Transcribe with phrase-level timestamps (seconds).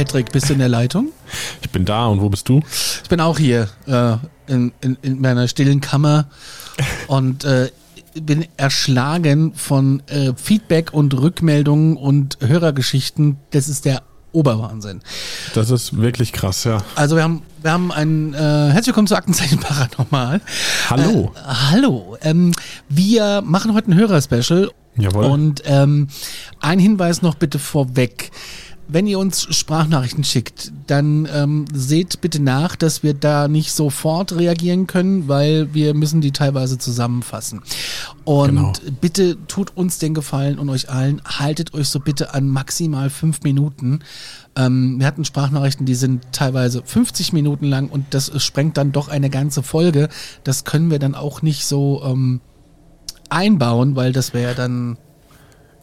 [0.00, 1.12] Patrick, bist du in der Leitung?
[1.60, 2.62] Ich bin da und wo bist du?
[3.02, 4.16] Ich bin auch hier äh,
[4.50, 6.24] in, in, in meiner stillen Kammer
[7.06, 7.70] und äh,
[8.14, 13.36] bin erschlagen von äh, Feedback und Rückmeldungen und Hörergeschichten.
[13.50, 15.02] Das ist der Oberwahnsinn.
[15.52, 16.78] Das ist wirklich krass, ja.
[16.94, 20.40] Also wir haben, wir haben ein äh, herzlich willkommen zu Aktenzeichen Paranormal.
[20.88, 21.34] Hallo.
[21.36, 21.40] Äh,
[21.72, 22.16] hallo.
[22.22, 22.52] Ähm,
[22.88, 24.70] wir machen heute ein Hörerspecial.
[24.96, 25.24] Jawohl.
[25.26, 26.08] Und ähm,
[26.58, 28.30] ein Hinweis noch bitte vorweg.
[28.92, 34.32] Wenn ihr uns Sprachnachrichten schickt, dann ähm, seht bitte nach, dass wir da nicht sofort
[34.36, 37.62] reagieren können, weil wir müssen die teilweise zusammenfassen.
[38.24, 38.72] Und Genau.
[39.00, 43.42] bitte tut uns den Gefallen und euch allen, haltet euch so bitte an maximal fünf
[43.42, 44.00] Minuten.
[44.56, 49.08] Ähm, wir hatten Sprachnachrichten, die sind teilweise 50 Minuten lang und das sprengt dann doch
[49.08, 50.08] eine ganze Folge.
[50.42, 52.40] Das können wir dann auch nicht so ähm,
[53.28, 54.98] einbauen, weil das wäre dann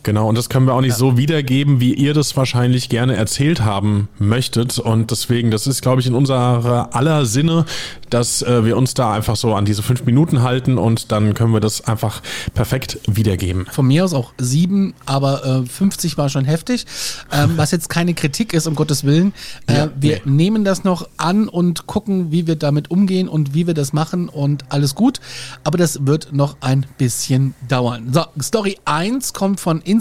[0.08, 3.60] Genau, und das können wir auch nicht so wiedergeben, wie ihr das wahrscheinlich gerne erzählt
[3.66, 4.80] haben möchtet.
[4.80, 7.66] Und deswegen, das ist, glaube ich, in unserer aller Sinne,
[8.10, 11.52] dass äh, wir uns da einfach so an diese fünf Minuten halten und dann können
[11.52, 12.22] wir das einfach
[12.54, 13.66] perfekt wiedergeben.
[13.70, 16.86] von mir aus auch sieben, aber äh, 50 war schon heftig.
[17.34, 19.34] Ähm, was jetzt keine Kritik ist, um Gottes Willen.
[19.68, 20.32] Äh, Ja, wir nee.
[20.32, 24.30] nehmen das noch an und gucken, wie wir damit umgehen und wie wir das machen
[24.30, 25.20] und alles gut.
[25.66, 28.14] Aber das wird noch ein bisschen dauern.
[28.14, 29.97] So, Story 1 kommt von Instagram,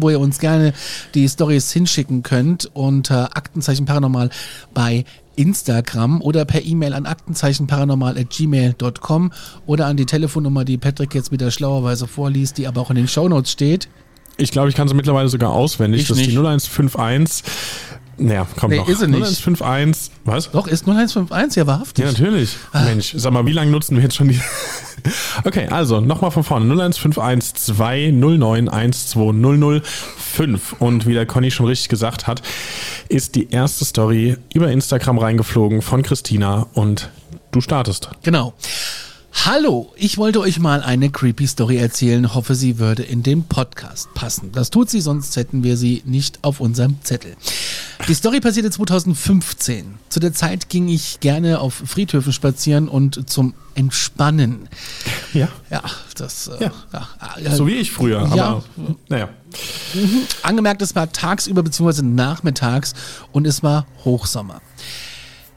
[0.00, 0.72] wo ihr uns gerne
[1.14, 4.30] die Stories hinschicken könnt unter Aktenzeichen Paranormal
[4.72, 5.04] bei
[5.36, 9.32] Instagram oder per E-Mail an aktenzeichenparanormal.gmail.com
[9.66, 13.08] oder an die Telefonnummer, die Patrick jetzt wieder schlauerweise vorliest, die aber auch in den
[13.08, 13.88] Shownotes steht.
[14.36, 16.02] Ich glaube, ich kann sie mittlerweile sogar auswendig.
[16.02, 16.38] Ich das ist die nicht.
[16.38, 17.44] 0151.
[18.16, 18.88] Naja, komm Nee, noch.
[18.88, 19.22] ist sie nicht.
[19.22, 20.12] 0151.
[20.24, 20.50] Was?
[20.52, 22.04] Doch, ist 0151, ja wahrhaftig.
[22.04, 22.56] Ja, natürlich.
[22.72, 22.84] Ah.
[22.84, 24.40] Mensch, sag mal, wie lange nutzen wir jetzt schon die.
[25.44, 26.66] okay, also nochmal von vorne.
[26.66, 30.76] 0151 209 12005.
[30.78, 32.42] Und wie der Conny schon richtig gesagt hat,
[33.08, 37.10] ist die erste Story über Instagram reingeflogen von Christina und
[37.50, 38.10] du startest.
[38.22, 38.54] Genau.
[39.34, 44.08] Hallo, ich wollte euch mal eine creepy Story erzählen, hoffe sie würde in den Podcast
[44.14, 44.52] passen.
[44.52, 47.36] Das tut sie, sonst hätten wir sie nicht auf unserem Zettel.
[48.08, 49.96] Die Story passierte 2015.
[50.08, 54.68] Zu der Zeit ging ich gerne auf Friedhöfen spazieren und zum Entspannen.
[55.34, 55.48] Ja.
[55.70, 55.82] Ja,
[56.16, 56.72] das äh, Ja.
[56.92, 57.08] ja.
[57.42, 58.44] ja, So wie ich früher, Ja.
[58.46, 58.64] aber
[59.08, 59.28] naja.
[60.42, 62.02] Angemerkt, es war tagsüber bzw.
[62.02, 62.94] nachmittags
[63.32, 64.62] und es war Hochsommer.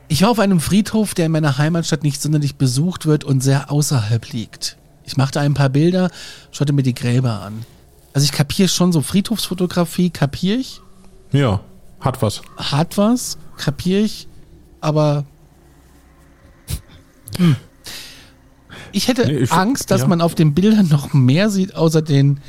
[0.10, 3.72] Ich war auf einem Friedhof, der in meiner Heimatstadt nicht sonderlich besucht wird und sehr
[3.72, 4.78] außerhalb liegt.
[5.04, 6.10] Ich machte ein paar Bilder,
[6.52, 7.66] schaute mir die Gräber an.
[8.14, 10.82] Also ich kapiere schon so Friedhofsfotografie, kapiere ich,
[11.32, 11.62] Ja,
[12.00, 12.42] hat was.
[12.58, 14.28] hat was, kapiere ich,
[14.82, 15.26] aber
[17.38, 17.56] hm.
[18.92, 20.08] ich hätte Nee, ich- Angst, dass ja.
[20.08, 22.40] man auf den Bildern noch mehr sieht, außer den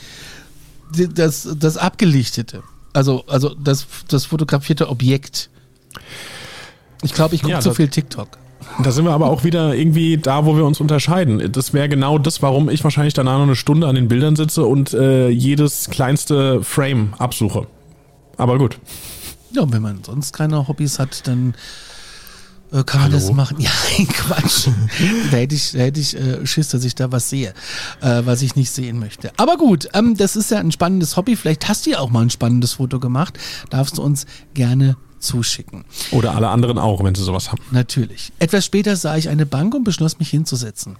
[0.92, 2.62] das, das abgelichtete.
[2.94, 5.50] Also, also das, das fotografierte Objekt.
[7.02, 8.28] Ich glaube, ich gucke Ja, zu viel TikTok.
[8.82, 11.52] Da sind wir aber auch wieder irgendwie da, wo wir uns unterscheiden.
[11.52, 14.64] Das wäre genau das, warum ich wahrscheinlich danach noch eine Stunde an den Bildern sitze
[14.64, 17.66] und äh, jedes kleinste Frame absuche.
[18.36, 18.78] Aber gut.
[19.52, 21.54] Ja, und wenn man sonst keine Hobbys hat, dann
[22.72, 23.56] äh, kann man das machen.
[23.60, 23.70] Ja,
[24.12, 24.68] Quatsch.
[25.30, 27.54] da hätte ich, da hätte ich äh, Schiss, dass ich da was sehe,
[28.00, 29.32] äh, was ich nicht sehen möchte.
[29.36, 31.36] Aber gut, ähm, das ist ja ein spannendes Hobby.
[31.36, 33.38] Vielleicht hast du ja auch mal ein spannendes Foto gemacht.
[33.70, 35.84] Darfst du uns gerne zuschicken.
[36.10, 37.62] Oder alle anderen auch, wenn sie sowas haben.
[37.70, 38.32] Natürlich.
[38.38, 40.96] Etwas später sah ich eine Bank und beschloss, mich hinzusetzen.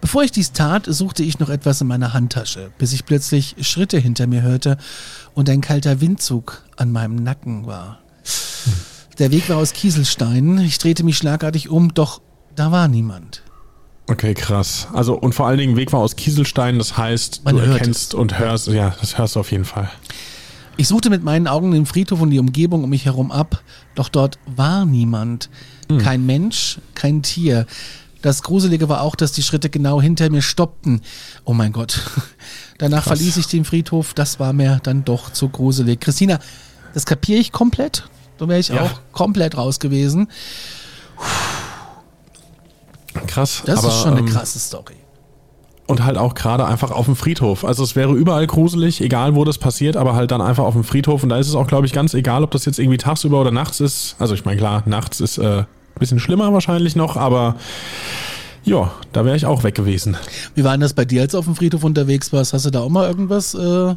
[0.00, 3.98] Bevor ich dies tat, suchte ich noch etwas in meiner Handtasche, bis ich plötzlich Schritte
[3.98, 4.78] hinter mir hörte
[5.34, 7.98] und ein kalter Windzug an meinem Nacken war.
[9.18, 10.58] Der Weg war aus Kieselsteinen.
[10.58, 12.20] Ich drehte mich schlagartig um, doch
[12.54, 13.42] da war niemand.
[14.08, 14.88] Okay, krass.
[14.92, 18.38] Also und vor allen Dingen Weg war aus Kieselstein, das heißt, Man du erkennst und
[18.38, 19.90] hörst, ja, das hörst du auf jeden Fall.
[20.76, 23.62] Ich suchte mit meinen Augen den Friedhof und die Umgebung um mich herum ab,
[23.94, 25.50] doch dort war niemand.
[25.98, 27.66] Kein Mensch, kein Tier.
[28.22, 31.02] Das Gruselige war auch, dass die Schritte genau hinter mir stoppten.
[31.44, 32.00] Oh mein Gott.
[32.78, 34.14] Danach verließ ich den Friedhof.
[34.14, 36.00] Das war mir dann doch zu gruselig.
[36.00, 36.38] Christina,
[36.94, 38.08] das kapiere ich komplett.
[38.38, 38.82] Da wäre ich Ja.
[38.82, 40.28] auch komplett raus gewesen.
[43.26, 43.62] Krass.
[43.66, 44.96] Das aber, ist schon eine ähm, krasse Story.
[45.92, 47.66] Und halt auch gerade einfach auf dem Friedhof.
[47.66, 50.84] Also es wäre überall gruselig, egal wo das passiert, aber halt dann einfach auf dem
[50.84, 51.22] Friedhof.
[51.22, 53.50] Und da ist es auch, glaube ich, ganz egal, ob das jetzt irgendwie tagsüber oder
[53.50, 54.16] nachts ist.
[54.18, 55.66] Also ich meine, klar, nachts ist äh, ein
[55.98, 57.56] bisschen schlimmer wahrscheinlich noch, aber
[58.64, 60.16] ja, da wäre ich auch weg gewesen.
[60.54, 62.54] Wie war denn das bei dir, als du auf dem Friedhof unterwegs warst?
[62.54, 63.52] Hast du da auch mal irgendwas?
[63.54, 63.94] Äh,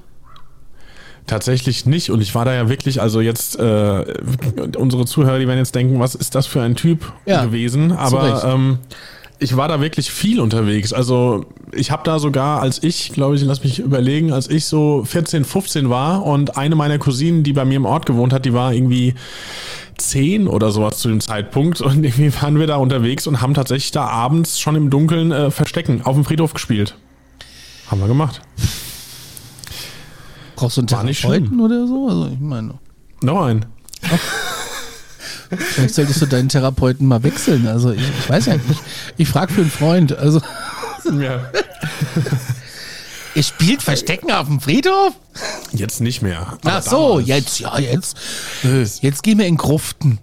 [1.27, 2.11] Tatsächlich nicht.
[2.11, 4.05] Und ich war da ja wirklich, also jetzt, äh,
[4.77, 7.93] unsere Zuhörer, die werden jetzt denken, was ist das für ein Typ Ja, gewesen?
[7.93, 8.79] Aber ähm,
[9.39, 10.93] ich war da wirklich viel unterwegs.
[10.93, 15.03] Also ich habe da sogar, als ich, glaube ich, lass mich überlegen, als ich so
[15.05, 18.53] 14, 15 war und eine meiner Cousinen, die bei mir im Ort gewohnt hat, die
[18.53, 19.15] war irgendwie
[19.97, 23.91] 10 oder sowas zu dem Zeitpunkt und irgendwie waren wir da unterwegs und haben tatsächlich
[23.91, 26.95] da abends schon im Dunkeln äh, Verstecken auf dem Friedhof gespielt.
[27.87, 28.41] Haben wir gemacht.
[30.55, 32.07] brauchst du einen War nicht Therapeuten oder so?
[32.07, 32.75] Also ich meine,
[33.21, 33.65] Noch ein.
[35.57, 37.67] Vielleicht solltest du deinen Therapeuten mal wechseln.
[37.67, 38.81] Also ich, ich weiß ja nicht.
[39.17, 40.17] Ich frage für einen Freund.
[40.17, 40.41] Also
[41.19, 41.39] Ja.
[43.35, 45.13] ihr spielt Verstecken auf dem Friedhof?
[45.71, 46.57] Jetzt nicht mehr.
[46.63, 48.17] Ach so, damals- jetzt, ja, jetzt.
[48.63, 50.19] Äh, Jetzt gehen wir in Gruften.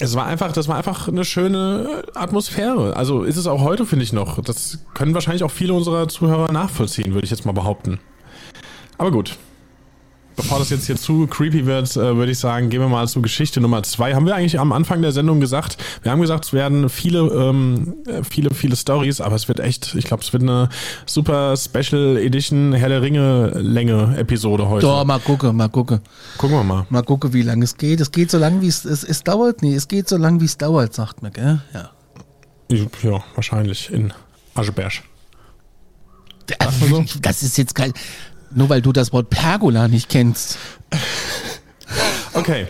[0.00, 2.96] Es war einfach, das war einfach eine schöne Atmosphäre.
[2.96, 4.42] Also ist es auch heute, finde ich noch.
[4.42, 8.00] Das können wahrscheinlich auch viele unserer Zuhörer nachvollziehen, würde ich jetzt mal behaupten.
[8.98, 9.36] Aber gut.
[10.36, 13.22] Bevor das jetzt hier zu creepy wird, äh, würde ich sagen, gehen wir mal zu
[13.22, 14.14] Geschichte Nummer zwei.
[14.14, 15.76] Haben wir eigentlich am Anfang der Sendung gesagt?
[16.02, 19.94] Wir haben gesagt, es werden viele, ähm, äh, viele, viele Stories, aber es wird echt,
[19.94, 20.68] ich glaube, es wird eine
[21.06, 24.86] super Special Edition Herr der Ringe Länge Episode heute.
[24.86, 26.00] Doch, mal gucken, mal gucken.
[26.38, 26.86] Gucken wir mal.
[26.90, 28.00] Mal gucken, wie lange es geht.
[28.00, 29.62] Es geht so lang, wie es, es, es dauert.
[29.62, 31.60] Nee, es geht so lang, wie es dauert, sagt man, gell?
[31.72, 31.90] Ja.
[33.02, 34.12] Ja, wahrscheinlich in
[34.54, 35.02] Ascheberg.
[37.22, 37.92] Das ist jetzt kein.
[38.54, 40.58] Nur weil du das Wort Pergola nicht kennst.
[42.36, 42.66] Okay,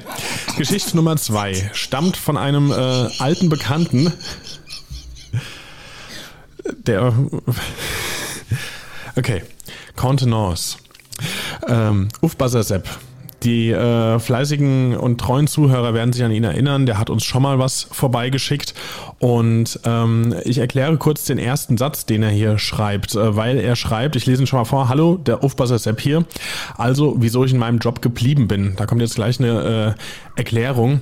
[0.59, 2.75] Geschichte Nummer zwei stammt von einem äh,
[3.19, 4.13] alten Bekannten,
[6.87, 7.15] der.
[9.17, 9.43] Okay,
[9.97, 10.77] Contenance.
[11.69, 12.89] Ähm, Uf Sepp.
[13.45, 16.87] Die äh, fleißigen und treuen Zuhörer werden sich an ihn erinnern.
[16.87, 18.75] Der hat uns schon mal was vorbeigeschickt.
[19.19, 23.77] Und ähm, ich erkläre kurz den ersten Satz, den er hier schreibt, äh, weil er
[23.77, 26.25] schreibt, ich lese ihn schon mal vor, hallo, der Ufbasser Sepp hier.
[26.77, 28.75] Also, wieso ich in meinem Job geblieben bin.
[28.77, 29.95] Da kommt jetzt gleich eine
[30.37, 31.01] äh, Erklärung.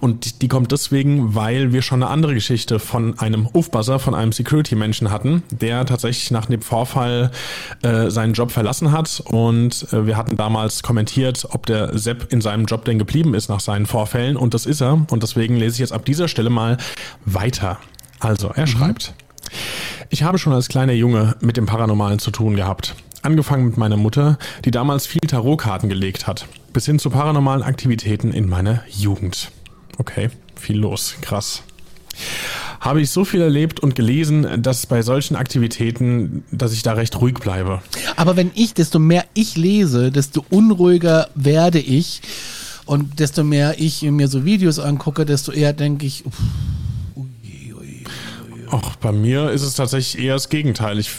[0.00, 4.32] Und die kommt deswegen, weil wir schon eine andere Geschichte von einem Aufpasser, von einem
[4.32, 7.30] Security-Menschen hatten, der tatsächlich nach dem Vorfall
[7.82, 9.22] äh, seinen Job verlassen hat.
[9.26, 13.50] Und äh, wir hatten damals kommentiert, ob der Sepp in seinem Job denn geblieben ist
[13.50, 14.36] nach seinen Vorfällen.
[14.36, 15.04] Und das ist er.
[15.10, 16.78] Und deswegen lese ich jetzt ab dieser Stelle mal
[17.26, 17.78] weiter.
[18.20, 19.14] Also, er schreibt.
[20.08, 22.94] Ich habe schon als kleiner Junge mit dem Paranormalen zu tun gehabt.
[23.22, 28.32] Angefangen mit meiner Mutter, die damals viel Tarotkarten gelegt hat, bis hin zu paranormalen Aktivitäten
[28.32, 29.50] in meiner Jugend.
[30.00, 31.62] Okay, viel los, krass.
[32.80, 37.20] Habe ich so viel erlebt und gelesen, dass bei solchen Aktivitäten, dass ich da recht
[37.20, 37.82] ruhig bleibe.
[38.16, 42.22] Aber wenn ich, desto mehr ich lese, desto unruhiger werde ich.
[42.86, 46.34] Und desto mehr ich mir so Videos angucke, desto eher denke ich, uff,
[47.14, 48.04] ui, ui.
[48.70, 50.98] Auch bei mir ist es tatsächlich eher das Gegenteil.
[50.98, 51.10] Ich,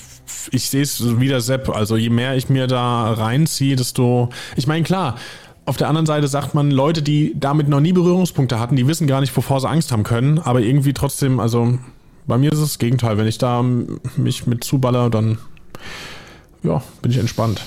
[0.50, 1.70] ich sehe es wie der Sepp.
[1.70, 4.30] Also je mehr ich mir da reinziehe, desto.
[4.56, 5.20] Ich meine, klar,
[5.66, 9.08] auf der anderen Seite sagt man, Leute, die damit noch nie Berührungspunkte hatten, die wissen
[9.08, 10.40] gar nicht, wovor sie Angst haben können.
[10.40, 11.78] Aber irgendwie trotzdem, also
[12.26, 13.18] bei mir ist es das Gegenteil.
[13.18, 15.38] Wenn ich da mich mit zuballer, dann
[16.64, 17.62] ja, bin ich entspannt.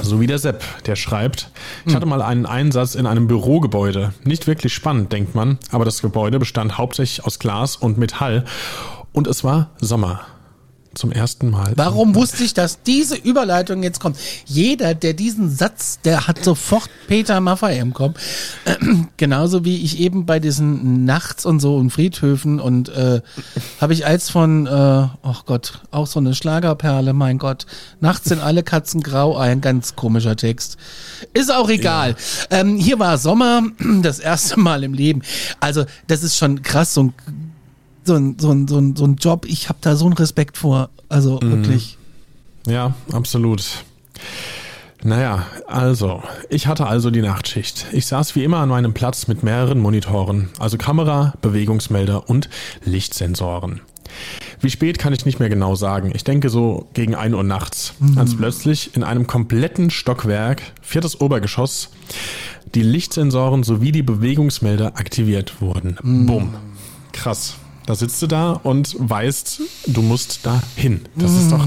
[0.00, 1.50] So wie der Sepp, der schreibt,
[1.86, 4.14] ich hatte mal einen Einsatz in einem Bürogebäude.
[4.24, 8.44] Nicht wirklich spannend, denkt man, aber das Gebäude bestand hauptsächlich aus Glas und Metall
[9.12, 10.22] und es war Sommer.
[10.94, 11.72] Zum ersten Mal.
[11.76, 14.18] Warum wusste ich, dass diese Überleitung jetzt kommt?
[14.44, 18.20] Jeder, der diesen Satz, der hat sofort Peter Maffay im Kopf.
[19.16, 23.22] Genauso wie ich eben bei diesen Nachts und so und Friedhöfen und äh,
[23.80, 27.64] habe ich als von, äh, oh Gott, auch so eine Schlagerperle, mein Gott.
[28.00, 30.76] Nachts sind alle Katzen grau, ein ganz komischer Text.
[31.32, 32.16] Ist auch egal.
[32.50, 33.62] Ähm, hier war Sommer,
[34.02, 35.22] das erste Mal im Leben.
[35.58, 37.14] Also das ist schon krass, so ein
[38.04, 40.56] so ein, so ein, so ein, so ein Job, ich habe da so einen Respekt
[40.56, 40.90] vor.
[41.08, 41.98] Also wirklich.
[42.66, 43.84] Ja, absolut.
[45.04, 47.86] Naja, also, ich hatte also die Nachtschicht.
[47.92, 52.48] Ich saß wie immer an meinem Platz mit mehreren Monitoren, also Kamera, Bewegungsmelder und
[52.84, 53.80] Lichtsensoren.
[54.60, 56.12] Wie spät kann ich nicht mehr genau sagen.
[56.14, 61.88] Ich denke so gegen 1 Uhr nachts, als plötzlich in einem kompletten Stockwerk, viertes Obergeschoss,
[62.74, 65.96] die Lichtsensoren sowie die Bewegungsmelder aktiviert wurden.
[66.02, 66.54] Bumm.
[67.12, 67.56] Krass.
[67.86, 71.00] Da sitzt du da und weißt, du musst da hin.
[71.16, 71.66] Das ist doch.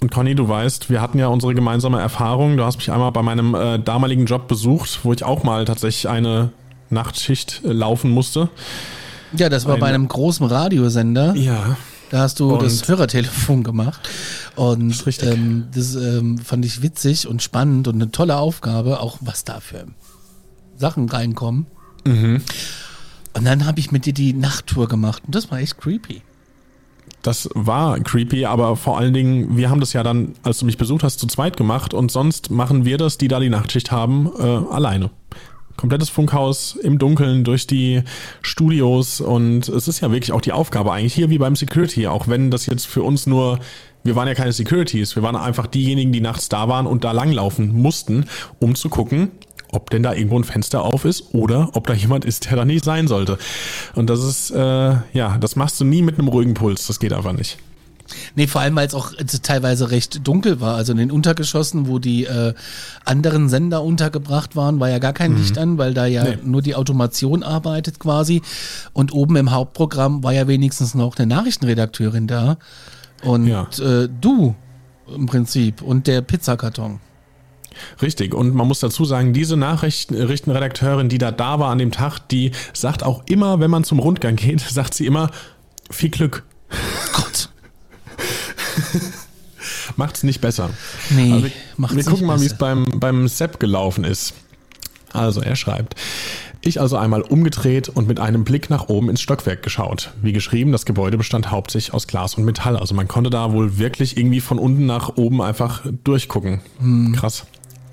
[0.00, 2.56] Und Conny, du weißt, wir hatten ja unsere gemeinsame Erfahrung.
[2.56, 6.08] Du hast mich einmal bei meinem äh, damaligen Job besucht, wo ich auch mal tatsächlich
[6.08, 6.52] eine
[6.88, 8.48] Nachtschicht äh, laufen musste.
[9.36, 11.34] Ja, das war bei Eine- einem großen Radiosender.
[11.36, 11.76] Ja.
[12.10, 14.08] Da hast du Und- das Hörertelefon gemacht.
[14.56, 15.28] Und ist richtig.
[15.32, 19.60] ähm, das ähm, fand ich witzig und spannend und eine tolle Aufgabe, auch was da
[19.60, 19.84] für
[20.76, 21.66] Sachen reinkommen.
[22.04, 22.42] Mhm.
[23.32, 26.22] Und dann habe ich mit dir die Nachttour gemacht und das war echt creepy.
[27.22, 30.78] Das war creepy, aber vor allen Dingen, wir haben das ja dann, als du mich
[30.78, 34.30] besucht hast, zu zweit gemacht und sonst machen wir das, die da die Nachtschicht haben,
[34.38, 35.10] äh, alleine.
[35.76, 38.02] Komplettes Funkhaus im Dunkeln durch die
[38.42, 42.28] Studios und es ist ja wirklich auch die Aufgabe eigentlich hier wie beim Security, auch
[42.28, 43.58] wenn das jetzt für uns nur,
[44.02, 47.12] wir waren ja keine Securities, wir waren einfach diejenigen, die nachts da waren und da
[47.12, 48.26] langlaufen mussten,
[48.58, 49.30] um zu gucken,
[49.72, 52.64] ob denn da irgendwo ein Fenster auf ist oder ob da jemand ist, der da
[52.64, 53.38] nicht sein sollte.
[53.94, 54.58] Und das ist, äh,
[55.12, 57.58] ja, das machst du nie mit einem ruhigen Puls, das geht einfach nicht.
[58.34, 60.74] Nee, vor allem, weil es auch äh, teilweise recht dunkel war.
[60.74, 62.54] Also in den Untergeschossen, wo die äh,
[63.04, 66.38] anderen Sender untergebracht waren, war ja gar kein Licht an, weil da ja Nee.
[66.42, 68.42] nur die Automation arbeitet quasi.
[68.92, 72.56] Und oben im Hauptprogramm war ja wenigstens noch eine Nachrichtenredakteurin da.
[73.22, 73.68] Und Ja.
[73.78, 74.56] äh, du
[75.14, 76.98] im Prinzip und der Pizzakarton.
[78.02, 78.34] Richtig.
[78.34, 82.52] Und man muss dazu sagen, diese Nachrichtenredakteurin, die da da war an dem Tag, die
[82.72, 85.30] sagt auch immer, wenn man zum Rundgang geht, sagt sie immer,
[85.90, 86.44] viel Glück.
[87.12, 87.48] Gott.
[89.96, 90.70] Macht's nicht besser.
[91.10, 92.76] Nee, Aber wir, macht's wir gucken nicht mal, wie es besser.
[92.76, 94.34] beim, beim Sepp gelaufen ist.
[95.12, 95.96] Also er schreibt,
[96.62, 100.12] ich also einmal umgedreht und mit einem Blick nach oben ins Stockwerk geschaut.
[100.20, 102.76] Wie geschrieben, das Gebäude bestand hauptsächlich aus Glas und Metall.
[102.76, 106.60] Also man konnte da wohl wirklich irgendwie von unten nach oben einfach durchgucken.
[107.16, 107.46] Krass.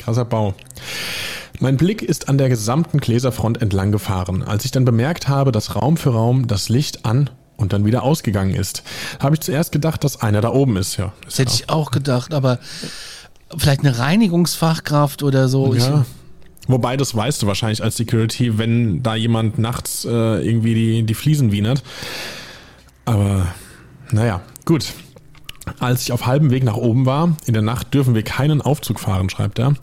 [0.07, 0.53] Krasser Bau.
[1.59, 4.41] Mein Blick ist an der gesamten Gläserfront entlang gefahren.
[4.41, 8.03] Als ich dann bemerkt habe, dass Raum für Raum das Licht an und dann wieder
[8.03, 8.83] ausgegangen ist,
[9.19, 10.95] habe ich zuerst gedacht, dass einer da oben ist.
[10.95, 12.59] Ja, Das hätte ich auch gedacht, aber
[13.57, 15.73] vielleicht eine Reinigungsfachkraft oder so.
[15.75, 16.05] Ja.
[16.69, 21.15] Wobei, das weißt du wahrscheinlich als Security, wenn da jemand nachts äh, irgendwie die, die
[21.15, 21.83] Fliesen wienert.
[23.03, 23.45] Aber
[24.11, 24.85] naja, gut.
[25.79, 28.99] Als ich auf halbem Weg nach oben war, in der Nacht dürfen wir keinen Aufzug
[28.99, 29.75] fahren, schreibt er,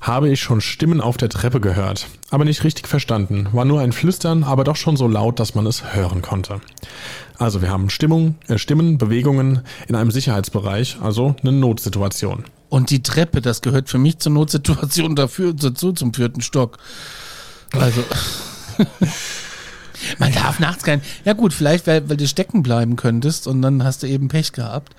[0.00, 3.48] habe ich schon Stimmen auf der Treppe gehört, aber nicht richtig verstanden.
[3.52, 6.60] War nur ein Flüstern, aber doch schon so laut, dass man es hören konnte.
[7.38, 12.44] Also wir haben Stimmung, äh, Stimmen, Bewegungen in einem Sicherheitsbereich, also eine Notsituation.
[12.68, 16.78] Und die Treppe, das gehört für mich zur Notsituation dafür, dazu zum vierten Stock.
[17.72, 18.02] Also.
[20.18, 21.00] Man darf nachts kein.
[21.24, 24.52] Ja gut, vielleicht, weil, weil du stecken bleiben könntest und dann hast du eben Pech
[24.52, 24.94] gehabt.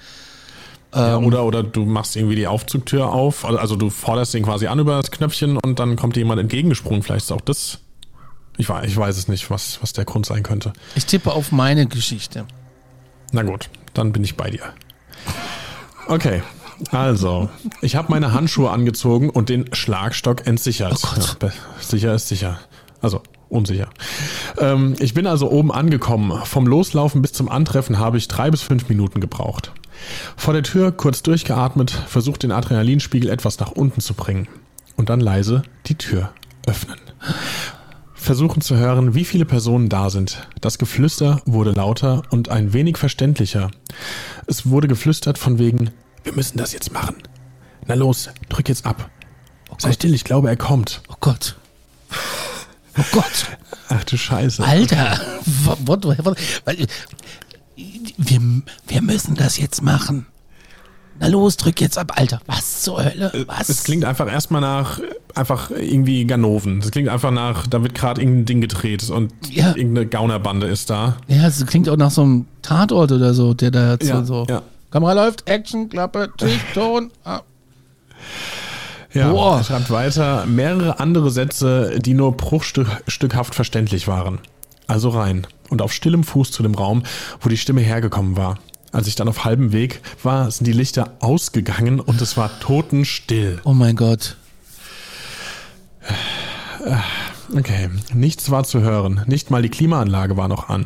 [0.93, 4.79] Ja, oder, oder du machst irgendwie die Aufzugtür auf, also- du forderst den quasi an
[4.79, 7.03] über das Knöpfchen und dann kommt dir jemand entgegengesprungen.
[7.03, 7.79] Vielleicht ist auch das.
[8.57, 10.71] Ich weiß, ich weiß es nicht, was, was der Grund sein könnte.
[10.95, 12.45] Ich tippe auf meine Geschichte.
[13.33, 14.61] Na gut, dann bin ich bei dir.
[16.07, 16.41] Okay,
[16.91, 17.49] also,
[17.81, 20.93] ich habe meine Handschuhe angezogen und den Schlagstock entsichert.
[21.03, 21.37] Oh Gott.
[21.43, 21.49] Ja,
[21.81, 22.59] sicher ist sicher.
[23.01, 23.21] Also,
[23.55, 23.89] unsicher.
[24.57, 26.39] Ähm, ich bin also oben angekommen.
[26.45, 29.71] Vom Loslaufen bis zum Antreffen habe ich drei bis fünf Minuten gebraucht.
[30.35, 34.47] Vor der Tür kurz durchgeatmet, versucht den Adrenalinspiegel etwas nach unten zu bringen.
[34.95, 36.31] Und dann leise die Tür
[36.67, 37.00] öffnen.
[38.13, 40.47] Versuchen zu hören, wie viele Personen da sind.
[40.59, 43.69] Das Geflüster wurde lauter und ein wenig verständlicher.
[44.47, 45.91] Es wurde geflüstert von wegen,
[46.24, 47.17] wir müssen das jetzt machen.
[47.88, 49.09] Na los, drück jetzt ab.
[49.77, 51.01] Sei still, ich glaube, er kommt.
[51.09, 51.55] Oh Gott.
[52.97, 53.57] Oh Gott.
[53.89, 54.63] Ach du Scheiße.
[54.63, 55.19] Alter.
[55.65, 56.37] What, what, what,
[58.17, 58.41] wir,
[58.87, 60.27] wir müssen das jetzt machen.
[61.19, 62.41] Na los, drück jetzt ab, Alter.
[62.45, 63.31] Was zur Hölle?
[63.47, 63.69] Was?
[63.69, 64.99] Es klingt einfach erstmal nach,
[65.33, 66.81] einfach irgendwie Ganoven.
[66.81, 69.69] Das klingt einfach nach, da wird gerade irgendein Ding gedreht und Ja.
[69.75, 71.15] irgendeine Gaunerbande ist da.
[71.27, 74.45] Ja, es klingt auch nach so einem Tatort oder so, der da jetzt Ja, so.
[74.49, 74.61] ja.
[74.91, 77.11] Kamera läuft, Action, Klappe, Tisch, Ton.
[77.23, 77.41] Ah.
[79.15, 79.57] Ja, Boah.
[79.57, 84.39] er schreibt weiter mehrere andere Sätze, die nur bruchstückhaft verständlich waren.
[84.88, 87.03] Also rein und auf stillem Fuß zu dem Raum,
[87.41, 88.60] wo die Stimme hergekommen war.
[88.91, 93.60] Als ich dann auf halbem Weg war, sind die Lichter ausgegangen und es war totenstill.
[93.63, 94.38] Oh mein Gott.
[97.55, 100.86] Okay, nichts war zu hören, nicht mal die Klimaanlage war noch an.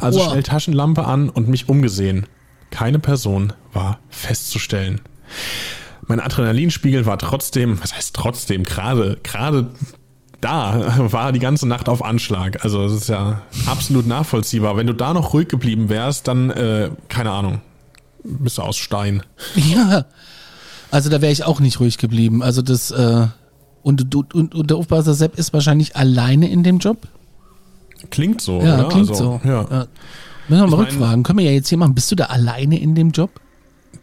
[0.00, 0.30] Also Wow.
[0.30, 2.26] schnell Taschenlampe an und mich umgesehen.
[2.70, 5.00] Keine Person war festzustellen.
[6.06, 9.68] Mein Adrenalinspiegel war trotzdem, was heißt trotzdem, gerade, gerade
[10.40, 12.62] da war die ganze Nacht auf Anschlag.
[12.64, 14.76] Also es ist ja absolut nachvollziehbar.
[14.76, 17.60] Wenn du da noch ruhig geblieben wärst, dann, äh, keine Ahnung,
[18.22, 19.22] bist du aus Stein.
[19.56, 20.04] Ja.
[20.90, 22.40] Also da wäre ich auch nicht ruhig geblieben.
[22.42, 23.26] Also das, äh,
[23.82, 27.08] und, du- und, und der Aufpasser Sepp ist wahrscheinlich alleine in dem Job?
[28.10, 28.88] Klingt so, Ja, oder?
[28.90, 29.48] klingt also, so.
[29.48, 29.66] Ja.
[29.70, 29.86] Ja.
[30.48, 31.22] Müssen wir mal Ich rückfragen.
[31.24, 31.94] Können wir ja jetzt hier machen.
[31.94, 33.30] Bist du da alleine in dem Job?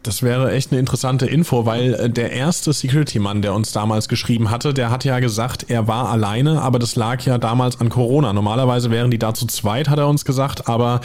[0.03, 4.49] Das wäre echt eine interessante Info, weil äh, der erste Security-Mann, der uns damals geschrieben
[4.49, 8.33] hatte, der hat ja gesagt, er war alleine, aber das lag ja damals an Corona.
[8.33, 11.01] Normalerweise wären die da zu zweit, hat er uns gesagt, aber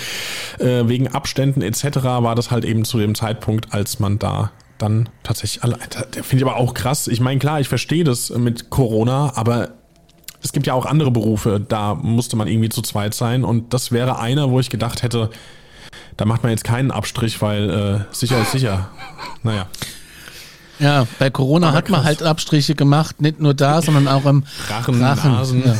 [0.58, 1.96] äh, wegen Abständen etc.
[2.04, 5.80] war das halt eben zu dem Zeitpunkt, als man da dann tatsächlich allein.
[6.14, 7.06] Der finde ich aber auch krass.
[7.08, 9.70] Ich meine, klar, ich verstehe das mit Corona, aber
[10.42, 13.90] es gibt ja auch andere Berufe, da musste man irgendwie zu zweit sein und das
[13.90, 15.30] wäre einer, wo ich gedacht hätte,
[16.16, 17.70] da macht man jetzt keinen Abstrich, weil
[18.10, 18.88] äh, sicher ist sicher.
[19.42, 19.66] Naja.
[20.78, 22.06] Ja, bei Corona Aber hat man krass.
[22.06, 25.62] halt Abstriche gemacht, nicht nur da, sondern auch im Rachen, Nasen.
[25.64, 25.74] Ja.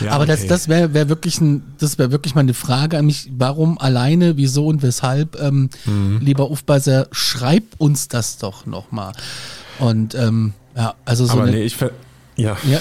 [0.06, 0.48] Ja, Aber das, okay.
[0.48, 4.38] das wäre wär wirklich ein, das wäre wirklich mal eine Frage an mich, warum alleine,
[4.38, 6.20] wieso und weshalb, ähm, Mhm.
[6.22, 9.12] lieber Ufbeiser, schreib uns das doch nochmal.
[9.78, 11.90] Und ähm, ja, also so Aber eine, nee, ich ver
[12.36, 12.56] ja.
[12.64, 12.80] ja,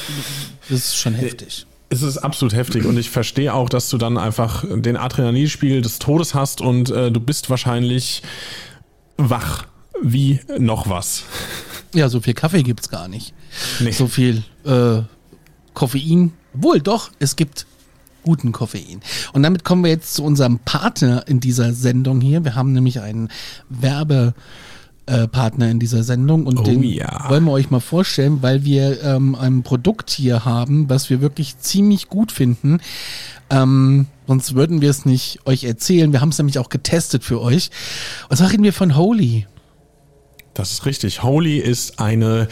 [0.69, 1.65] das ist schon heftig.
[1.89, 5.97] Es ist absolut heftig und ich verstehe auch, dass du dann einfach den Adrenalinspiegel des
[5.97, 8.21] Todes hast und äh, du bist wahrscheinlich
[9.17, 9.65] wach
[10.01, 11.23] wie noch was.
[11.93, 13.33] Ja, so viel Kaffee gibt's gar nicht.
[13.79, 13.91] Nee.
[13.91, 15.01] So viel äh,
[15.73, 16.33] Koffein.
[16.53, 17.65] Wohl doch, es gibt
[18.23, 19.01] guten Koffein.
[19.33, 22.43] Und damit kommen wir jetzt zu unserem Partner in dieser Sendung hier.
[22.43, 23.29] Wir haben nämlich einen
[25.09, 27.29] Werbepartner in dieser Sendung und Oh den ja.
[27.29, 31.57] wollen wir euch mal vorstellen, weil wir ähm, ein Produkt hier haben, was wir wirklich
[31.59, 32.79] ziemlich gut finden.
[33.49, 36.11] Ähm, sonst würden wir es nicht euch erzählen.
[36.11, 37.71] Wir haben es nämlich auch getestet für euch.
[38.29, 39.47] Und zwar reden wir von Holy.
[40.53, 41.23] Das ist richtig.
[41.23, 42.47] Holy ist eine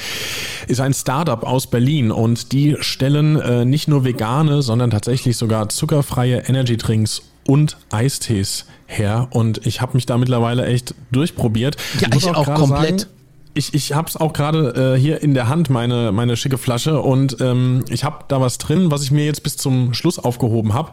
[0.68, 5.70] ist ein Startup aus Berlin und die stellen äh, nicht nur vegane, sondern tatsächlich sogar
[5.70, 11.78] zuckerfreie Energy Drinks und Eistees her und ich habe mich da mittlerweile echt durchprobiert.
[12.00, 13.08] Ja, muss ich auch gerade komplett.
[13.54, 17.02] ich, ich habe es auch gerade äh, hier in der Hand, meine, meine schicke Flasche.
[17.02, 20.74] Und ähm, ich habe da was drin, was ich mir jetzt bis zum Schluss aufgehoben
[20.74, 20.92] habe.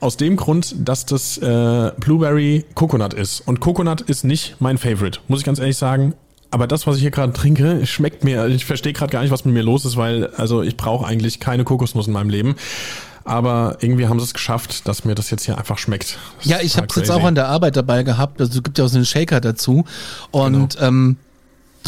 [0.00, 3.40] Aus dem Grund, dass das äh, Blueberry Coconut ist.
[3.40, 6.14] Und Coconut ist nicht mein Favorite, muss ich ganz ehrlich sagen.
[6.50, 8.46] Aber das, was ich hier gerade trinke, schmeckt mir.
[8.46, 11.40] Ich verstehe gerade gar nicht, was mit mir los ist, weil also ich brauche eigentlich
[11.40, 12.56] keine Kokosnuss in meinem Leben.
[13.28, 16.16] Aber irgendwie haben sie es geschafft, dass mir das jetzt hier einfach schmeckt.
[16.38, 17.12] Das Ja, ich habe es jetzt crazy.
[17.20, 18.40] auch an der Arbeit dabei gehabt.
[18.40, 19.84] Also es gibt ja auch so einen Shaker dazu.
[20.30, 20.86] Und Genau.
[20.88, 21.16] ähm,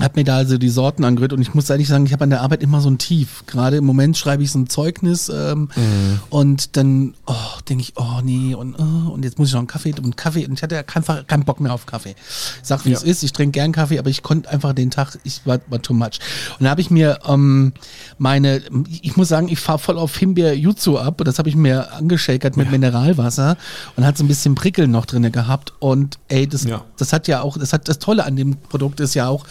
[0.00, 2.30] habe mir da also die Sorten angerührt und ich muss ehrlich sagen, ich habe an
[2.30, 3.44] der Arbeit immer so ein Tief.
[3.46, 6.20] Gerade im Moment schreibe ich so ein Zeugnis ähm, Mhm.
[6.30, 7.34] und dann oh,
[7.68, 10.46] denke ich, oh nee, und, oh, und jetzt muss ich noch einen Kaffee und Kaffee
[10.46, 12.14] und ich hatte ja einfach keinen Bock mehr auf Kaffee.
[12.62, 12.96] Ich sag, wie Ja.
[12.96, 15.82] es ist, ich trinke gern Kaffee, aber ich konnte einfach den Tag, ich war, war
[15.82, 16.18] too much.
[16.58, 17.72] Und da habe ich mir ähm,
[18.16, 18.62] meine,
[19.02, 21.92] ich muss sagen, ich fahre voll auf Himbeer Jutsu ab und das habe ich mir
[21.92, 23.56] angeschakert mit Mineralwasser
[23.96, 26.84] und hat so ein bisschen Prickeln noch drinne gehabt und ey, das, Ja.
[26.96, 29.44] das hat ja auch, das hat das Tolle an dem Produkt ist ja auch,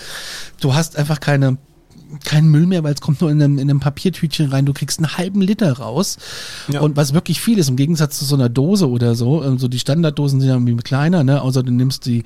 [0.62, 1.58] du hast einfach keine
[2.26, 4.66] keinen Müll mehr, weil es kommt nur in einem, in einem Papiertütchen rein.
[4.66, 6.18] Du kriegst einen halben Liter raus.
[6.68, 6.80] Ja.
[6.80, 9.68] Und was wirklich viel ist, im Gegensatz zu so einer Dose oder so, ähm, so
[9.68, 11.40] die Standarddosen sind ja irgendwie kleiner, ne?
[11.40, 12.24] Außer du nimmst die,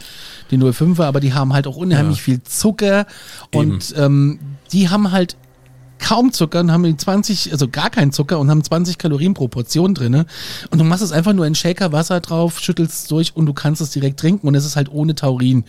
[0.52, 2.24] die 05er, aber die haben halt auch unheimlich Ja.
[2.24, 3.08] viel Zucker.
[3.54, 4.40] Und ähm,
[4.72, 5.36] die haben halt
[6.00, 9.48] kaum Zucker und haben die 20, also gar keinen Zucker und haben 20 Kalorien pro
[9.48, 10.26] Portion drinne.
[10.70, 13.54] Und du machst es einfach nur in Shaker Wasser drauf, schüttelst es durch und du
[13.54, 15.64] kannst es direkt trinken und es ist halt ohne Taurin.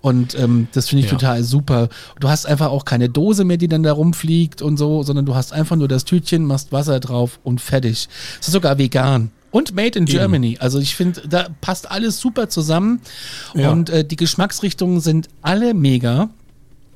[0.00, 1.18] Und ähm, das finde ich Ja.
[1.18, 1.88] total super.
[2.20, 5.34] Du hast einfach auch keine Dose mehr, die dann da rumfliegt und so, sondern du
[5.34, 8.08] hast einfach nur das Tütchen, machst Wasser drauf und fertig.
[8.40, 9.30] Es ist sogar vegan.
[9.50, 10.56] Und made in Germany.
[10.58, 13.00] Also ich finde, da passt alles super zusammen.
[13.54, 13.70] Ja.
[13.70, 16.30] Und äh, die Geschmacksrichtungen sind alle mega.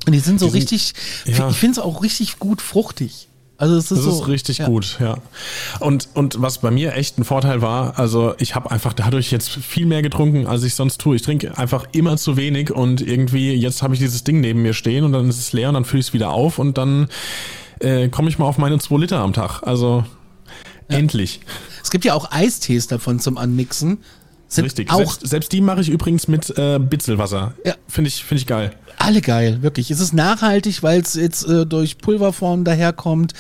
[0.07, 0.93] Und die sind so Die sind- richtig,
[1.27, 1.49] ja.
[1.51, 3.29] ich finde es auch richtig gut fruchtig.
[3.61, 4.23] Also es ist Das so.
[4.23, 4.67] ist richtig ja.
[4.69, 5.19] gut, ja.
[5.81, 9.49] Und, und was bei mir echt ein Vorteil war, also ich habe einfach dadurch jetzt
[9.51, 11.17] viel mehr getrunken, als ich sonst tue.
[11.17, 14.75] Ich trinke einfach immer zu wenig und irgendwie, jetzt habe ich dieses Ding neben mir
[14.75, 17.09] stehen und dann ist es leer und dann fülle ich es wieder auf und dann
[17.81, 19.63] äh, komme ich mal auf meine zwei Liter am Tag.
[19.65, 20.05] Also
[20.87, 21.41] endlich.
[21.83, 23.99] Es gibt ja auch Eistees davon zum Anmixen.
[24.49, 24.91] Sind Richtig.
[24.91, 27.53] auch Selbst, selbst die mache ich übrigens mit äh, Bitzelwasser.
[27.67, 27.75] Ja.
[27.87, 28.73] Finde ich, finde ich geil.
[28.99, 29.91] alle geil, wirklich.
[29.91, 33.35] Es ist nachhaltig, weil es jetzt äh, durch Pulverform daherkommt.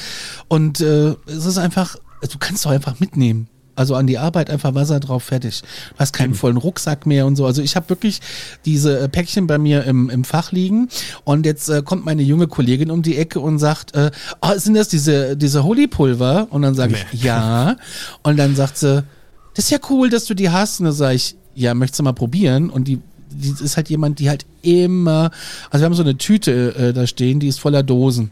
[0.49, 3.49] Und äh, es ist einfach, du kannst doch einfach mitnehmen.
[3.75, 5.62] Also an die Arbeit einfach Wasser drauf, fertig.
[5.62, 7.47] Du hast keinen vollen Rucksack mehr und so.
[7.47, 8.21] Also ich habe wirklich
[8.64, 10.88] diese äh, Päckchen bei mir im, im Fach liegen
[11.23, 14.11] und jetzt äh, kommt meine junge Kollegin um die Ecke und sagt, äh,
[14.42, 16.49] oh, sind das diese, diese Holy-Pulver?
[16.51, 17.27] Und dann sage ich, Nee.
[17.29, 17.77] ja.
[18.25, 19.05] Und dann sagt sie,
[19.59, 20.79] das ist ja cool, dass du die hast.
[20.79, 22.71] Und dann sage ich, ja, möchtest du mal probieren?
[22.71, 25.33] Und die, die ist halt jemand, die halt immer,
[25.68, 28.31] also wir haben so eine Tüte äh, da stehen, die ist voller Dosen.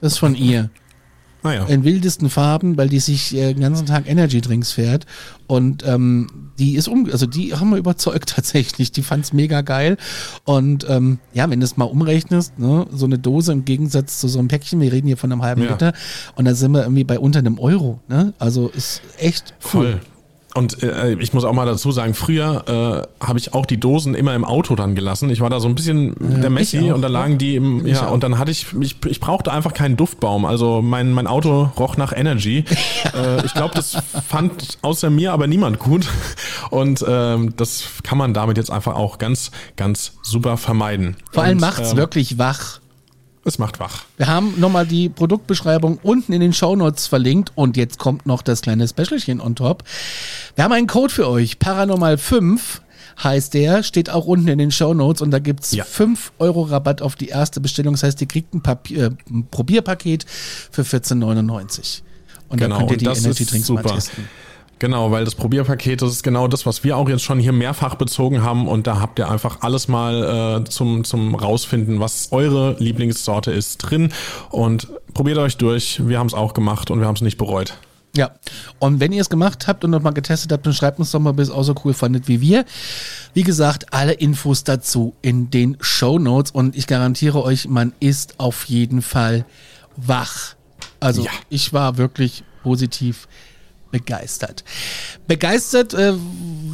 [0.00, 0.70] Das ist von ihr.
[1.44, 1.66] Naja.
[1.66, 5.06] In wildesten Farben, weil die sich äh, den ganzen Tag Energy Drinks fährt.
[5.46, 8.90] Und ähm, die ist um, also die haben wir überzeugt tatsächlich.
[8.90, 9.96] Die fand's mega geil.
[10.42, 14.26] Und ähm, ja, wenn du es mal umrechnest, ne, so eine Dose im Gegensatz zu
[14.26, 15.70] so einem Päckchen, wir reden hier von einem halben Ja.
[15.70, 15.92] Liter,
[16.34, 18.00] und da sind wir irgendwie bei unter einem Euro.
[18.08, 18.34] Ne?
[18.40, 20.00] Also ist echt cool.
[20.00, 20.00] Voll.
[20.54, 24.14] Und äh, ich muss auch mal dazu sagen, früher äh, habe ich auch die Dosen
[24.14, 25.28] immer im Auto dann gelassen.
[25.30, 28.06] Ich war da so ein bisschen der Messi und da lagen die im, Ich ja,
[28.06, 28.12] auch.
[28.12, 30.44] und dann hatte ich, ich, ich brauchte einfach keinen Duftbaum.
[30.44, 32.64] Also mein, mein Auto roch nach Energy.
[33.14, 33.96] äh, ich glaube, das
[34.28, 36.06] fand außer mir aber niemand gut.
[36.70, 41.16] Und ähm, das kann man damit jetzt einfach auch ganz, ganz super vermeiden.
[41.32, 42.78] Vor allem und, macht's ähm, wirklich wach.
[43.46, 44.04] Es macht wach.
[44.16, 48.62] Wir haben nochmal die Produktbeschreibung unten in den Shownotes verlinkt und jetzt kommt noch das
[48.62, 49.84] kleine Specialchen on top.
[50.54, 51.58] Wir haben einen Code für euch.
[51.58, 52.80] Paranormal 5
[53.22, 55.84] heißt der, steht auch unten in den Shownotes und da gibt's Ja.
[55.84, 57.94] 5 Euro Rabatt auf die erste Bestellung.
[57.94, 60.24] Das heißt, ihr kriegt ein, Papier, äh, ein Probierpaket
[60.70, 62.02] für 14,99.
[62.48, 64.28] Und Genau, da könnt ihr die Energy Drinks mal testen.
[64.84, 67.94] Genau, weil das Probierpaket, das ist genau das, was wir auch jetzt schon hier mehrfach
[67.94, 72.76] bezogen haben und da habt ihr einfach alles mal äh, zum, zum rausfinden, was eure
[72.78, 74.12] Lieblingssorte ist drin
[74.50, 76.06] und probiert euch durch.
[76.06, 77.78] Wir haben es auch gemacht und wir haben es nicht bereut.
[78.14, 78.32] Ja,
[78.78, 81.30] und wenn ihr es gemacht habt und nochmal getestet habt, dann schreibt uns doch mal,
[81.30, 82.66] ob ihr es auch so cool fandet wie wir.
[83.32, 88.34] Wie gesagt, alle Infos dazu in den Show Notes und ich garantiere euch, man ist
[88.38, 89.46] auf jeden Fall
[89.96, 90.56] wach.
[91.00, 91.30] Also Ja.
[91.48, 93.28] ich war wirklich positiv
[93.94, 94.64] begeistert.
[95.28, 96.14] Begeistert äh,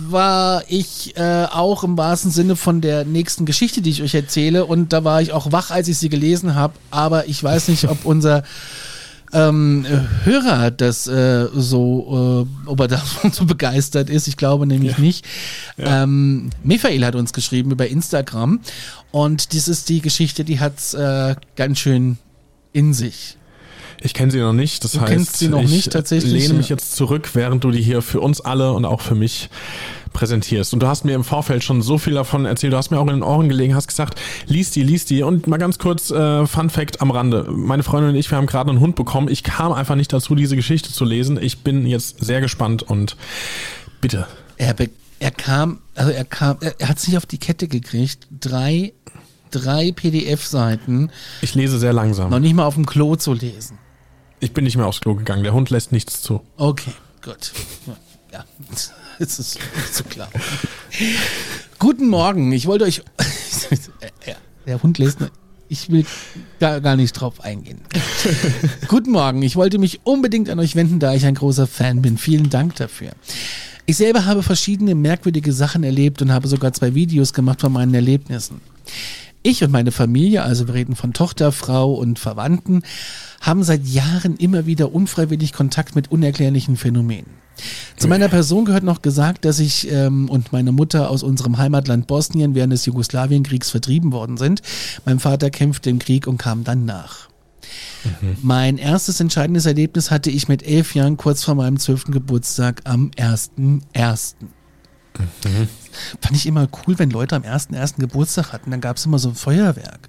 [0.09, 4.65] war ich äh, auch im wahrsten Sinne von der nächsten Geschichte, die ich euch erzähle
[4.65, 7.89] und da war ich auch wach, als ich sie gelesen habe, aber ich weiß nicht,
[7.89, 8.43] ob unser
[9.35, 14.27] ähm, äh, Hörer das äh, so, äh, ob er davon so begeistert ist.
[14.27, 15.27] Ich glaube nämlich nicht.
[15.77, 18.61] Ähm, Michael hat uns geschrieben über Instagram
[19.11, 22.17] und dies ist die Geschichte, die hat's äh, ganz schön
[22.73, 23.37] in sich.
[24.03, 26.55] Ich kenne sie noch nicht, das Du heißt, kennst sie noch ich nicht tatsächlich, lehne
[26.55, 29.51] mich jetzt zurück, während du die hier für uns alle und auch für mich
[30.13, 30.73] präsentierst.
[30.73, 33.07] Und du hast mir im Vorfeld schon so viel davon erzählt, du hast mir auch
[33.07, 35.23] in den Ohren gelegen, hast gesagt, lies die, lies die.
[35.23, 37.47] Und mal ganz kurz, äh, Fun Fact am Rande.
[37.51, 39.29] Meine Freundin und ich, wir haben gerade einen Hund bekommen.
[39.29, 41.39] Ich kam einfach nicht dazu, diese Geschichte zu lesen.
[41.41, 43.17] Ich bin jetzt sehr gespannt und
[44.01, 44.27] bitte.
[44.57, 44.75] Er,
[45.21, 48.93] er kam, also er kam, er, er hat sich auf die Kette gekriegt, drei,
[49.51, 51.11] drei PDF-Seiten
[51.43, 52.31] Ich lese sehr langsam.
[52.31, 53.79] noch nicht mal auf dem Klo zu lesen.
[54.41, 55.43] Ich bin nicht mehr aufs Klo gegangen.
[55.43, 56.41] Der Hund lässt nichts zu.
[56.57, 57.53] Okay, gut.
[58.33, 58.45] Ja,
[59.19, 60.31] es ist nicht so klar.
[61.79, 63.03] Guten Morgen, ich wollte euch.
[64.27, 64.35] Ja,
[64.67, 65.19] der Hund lässt.
[65.69, 66.05] Ich will
[66.59, 67.81] da gar nicht drauf eingehen.
[68.89, 72.19] Guten Morgen, ich wollte mich unbedingt an euch wenden, da ich ein großer Fan bin.
[72.19, 73.13] Vielen Dank dafür.
[73.87, 77.95] Ich selber habe verschiedene merkwürdige Sachen erlebt und habe sogar zwei Videos gemacht von meinen
[77.95, 78.61] Erlebnissen.
[79.43, 82.83] Ich und meine Familie, also wir reden von Tochter, Frau und Verwandten,
[83.41, 87.41] haben seit Jahren immer wieder unfreiwillig Kontakt mit unerklärlichen Phänomenen.
[87.97, 92.07] Zu meiner Person gehört noch gesagt, dass ich ähm, und meine Mutter aus unserem Heimatland
[92.07, 94.63] Bosnien während des Jugoslawienkriegs vertrieben worden sind.
[95.05, 97.29] Mein Vater kämpfte im Krieg und kam dann nach.
[98.43, 103.11] Mein erstes entscheidendes Erlebnis hatte ich mit elf Jahren kurz vor meinem zwölften Geburtstag am
[103.17, 104.35] 1.1.
[106.21, 107.99] Fand ich immer cool, wenn Leute am 1.1.
[107.99, 110.09] Geburtstag hatten, dann gab es immer so ein Feuerwerk.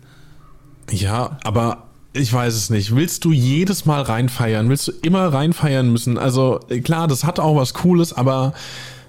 [0.90, 2.96] Ja, aber ich weiß es nicht.
[2.96, 4.70] Willst du jedes Mal reinfeiern?
[4.70, 6.18] Willst du immer reinfeiern müssen?
[6.18, 8.54] Also klar, das hat auch was Cooles, aber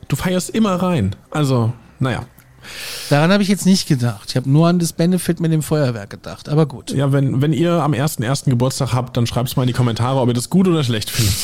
[0.09, 1.17] du feierst immer rein.
[1.31, 2.25] Also, naja.
[3.11, 4.31] Daran habe ich jetzt nicht gedacht.
[4.31, 6.93] Ich habe nur an das Benefit mit dem Feuerwerk gedacht, aber gut.
[6.93, 8.49] Ja, wenn, wenn ihr am 1.1.
[8.49, 11.35] Geburtstag habt, dann schreibt mal in die Kommentare, ob ihr das gut oder schlecht findet.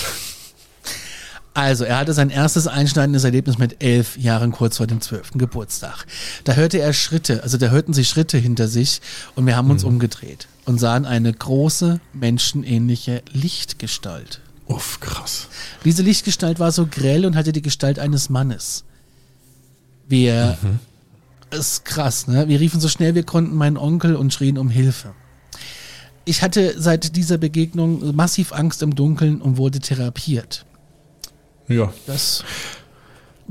[1.59, 6.07] Also, er hatte sein erstes einschneidendes Erlebnis mit elf Jahren kurz vor dem zwölften Geburtstag.
[6.44, 9.01] Da hörte er Schritte, also da hörten sie Schritte hinter sich
[9.35, 14.40] und wir haben uns umgedreht und sahen eine große, menschenähnliche Lichtgestalt.
[14.68, 15.49] Uff, krass.
[15.85, 18.85] Diese Lichtgestalt war so grell und hatte die Gestalt eines Mannes.
[20.07, 20.57] Wir,
[21.51, 22.47] ist krass, ne?
[22.47, 25.12] Wir riefen so schnell wir konnten meinen Onkel und schrien um Hilfe.
[26.25, 30.64] Ich hatte seit dieser Begegnung massiv Angst im Dunkeln und wurde therapiert.
[31.68, 32.44] Ja, Das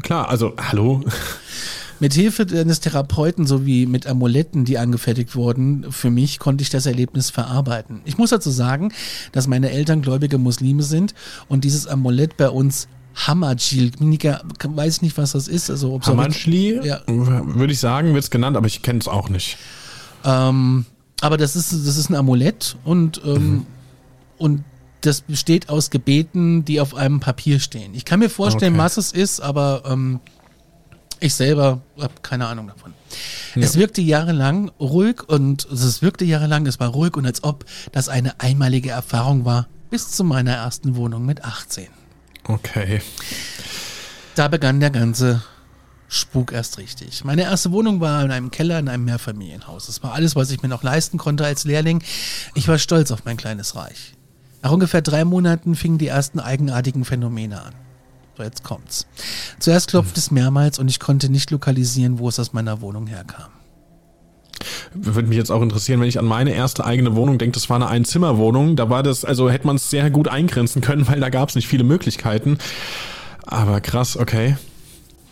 [0.01, 1.03] klar, also, hallo.
[1.99, 6.86] Mit Hilfe eines Therapeuten sowie mit Amuletten, die angefertigt wurden, für mich konnte ich das
[6.86, 8.01] Erlebnis verarbeiten.
[8.06, 8.93] Ich muss dazu sagen,
[9.32, 11.15] dass meine Eltern gläubige Muslime sind
[11.47, 15.71] und dieses Amulett bei uns Hamajil, weiß nicht, was das ist.
[15.71, 16.99] Also, Hamanschli, Ja.
[17.08, 19.58] würde ich sagen, wird's genannt, aber ich kenne es auch nicht.
[20.23, 20.86] Ähm,
[21.21, 23.65] aber das ist, das ist ein Amulett und, ähm,
[24.38, 24.63] und
[25.01, 27.93] das besteht aus Gebeten, die auf einem Papier stehen.
[27.93, 28.83] Ich kann mir vorstellen, Okay.
[28.83, 30.19] was es ist, aber ähm,
[31.19, 32.93] ich selber habe keine Ahnung davon.
[33.55, 37.65] Es wirkte jahrelang ruhig und also es wirkte jahrelang, es war ruhig und als ob
[37.91, 41.88] das eine einmalige Erfahrung war, bis zu meiner ersten Wohnung mit 18.
[42.43, 43.01] Okay.
[44.36, 45.41] Da begann der ganze
[46.07, 47.23] Spuk erst richtig.
[47.25, 49.89] Meine erste Wohnung war in einem Keller in einem Mehrfamilienhaus.
[49.89, 52.03] Es war alles, was ich mir noch leisten konnte als Lehrling.
[52.53, 54.13] Ich war stolz auf mein kleines Reich.
[54.62, 57.74] Nach ungefähr drei Monaten fingen die ersten eigenartigen Phänomene an.
[58.38, 59.08] So, jetzt kommt's.
[59.60, 63.50] Zuerst klopft es mehrmals und ich konnte nicht lokalisieren, wo es aus meiner Wohnung herkam.
[64.93, 67.76] Würde mich jetzt auch interessieren, wenn ich an meine erste eigene Wohnung denke, das war
[67.78, 68.76] eine Einzimmerwohnung.
[68.76, 71.56] Da war das, also hätte man es sehr gut eingrenzen können, weil da gab es
[71.56, 72.58] nicht viele Möglichkeiten.
[73.46, 74.58] Aber krass, okay.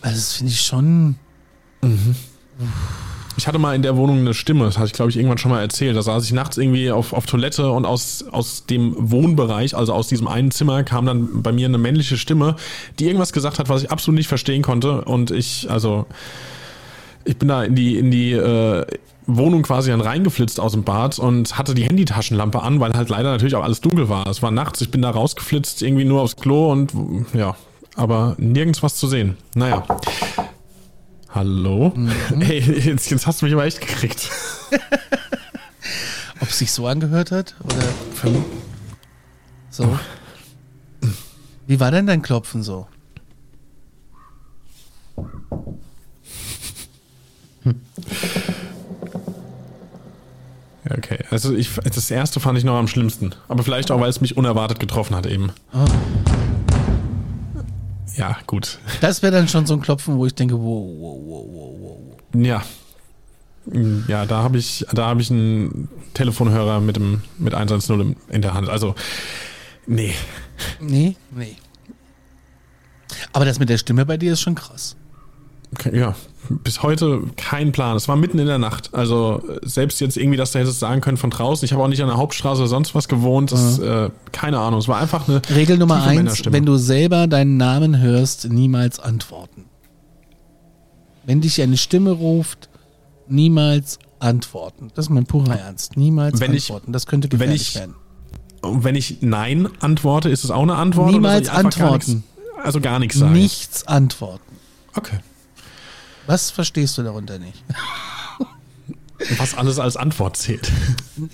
[0.02, 1.16] Also das finde ich schon.
[3.38, 5.52] Ich hatte mal in der Wohnung eine Stimme, das hatte ich glaube ich irgendwann schon
[5.52, 5.98] mal erzählt.
[5.98, 10.08] Da saß ich nachts irgendwie auf, auf Toilette und aus, aus dem Wohnbereich, also aus
[10.08, 12.56] diesem einen Zimmer, kam dann bei mir eine männliche Stimme,
[13.00, 15.02] die irgendwas gesagt hat, was ich absolut nicht verstehen konnte.
[15.02, 16.06] Und ich, also,
[17.26, 18.86] ich bin da in die, in die äh,
[19.28, 23.32] Wohnung quasi dann reingeflitzt aus dem Bad und hatte die Handytaschenlampe an, weil halt leider
[23.32, 24.28] natürlich auch alles dunkel war.
[24.28, 26.94] Es war nachts, ich bin da rausgeflitzt, irgendwie nur aufs Klo und
[27.34, 27.56] ja,
[27.96, 29.38] aber nirgends was zu sehen.
[29.56, 29.84] Naja.
[31.36, 31.94] Hallo?
[32.40, 34.32] Hey, jetzt, jetzt hast du mich aber echt gekriegt.
[36.40, 37.56] Ob es sich so angehört hat?
[37.62, 37.84] Oder
[39.70, 40.00] so?
[41.68, 42.88] Wie war denn dein Klopfen so?
[50.90, 53.36] Okay, also ich, das erste fand ich noch am schlimmsten.
[53.50, 55.52] Aber vielleicht auch, weil es mich unerwartet getroffen hat eben.
[58.16, 58.80] Ja, gut.
[59.02, 61.76] Das wäre dann schon so ein Klopfen, wo ich denke, wow, wow, wow, wow,
[62.34, 62.44] wow.
[62.46, 62.64] Ja.
[64.08, 68.42] Ja, da habe ich, da habe ich einen Telefonhörer mit dem, mit 110 im- in
[68.44, 68.70] der Hand.
[68.70, 68.94] Also,
[69.88, 70.14] nee.
[70.80, 71.56] Nee, nee.
[73.34, 74.96] Aber das mit der Stimme bei dir ist schon krass.
[75.94, 76.16] Ja,
[76.50, 77.96] bis heute kein Plan.
[77.98, 78.94] Es war mitten in der Nacht.
[78.94, 81.66] Also selbst jetzt irgendwie, dass du hättest sagen können von draußen.
[81.66, 83.52] Ich habe auch nicht an der Hauptstraße oder sonst was gewohnt.
[83.52, 84.80] Das, äh, keine Ahnung.
[84.80, 89.66] Es war einfach eine Regel Nummer eins, wenn du selber deinen Namen hörst, niemals antworten.
[91.26, 92.70] Wenn dich eine Stimme ruft,
[93.28, 94.92] niemals antworten.
[94.96, 95.98] Das ist mein purer Ernst.
[95.98, 96.92] Niemals Wenn ich- antworten.
[96.92, 97.96] das könnte gefährlich ich- werden.
[98.62, 101.12] Und wenn ich Nein antworte, ist es auch eine Antwort?
[101.12, 101.80] Niemals ich antworten.
[101.80, 102.24] Gar nichts,
[102.66, 103.34] also gar nichts sagen.
[103.34, 104.56] Nichts antworten.
[104.96, 105.18] Okay.
[106.28, 107.64] Was verstehst du darunter nicht?
[109.38, 110.72] Was alles als Antwort zählt.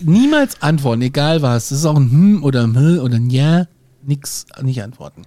[0.01, 1.69] Niemals antworten, egal was.
[1.69, 3.65] Das ist auch ein Hm oder ein Hm oder ein Ja.
[4.03, 5.23] Nix, nicht antworten.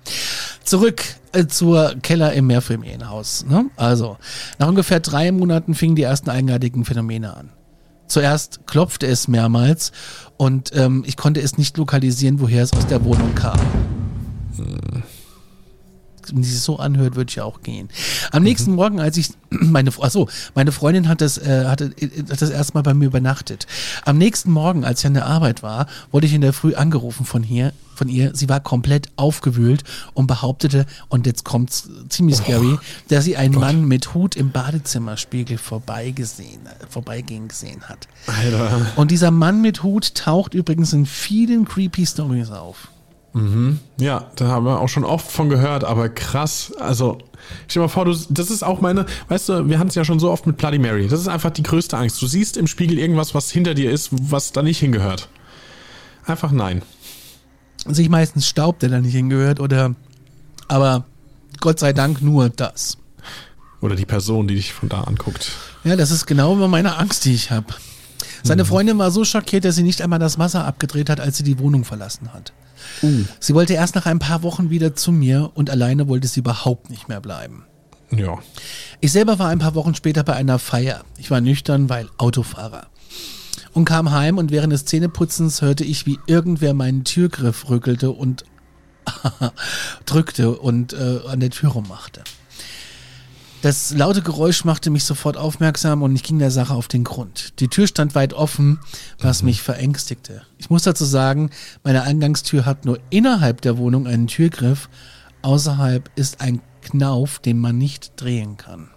[0.65, 3.45] Zurück äh, zur Keller im Mehrfamilienhaus.
[3.47, 3.67] Ne?
[3.77, 4.17] Also,
[4.59, 7.51] nach ungefähr drei Monaten fingen die ersten eigenartigen Phänomene an.
[8.09, 9.93] Zuerst klopfte es mehrmals
[10.37, 13.59] und ähm, ich konnte es nicht lokalisieren, woher es aus der Wohnung kam.
[16.33, 17.89] Wenn sie sich so anhört, würde ich auch gehen.
[18.33, 21.95] Am nächsten Morgen, als ich meine, achso, meine Freundin hat das, äh, hatte,
[22.31, 23.67] hat das erstmal bei mir übernachtet.
[24.05, 27.25] Am nächsten Morgen, als ich an der Arbeit war, wurde ich in der Früh angerufen
[27.25, 28.35] von hier, von ihr.
[28.35, 29.85] Sie war komplett aufgewühlt
[30.15, 35.59] und behauptete, und jetzt kommt's ziemlich scary, dass sie einen Mann mit Hut im Badezimmerspiegel
[35.59, 38.09] vorbeigesehen, vorbeigehen gesehen hat.
[38.27, 38.87] Alter.
[38.97, 42.89] Und dieser Mann mit Hut taucht übrigens in vielen creepy Stories auf.
[43.99, 46.73] Ja, da haben wir auch schon oft von gehört, aber krass.
[46.79, 47.19] Also,
[47.67, 50.05] stell dir mal vor, du, das ist auch meine, weißt du, wir hatten es ja
[50.05, 51.09] schon so oft mit Bloody Mary.
[51.09, 52.23] Das ist einfach die größte Angst.
[52.23, 55.29] Du siehst im Spiegel irgendwas, was hinter dir ist, was da nicht hingehört.
[56.27, 56.83] Einfach nein.
[57.87, 59.97] sich meistens Staub, der da nicht hingehört, oder
[60.69, 61.05] aber
[61.61, 62.99] Gott sei Dank nur das.
[63.81, 65.51] Oder die Person, die dich von da anguckt.
[65.83, 67.75] Ja, das ist genau meine Angst, die ich habe.
[68.45, 71.45] Seine Freundin war so schockiert, dass sie nicht einmal das Wasser abgedreht hat, als sie
[71.45, 72.53] die Wohnung verlassen hat.
[73.41, 76.91] Sie wollte erst nach ein paar Wochen wieder zu mir und alleine wollte sie überhaupt
[76.91, 77.65] nicht mehr bleiben.
[78.11, 78.39] Ja.
[79.01, 81.05] Ich selber war ein paar Wochen später bei einer Feier.
[81.19, 82.87] Ich war nüchtern, weil Autofahrer.
[83.73, 88.45] Und kam heim und während des Zähneputzens hörte ich, wie irgendwer meinen Türgriff rückelte und
[90.07, 92.23] drückte und äh, an der Tür rummachte.
[93.65, 97.59] Das laute Geräusch machte mich sofort aufmerksam und ich ging der Sache auf den Grund.
[97.61, 98.79] Die Tür stand weit offen,
[99.19, 100.43] was mich verängstigte.
[100.59, 101.49] Ich muss dazu sagen,
[101.83, 104.91] meine Eingangstür hat nur innerhalb der Wohnung einen Türgriff,
[105.41, 108.91] außerhalb ist ein Knauf, den man nicht drehen kann.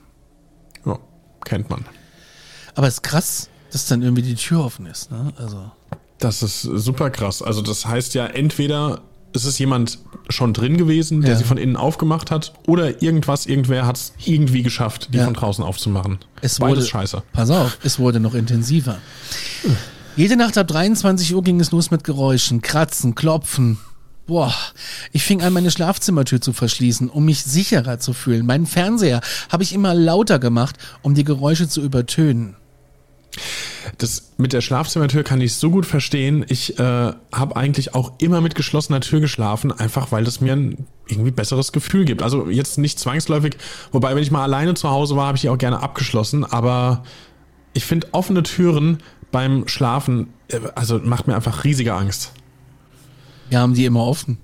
[0.86, 1.00] ja.
[1.46, 1.86] Kennt man.
[2.76, 5.10] Aber es ist krass, dass dann irgendwie die Tür offen ist.
[5.12, 5.32] Ne?
[5.38, 5.72] Also
[6.18, 7.42] Das ist super krass.
[7.42, 9.02] Also, das heißt ja, entweder
[9.38, 11.38] es ist jemand schon drin gewesen, der Ja.
[11.38, 15.26] sie von innen aufgemacht hat, oder irgendwas, irgendwer hat es irgendwie geschafft, die Ja.
[15.26, 16.19] von draußen aufzumachen.
[16.41, 17.23] es Beides wurde, scheiße.
[17.34, 18.97] Pass auf, es wurde noch intensiver.
[20.15, 23.78] Jede Nacht ab 23 Uhr ging es los mit Geräuschen, Kratzen, Klopfen.
[24.26, 24.54] Boah,
[25.13, 28.45] ich fing an, meine Schlafzimmertür zu verschließen, um mich sicherer zu fühlen.
[28.45, 32.56] Meinen Fernseher habe ich immer lauter gemacht, um die Geräusche zu übertönen.
[33.98, 36.46] Das mit der Schlafzimmertür kann ich so gut verstehen.
[36.50, 40.88] Ich äh, habe eigentlich auch immer mit geschlossener Tür geschlafen, einfach weil das mir ein
[41.08, 42.22] irgendwie besseres Gefühl gibt.
[42.22, 43.58] Also jetzt nicht zwangsläufig,
[43.92, 47.04] wobei wenn ich mal alleine zu Hause war, habe ich die auch gerne abgeschlossen, aber
[47.74, 48.98] ich finde offene Türen
[49.32, 52.34] beim Schlafen, äh, also macht mir einfach riesige Angst.
[53.50, 54.38] Wir haben die immer offen.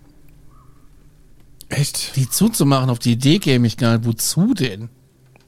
[1.70, 2.16] Echt?
[2.16, 4.08] Die zuzumachen, auf die Idee käme ich gar nicht.
[4.08, 4.90] Wozu denn?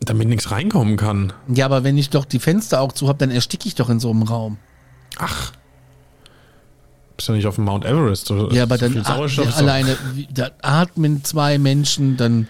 [0.06, 1.34] Damit nichts reinkommen kann.
[1.48, 4.00] Ja, aber wenn ich doch die Fenster auch zu habe, dann ersticke ich doch in
[4.00, 4.58] so einem Raum.
[5.18, 5.52] Ach.
[7.18, 8.30] Bist du nicht auf dem Mount Everest?
[8.32, 9.98] Oder Ja, aber so dann viel Sauerstoff at ist doch- alleine,
[10.34, 12.48] da atmen zwei Menschen, dann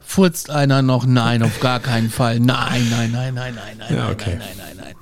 [0.00, 1.04] furzt einer noch.
[1.06, 2.40] Nein, auf gar keinen Fall.
[2.40, 4.36] Nein, nein, nein, nein, nein, nein, Ja, nein, okay.
[4.38, 4.94] nein, nein, nein, nein.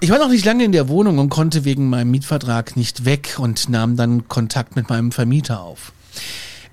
[0.00, 3.36] Ich war noch nicht lange in der Wohnung und konnte wegen meinem Mietvertrag nicht weg
[3.38, 5.92] und nahm dann Kontakt mit meinem Vermieter auf.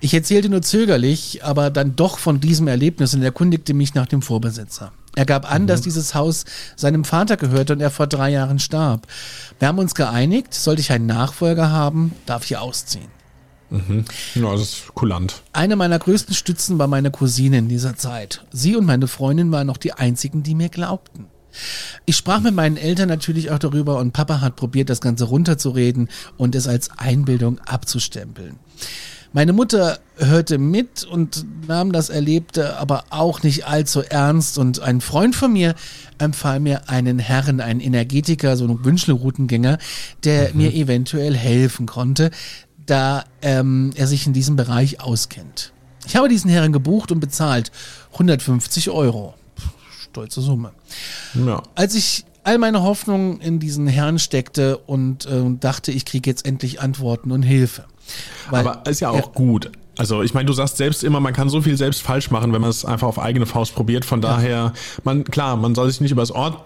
[0.00, 4.22] Ich erzählte nur zögerlich, aber dann doch von diesem Erlebnis und erkundigte mich nach dem
[4.22, 4.92] Vorbesitzer.
[5.14, 6.44] Er gab an, dass dieses Haus
[6.76, 9.06] seinem Vater gehörte und er vor drei Jahren starb.
[9.58, 13.08] Wir haben uns geeinigt, sollte ich einen Nachfolger haben, darf ich ausziehen.
[14.34, 15.42] Ja, das ist kulant.
[15.52, 18.44] Eine meiner größten Stützen war meine Cousine in dieser Zeit.
[18.50, 21.26] Sie und meine Freundin waren noch die einzigen, die mir glaubten.
[22.06, 26.08] Ich sprach mit meinen Eltern natürlich auch darüber und Papa hat probiert, das Ganze runterzureden
[26.36, 28.58] und es als Einbildung abzustempeln.
[29.32, 35.00] Meine Mutter hörte mit und nahm das Erlebte aber auch nicht allzu ernst und ein
[35.00, 35.76] Freund von mir
[36.18, 39.78] empfahl mir einen Herrn, einen Energetiker, so einen Wünschelroutengänger,
[40.24, 42.32] der mir eventuell helfen konnte,
[42.86, 45.72] da ähm, er sich in diesem Bereich auskennt.
[46.06, 47.70] Ich habe diesen Herrn gebucht und bezahlt
[48.12, 49.34] 150 Euro.
[50.02, 50.72] Stolze Summe.
[51.34, 51.62] Ja.
[51.76, 56.46] Als ich all meine Hoffnungen in diesen Herrn steckte und äh, dachte, ich kriege jetzt
[56.46, 57.84] endlich Antworten und Hilfe.
[58.50, 59.70] Weil Aber ist ja auch gut.
[59.98, 62.60] Also ich meine, du sagst selbst immer, man kann so viel selbst falsch machen, wenn
[62.60, 64.04] man es einfach auf eigene Faust probiert.
[64.04, 64.72] Von daher,
[65.04, 66.58] man klar, man soll sich nicht übers Ort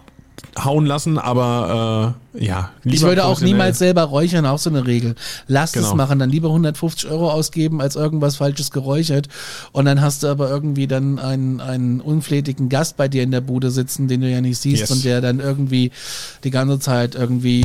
[0.62, 2.70] hauen lassen, aber äh, ja.
[2.84, 5.14] Ich würde auch niemals selber räuchern, auch so eine Regel.
[5.48, 5.94] Lass es Genau.
[5.96, 9.28] machen, dann lieber 150 Euro ausgeben, als irgendwas Falsches geräuchert.
[9.72, 13.40] Und dann hast du aber irgendwie dann einen, einen unflätigen Gast bei dir in der
[13.40, 14.90] Bude sitzen, den du ja nicht siehst Yes.
[14.92, 15.90] und der dann irgendwie
[16.44, 17.64] die ganze Zeit irgendwie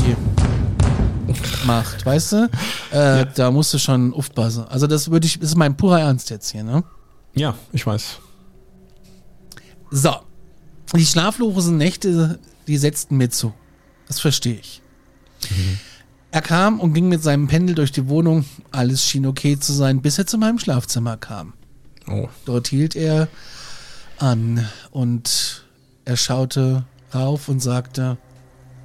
[1.65, 2.49] macht, weißt du?
[2.91, 4.65] Äh, Da musst du schon aufpassen.
[4.67, 6.83] Also das würde ich, das ist mein purer Ernst jetzt hier, ne?
[7.35, 8.19] Ja, ich weiß.
[9.91, 10.15] So.
[10.95, 13.53] Die schlaflosen Nächte, die setzten mir zu.
[14.07, 14.81] Das verstehe ich.
[16.31, 18.45] Er kam und ging mit seinem Pendel durch die Wohnung.
[18.71, 21.53] Alles schien okay zu sein, bis er zu meinem Schlafzimmer kam.
[22.07, 22.27] Oh.
[22.45, 23.27] Dort hielt er
[24.17, 25.63] an und
[26.05, 28.17] er schaute rauf und sagte,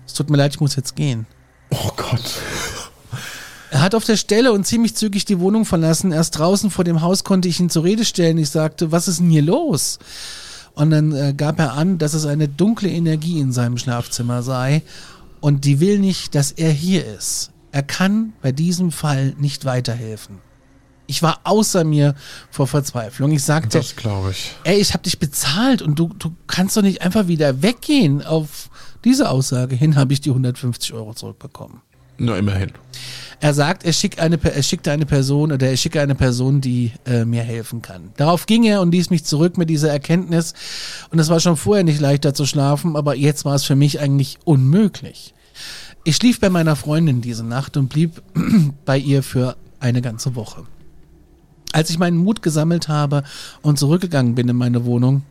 [0.06, 1.26] es tut mir leid, ich muss jetzt gehen.
[1.70, 2.22] Oh Gott.
[3.70, 6.12] Er hat auf der Stelle und ziemlich zügig die Wohnung verlassen.
[6.12, 8.38] Erst draußen vor dem Haus konnte ich ihn zur Rede stellen.
[8.38, 9.98] Ich sagte, was ist denn hier los?
[10.74, 14.82] Und dann äh, gab er an, dass es eine dunkle Energie in seinem Schlafzimmer sei
[15.40, 17.50] und die will nicht, dass er hier ist.
[17.72, 20.38] Er kann bei diesem Fall nicht weiterhelfen.
[21.06, 22.14] Ich war außer mir
[22.50, 23.30] vor Verzweiflung.
[23.32, 24.52] Ich sagte, Das glaube ich.
[24.64, 28.24] ey, ich habe dich bezahlt und du, du kannst doch nicht einfach wieder weggehen.
[28.24, 28.70] Auf
[29.04, 31.82] diese Aussage hin habe ich die 150 Euro zurückbekommen.
[32.18, 32.70] Na, immerhin.
[33.40, 36.92] Er sagt, er, schickt eine, er schickte eine Person oder er schicke eine Person, die
[37.04, 38.12] äh, mir helfen kann.
[38.16, 40.54] Darauf ging er und ließ mich zurück mit dieser Erkenntnis.
[41.10, 44.00] Und es war schon vorher nicht leichter zu schlafen, aber jetzt war es für mich
[44.00, 45.34] eigentlich unmöglich.
[46.04, 48.22] Ich schlief bei meiner Freundin diese Nacht und blieb
[48.84, 50.64] bei ihr für eine ganze Woche.
[51.72, 53.24] Als ich meinen Mut gesammelt habe
[53.60, 55.22] und zurückgegangen bin in meine Wohnung,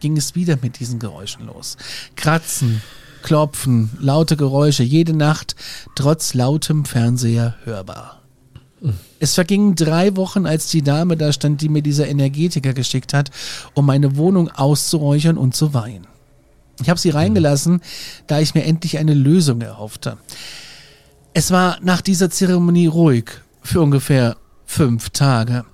[0.00, 1.78] ging es wieder mit diesen Geräuschen los.
[2.16, 2.82] Kratzen,
[3.26, 5.56] Klopfen, laute Geräusche, jede Nacht,
[5.96, 8.22] trotz lautem Fernseher hörbar.
[9.18, 13.32] Es vergingen drei Wochen, als die Dame da stand, die mir dieser Energetiker geschickt hat,
[13.74, 16.06] um meine Wohnung auszuräuchern und zu weihen.
[16.80, 17.80] Ich habe sie reingelassen,
[18.28, 20.18] da ich mir endlich eine Lösung erhoffte.
[21.34, 23.24] Es war nach dieser Zeremonie ruhig
[23.60, 24.36] für ungefähr
[24.66, 25.64] fünf Tage.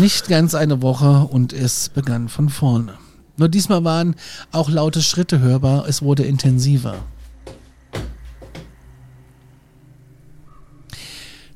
[0.00, 2.94] Nicht ganz eine Woche und es begann von vorne.
[3.38, 4.16] Nur diesmal waren
[4.50, 6.96] auch laute Schritte hörbar, es wurde intensiver.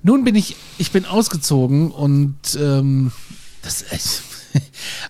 [0.04, 3.10] Nun bin ich, ich bin ausgezogen und ähm,
[3.62, 4.22] das echt,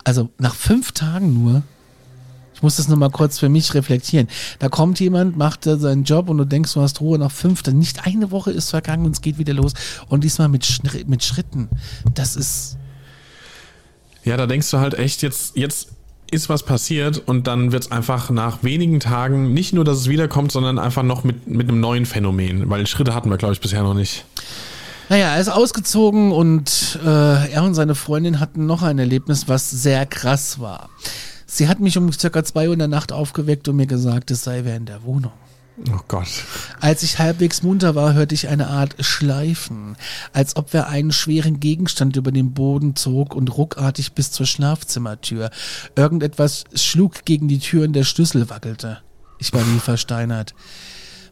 [0.05, 1.63] also nach fünf Tagen nur,
[2.55, 4.29] ich muss das nochmal kurz für mich reflektieren.
[4.59, 7.79] Da kommt jemand, macht seinen Job und du denkst, du hast Ruhe nach fünf, dann
[7.79, 9.73] nicht eine Woche ist vergangen und es geht wieder los.
[10.09, 10.67] Und diesmal mit,
[11.07, 11.69] mit Schritten.
[12.15, 12.77] Das ist,
[14.25, 15.89] Ja, da denkst du halt echt, jetzt, jetzt
[16.33, 20.09] ist was passiert und dann wird es einfach nach wenigen Tagen nicht nur, dass es
[20.09, 22.71] wiederkommt, sondern einfach noch mit, mit einem neuen Phänomen.
[22.71, 24.25] Weil Schritte hatten wir, glaube ich, bisher noch nicht.
[25.09, 29.71] Naja, er ist ausgezogen und äh, er und seine Freundin hatten noch ein Erlebnis, was
[29.71, 30.89] sehr krass war.
[31.45, 34.43] Sie hat mich um circa zwei Uhr in der Nacht aufgeweckt und mir gesagt, es
[34.43, 35.33] sei wer in der Wohnung.
[35.89, 36.29] Oh Gott.
[36.81, 39.97] Als ich halbwegs munter war, hörte ich eine Art Schleifen,
[40.33, 45.51] als ob wer einen schweren Gegenstand über den Boden zog und ruckartig bis zur Schlafzimmertür.
[45.97, 49.01] Irgendetwas schlug gegen die Tür und der Schlüssel wackelte.
[49.39, 50.55] Ich war wie versteinert.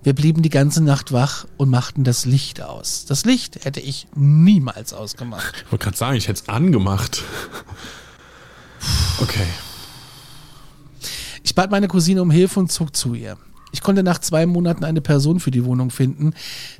[0.03, 3.05] Wir blieben die ganze Nacht wach und machten das Licht aus.
[3.05, 5.64] Das Licht hätte ich niemals ausgemacht.
[5.66, 7.22] Ich wollte gerade sagen, ich hätte es angemacht.
[9.20, 9.47] Okay.
[11.43, 13.36] Ich bat meine Cousine um Hilfe und zog zu ihr.
[13.72, 16.34] Ich konnte nach zwei Monaten eine Person für die Wohnung finden.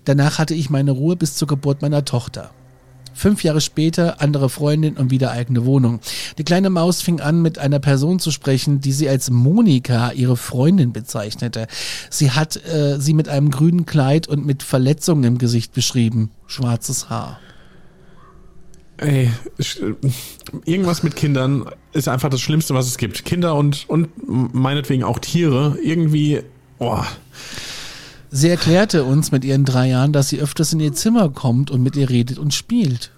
[0.05, 2.51] Danach hatte ich meine Ruhe bis zur Geburt meiner Tochter.
[3.13, 6.01] Fünf Jahre später andere Freundin und wieder eigene Wohnung.
[6.39, 10.37] Die kleine Maus fing an, mit einer Person zu sprechen, die sie als Monika, ihre
[10.37, 11.67] Freundin, bezeichnete.
[12.09, 16.31] Sie hat äh, sie mit einem grünen Kleid und mit Verletzungen im Gesicht beschrieben.
[16.47, 17.39] Schwarzes Haar.
[18.97, 19.31] Ey,
[20.67, 23.25] irgendwas mit Kindern ist einfach das Schlimmste, was es gibt.
[23.25, 24.11] Kinder und, und
[24.55, 25.79] meinetwegen auch Tiere.
[25.83, 26.43] Irgendwie,
[26.81, 27.07] boah.
[28.33, 31.83] Sie erklärte uns mit ihren drei Jahren, dass sie öfters in ihr Zimmer kommt und
[31.83, 33.13] mit ihr redet und spielt.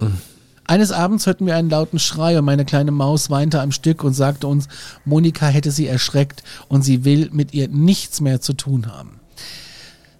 [0.00, 0.18] Mhm.
[0.66, 4.14] Eines Abends hörten wir einen lauten Schrei und meine kleine Maus weinte am Stück und
[4.14, 4.68] sagte uns,
[5.04, 9.18] Monika hätte sie erschreckt und sie will mit ihr nichts mehr zu tun haben.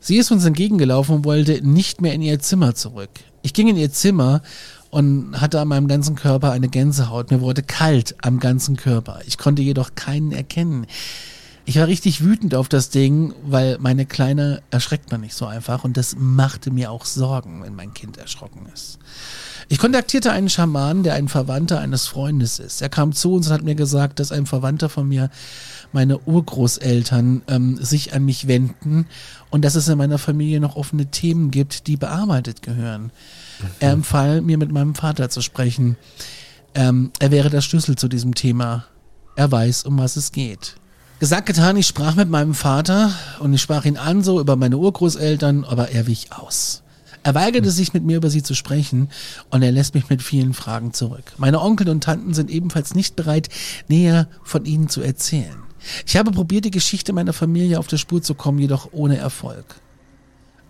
[0.01, 3.11] Sie ist uns entgegengelaufen und wollte nicht mehr in ihr Zimmer zurück.
[3.43, 4.43] Ich ging in ihr Zimmer
[4.91, 7.30] und hatte an meinem ganzen Körper eine Gänsehaut.
[7.30, 9.20] Mir wurde kalt am ganzen Körper.
[9.26, 10.86] Ich konnte jedoch keinen erkennen.
[11.65, 15.85] Ich war richtig wütend auf das Ding, weil meine Kleine erschreckt man nicht so einfach
[15.85, 18.99] und das machte mir auch Sorgen, wenn mein Kind erschrocken ist.
[19.69, 22.83] Ich kontaktierte einen Schaman, der ein Verwandter eines Freundes ist.
[22.83, 25.31] Er kam zu uns und hat mir gesagt, dass ein Verwandter von mir,
[25.93, 29.07] meine Urgroßeltern, ähm, sich an mich wenden
[29.51, 33.05] und dass es in meiner Familie noch offene Themen gibt, die bearbeitet gehören.
[33.61, 33.67] Mhm.
[33.79, 35.97] Er empfahl mir mit meinem Vater zu sprechen.
[36.75, 38.87] Ähm, er wäre der Schlüssel zu diesem Thema.
[39.37, 40.80] Er weiß, um was es geht.
[41.21, 44.79] Gesagt, getan, ich sprach mit meinem Vater und ich sprach ihn an so über meine
[44.79, 46.83] Urgroßeltern, aber er wich aus.
[47.23, 49.11] Er weigerte sich mit mir über sie zu sprechen
[49.51, 51.35] und er lässt mich mit vielen Fragen zurück.
[51.37, 53.51] Meine Onkel und Tanten sind ebenfalls nicht bereit,
[53.87, 55.59] näher von ihnen zu erzählen.
[56.07, 59.66] Ich habe probiert, die Geschichte meiner Familie auf der Spur zu kommen, jedoch ohne Erfolg.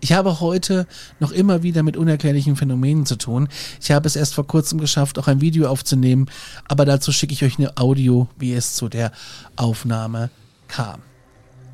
[0.01, 0.85] Ich habe heute
[1.21, 3.47] noch immer wieder mit unerklärlichen Phänomenen zu tun.
[3.79, 6.25] Ich habe es erst vor kurzem geschafft, auch ein Video aufzunehmen,
[6.67, 9.13] aber dazu schicke ich euch eine Audio, wie es zu der
[9.55, 10.29] Aufnahme
[10.71, 11.01] kam.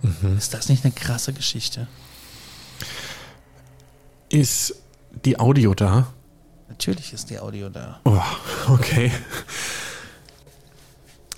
[0.01, 0.37] Mhm.
[0.37, 1.87] Ist das nicht eine krasse Geschichte?
[4.29, 4.75] Ist
[5.25, 6.07] die Audio da?
[6.69, 7.99] Natürlich ist die Audio da.
[8.03, 8.21] Oh,
[8.69, 9.11] okay.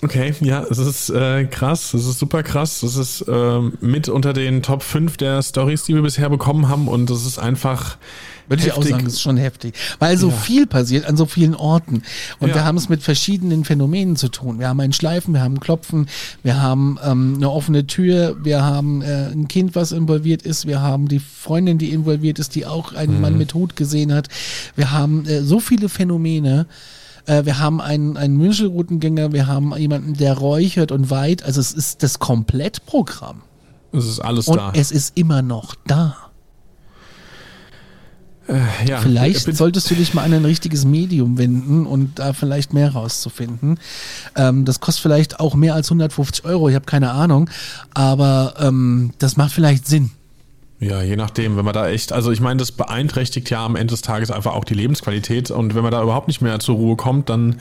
[0.02, 2.82] Okay, ja, es ist äh, krass, es ist super krass.
[2.82, 6.88] Es ist äh, mit unter den Top 5 der Stories, die wir bisher bekommen haben
[6.88, 7.98] und es ist einfach
[8.50, 9.74] würde ich auch sagen, das ist schon heftig.
[10.00, 10.34] Weil so ja.
[10.34, 12.02] viel passiert an so vielen Orten.
[12.40, 12.56] Und ja.
[12.56, 14.58] wir haben es mit verschiedenen Phänomenen zu tun.
[14.58, 16.08] Wir haben ein Schleifen, wir haben ein Klopfen,
[16.42, 20.82] wir haben ähm, eine offene Tür, wir haben äh, ein Kind, was involviert ist, wir
[20.82, 23.20] haben die Freundin, die involviert ist, die auch einen mhm.
[23.20, 24.28] Mann mit Hut gesehen hat.
[24.74, 26.66] Wir haben äh, so viele Phänomene.
[27.26, 31.44] Äh, wir haben einen, einen Münzelroutengänger, wir haben jemanden, der räuchert und weit.
[31.44, 33.42] Also es ist das Komplettprogramm.
[33.92, 34.72] Es ist alles und da.
[34.74, 36.29] Es ist immer noch da.
[38.50, 42.72] Äh, ja, vielleicht solltest du dich mal an ein richtiges Medium wenden und da vielleicht
[42.72, 43.78] mehr rauszufinden.
[44.34, 47.48] Ähm, das kostet vielleicht auch mehr als 150 Euro, ich habe keine Ahnung,
[47.94, 50.10] aber ähm, das macht vielleicht Sinn.
[50.80, 53.92] Ja, je nachdem, wenn man da echt, also ich meine, das beeinträchtigt ja am Ende
[53.92, 56.96] des Tages einfach auch die Lebensqualität und wenn man da überhaupt nicht mehr zur Ruhe
[56.96, 57.56] kommt, dann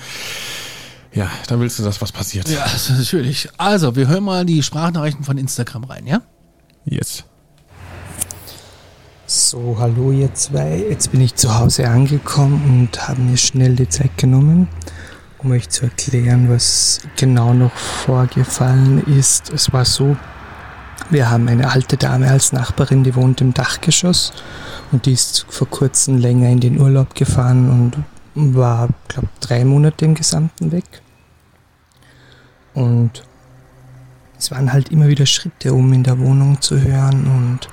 [1.14, 2.50] ja, dann willst du, dass was passiert.
[2.50, 2.66] Ja,
[2.98, 3.50] natürlich.
[3.58, 6.22] Also, wir hören mal die Sprachnachrichten von Instagram rein, ja?
[6.86, 7.26] Yes.
[9.32, 10.84] So, hallo ihr zwei.
[10.90, 14.68] Jetzt bin ich zu Hause angekommen und habe mir schnell die Zeit genommen,
[15.38, 19.54] um euch zu erklären, was genau noch vorgefallen ist.
[19.54, 20.18] Es war so,
[21.12, 24.34] wir haben eine alte Dame als Nachbarin, die wohnt im Dachgeschoss
[24.92, 27.70] und die ist vor kurzem länger in den Urlaub gefahren
[28.34, 31.04] und war, glaube drei Monate im Gesamten weg.
[32.74, 33.22] Und
[34.40, 37.70] es waren halt immer wieder Schritte, um in der Wohnung zu hören und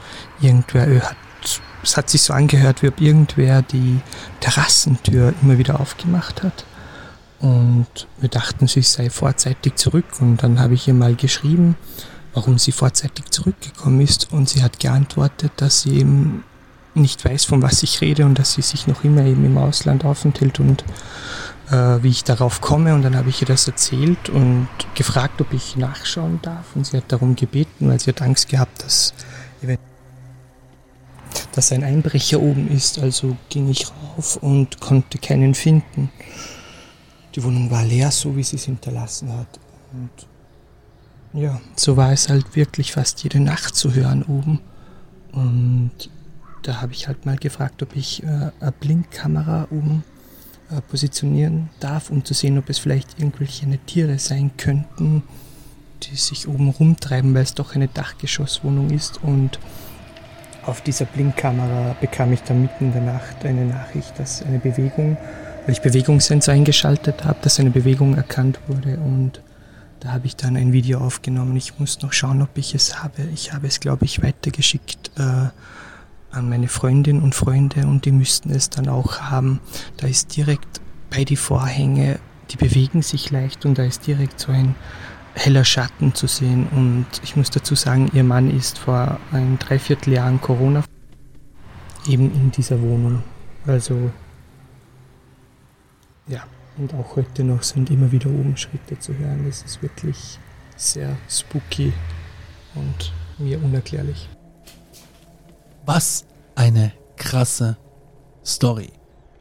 [0.47, 1.17] irgendwer hat
[1.87, 4.01] es hat sich so angehört, wie ob irgendwer die
[4.41, 6.64] Terrassentür immer wieder aufgemacht hat.
[7.39, 7.87] Und
[8.18, 10.07] wir dachten, sie sei vorzeitig zurück.
[10.20, 11.76] Und dann habe ich ihr mal geschrieben,
[12.34, 14.32] warum sie vorzeitig zurückgekommen ist.
[14.32, 16.45] Und sie hat geantwortet, dass sie eben
[16.95, 20.05] nicht weiß, von was ich rede und dass sie sich noch immer eben im Ausland
[20.05, 20.82] aufenthält und
[21.70, 22.95] äh, wie ich darauf komme.
[22.95, 26.74] Und dann habe ich ihr das erzählt und gefragt, ob ich nachschauen darf.
[26.74, 29.14] Und sie hat darum gebeten, weil sie hat Angst gehabt, dass
[29.62, 29.96] eventuell
[31.53, 36.11] dass ein Einbrecher oben ist, also ging ich rauf und konnte keinen finden.
[37.34, 39.61] Die Wohnung war leer, so wie sie es hinterlassen hat.
[39.93, 44.61] Und ja, so war es halt wirklich fast jede Nacht zu hören oben.
[45.32, 46.11] Und
[46.62, 50.03] da habe ich halt mal gefragt, ob ich äh, eine Blinkkamera oben
[50.70, 55.22] äh, positionieren darf, um zu sehen, ob es vielleicht irgendwelche Tiere sein könnten,
[56.03, 59.22] die sich oben rumtreiben, weil es doch eine Dachgeschosswohnung ist.
[59.22, 59.59] Und
[60.67, 65.17] auf dieser Blinkkamera bekam ich dann mitten in der Nacht eine Nachricht, dass eine Bewegung,
[65.64, 69.41] weil ich Bewegungssensor eingeschaltet habe, dass eine Bewegung erkannt wurde und
[70.01, 71.57] da habe ich dann ein Video aufgenommen.
[71.57, 73.23] Ich muss noch schauen, ob ich es habe.
[73.33, 75.49] Ich habe es, glaube ich, weitergeschickt äh,
[76.31, 79.61] an meine Freundin und Freunde und die müssten es dann auch haben.
[79.97, 82.19] Da ist direkt bei die Vorhänge,
[82.51, 84.75] die bewegen sich leicht und da ist direkt so ein
[85.37, 86.66] heller Schatten zu sehen.
[86.72, 90.82] Und ich muss dazu sagen, ihr Mann ist vor ein Dreivierteljahren Corona
[92.09, 93.22] eben in dieser Wohnung.
[93.66, 94.11] Also
[96.28, 96.43] ja,
[96.76, 99.45] und auch heute noch sind immer wieder oben Schritte zu hören.
[99.47, 100.39] Das ist wirklich
[100.76, 101.93] sehr spooky
[102.74, 104.28] und mir unerklärlich.
[105.84, 106.24] Was
[106.55, 107.76] eine krasse
[108.45, 108.91] Story.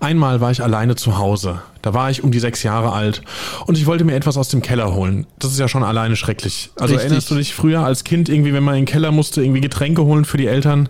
[0.00, 1.60] Einmal war ich alleine zu Hause.
[1.82, 3.22] Da war ich um die sechs Jahre alt
[3.66, 5.26] und ich wollte mir etwas aus dem Keller holen.
[5.38, 6.70] Das ist ja schon alleine schrecklich.
[6.76, 7.10] Also Richtig.
[7.10, 10.04] erinnerst du dich früher als Kind irgendwie, wenn man in den Keller musste, irgendwie Getränke
[10.04, 10.88] holen für die Eltern?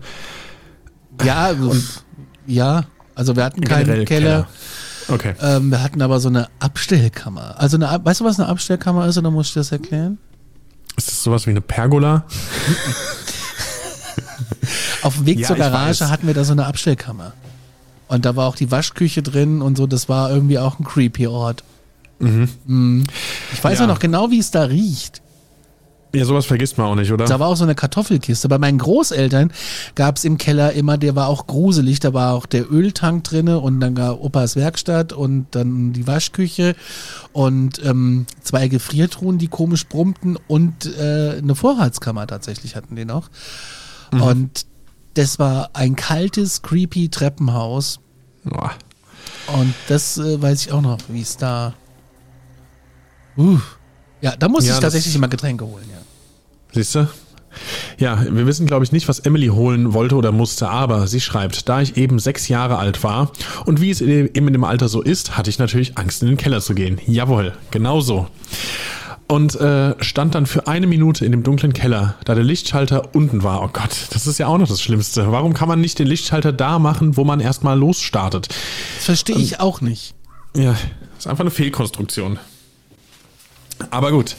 [1.25, 1.53] Ja,
[2.47, 4.49] ja, also wir hatten keinen Generell Keller.
[5.09, 5.35] Okay.
[5.41, 7.55] Ähm, wir hatten aber so eine Abstellkammer.
[7.59, 10.19] Also eine, weißt du, was eine Abstellkammer ist oder muss ich das erklären?
[10.97, 12.25] Ist das sowas wie eine Pergola?
[15.03, 17.33] Auf dem Weg Ja, zur Garage hatten wir da so eine Abstellkammer.
[18.09, 21.27] Und da war auch die Waschküche drin und so, das war irgendwie auch ein creepy
[21.27, 21.65] Ort.
[22.19, 23.05] Mhm.
[23.53, 23.85] Ich weiß Ja.
[23.85, 25.22] auch noch genau, wie es da riecht.
[26.15, 27.25] Ja, sowas vergisst man auch nicht, oder?
[27.25, 28.49] Da war auch so eine Kartoffelkiste.
[28.49, 29.51] Bei meinen Großeltern
[29.95, 33.61] gab es im Keller immer, der war auch gruselig, da war auch der Öltank drinne
[33.61, 36.77] und dann war Opas Werkstatt und dann die Waschküche
[37.33, 43.31] und ähm, zwei Gefriertruhen, die komisch brummten und äh, eine Vorratskammer tatsächlich hatten die noch.
[44.11, 44.67] Und
[45.15, 48.01] das war ein kaltes, creepy Treppenhaus
[48.45, 48.73] Boah.
[49.59, 51.73] und das äh, weiß ich auch noch, wie es da...
[53.39, 53.59] Uh.
[54.21, 56.02] Ja, da musste Ja, ich tatsächlich immer Getränke holen, ja.
[56.73, 57.09] Siehst du?
[57.99, 61.69] Ja, wir wissen, glaube ich, nicht, was Emily holen wollte oder musste, aber sie schreibt,
[61.69, 63.31] da ich eben sechs Jahre alt war
[63.67, 66.37] und wie es eben in dem Alter so ist, hatte ich natürlich Angst, in den
[66.37, 66.99] Keller zu gehen.
[67.07, 68.27] Jawohl, genau so.
[69.29, 73.43] Und äh, stand dann für eine Minute in dem dunklen Keller, da der Lichtschalter unten
[73.43, 73.63] war.
[73.63, 75.31] Oh Gott, das ist ja auch noch das Schlimmste.
[75.31, 78.49] Warum kann man nicht den Lichtschalter da machen, wo man erstmal losstartet?
[78.97, 80.15] Das verstehe ich auch nicht.
[80.55, 80.77] Ja,
[81.19, 82.39] ist einfach eine Fehlkonstruktion.
[83.91, 84.37] Aber gut,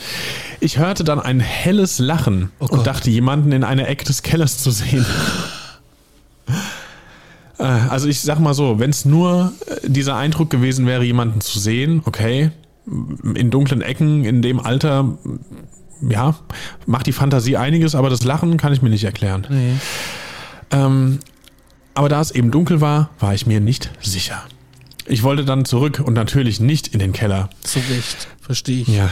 [0.59, 4.57] ich hörte dann ein helles Lachen Oh und dachte, jemanden in einer Ecke des Kellers
[4.57, 5.05] zu sehen.
[7.59, 11.39] Äh, Also ich sag mal so, wenn es nur äh, dieser Eindruck gewesen wäre, jemanden
[11.39, 12.49] zu sehen, okay,
[13.35, 15.17] in dunklen Ecken, in dem Alter,
[16.01, 16.35] ja,
[16.85, 19.45] macht die Fantasie einiges, aber das Lachen kann ich mir nicht erklären.
[19.49, 19.73] Nee.
[20.71, 21.19] Ähm,
[21.93, 24.41] aber da es eben dunkel war, war ich mir nicht sicher.
[25.07, 27.49] Ich wollte dann zurück und natürlich nicht in den Keller.
[27.61, 28.87] Zu Recht, verstehe ich.
[28.87, 29.09] Ja.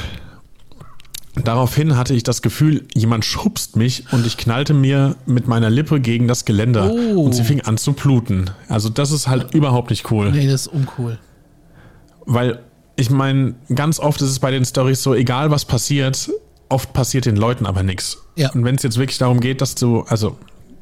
[1.43, 6.01] Daraufhin hatte ich das Gefühl, jemand schubst mich und ich knallte mir mit meiner Lippe
[6.01, 7.23] gegen das Geländer Oh.
[7.23, 8.51] und sie fing an zu bluten.
[8.67, 10.31] Also das ist halt überhaupt nicht cool.
[10.31, 11.19] Nee, das ist uncool.
[12.25, 12.59] Weil
[12.97, 16.29] ich meine, ganz oft ist es bei den Stories so, egal was passiert,
[16.67, 18.17] oft passiert den Leuten aber nichts.
[18.35, 18.51] Ja.
[18.51, 20.37] Und wenn es jetzt wirklich darum geht, dass du, also,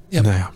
[0.09, 0.23] Ja.
[0.23, 0.49] naja.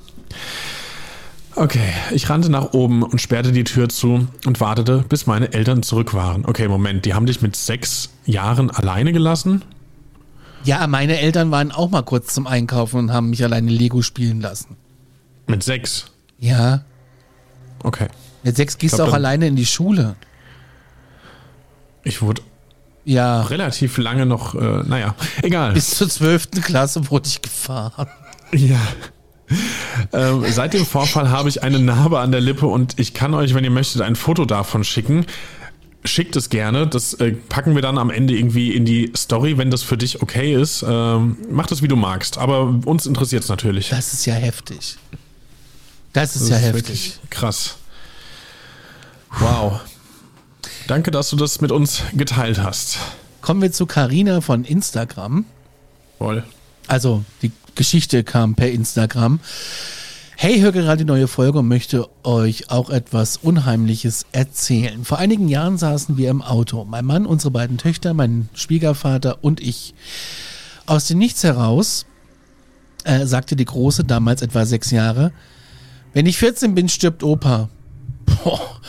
[1.56, 5.84] Okay, ich rannte nach oben und sperrte die Tür zu und wartete, bis meine Eltern
[5.84, 6.46] zurück waren.
[6.46, 9.64] Okay, Moment, die haben dich mit sechs Jahren alleine gelassen?
[10.64, 14.42] Ja, meine Eltern waren auch mal kurz zum Einkaufen und haben mich alleine Lego spielen
[14.42, 14.78] lassen.
[15.46, 16.06] Mit sechs?
[16.40, 16.86] Ja.
[17.84, 18.08] Okay.
[18.44, 20.16] Mit sechs gehst Ich du glaub, auch alleine in die Schule.
[22.04, 22.42] Ich wurde
[23.06, 23.42] Ja.
[23.44, 25.74] relativ lange noch, äh, naja, egal.
[25.74, 28.08] Bis zur zwölften Klasse wurde ich gefahren.
[28.54, 28.80] Ja.
[30.12, 33.54] Ähm, seit dem Vorfall habe ich eine Narbe an der Lippe und ich kann euch,
[33.54, 35.26] wenn ihr möchtet, ein Foto davon schicken.
[36.04, 36.88] schickt es gerne.
[36.88, 40.22] Das äh, packen wir dann am Ende irgendwie in die Story, wenn das für dich
[40.22, 40.84] okay ist.
[40.88, 42.38] Ähm, mach das, wie du magst.
[42.38, 43.90] Aber uns interessiert es natürlich.
[43.90, 44.98] Das ist ja heftig.
[46.14, 47.20] Das ist das ja ist heftig.
[47.30, 47.78] Krass.
[49.40, 49.80] Wow.
[50.88, 52.98] Danke, dass du das mit uns geteilt hast.
[53.42, 55.46] Kommen wir zu Karina von Instagram.
[56.18, 56.44] Voll.
[56.88, 59.40] Also, die Geschichte kam per Instagram.
[60.36, 65.06] Hey, höre gerade die neue Folge und möchte euch auch etwas Unheimliches erzählen.
[65.06, 66.86] Vor einigen Jahren saßen wir im Auto.
[66.86, 69.94] Mein Mann, unsere beiden Töchter, mein Schwiegervater und ich.
[70.86, 72.06] Aus dem Nichts heraus
[73.06, 75.32] äh, sagte die Große, damals etwa sechs Jahre,
[76.14, 77.70] wenn ich 14 bin, stirbt Opa.
[78.26, 78.82] Boah,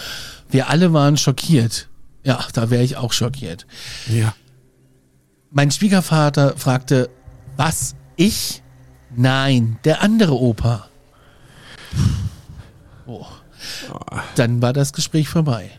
[0.51, 1.89] wir alle waren schockiert.
[2.23, 3.67] Ja, da wäre ich auch schockiert.
[4.09, 4.35] Ja.
[5.51, 7.11] Mein Schwiegervater fragte,
[7.57, 8.63] was, ich?
[9.17, 10.89] Nein, der andere Opa.
[13.07, 13.27] Oh.
[14.35, 15.71] Dann war das Gespräch vorbei.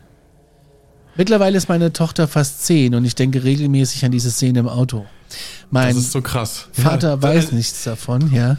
[1.17, 5.05] Mittlerweile ist meine Tochter fast zehn und ich denke regelmäßig an diese Szene im Auto.
[5.69, 6.67] Mein das ist so krass.
[6.73, 8.57] Vater ja, weiß nichts davon, ja.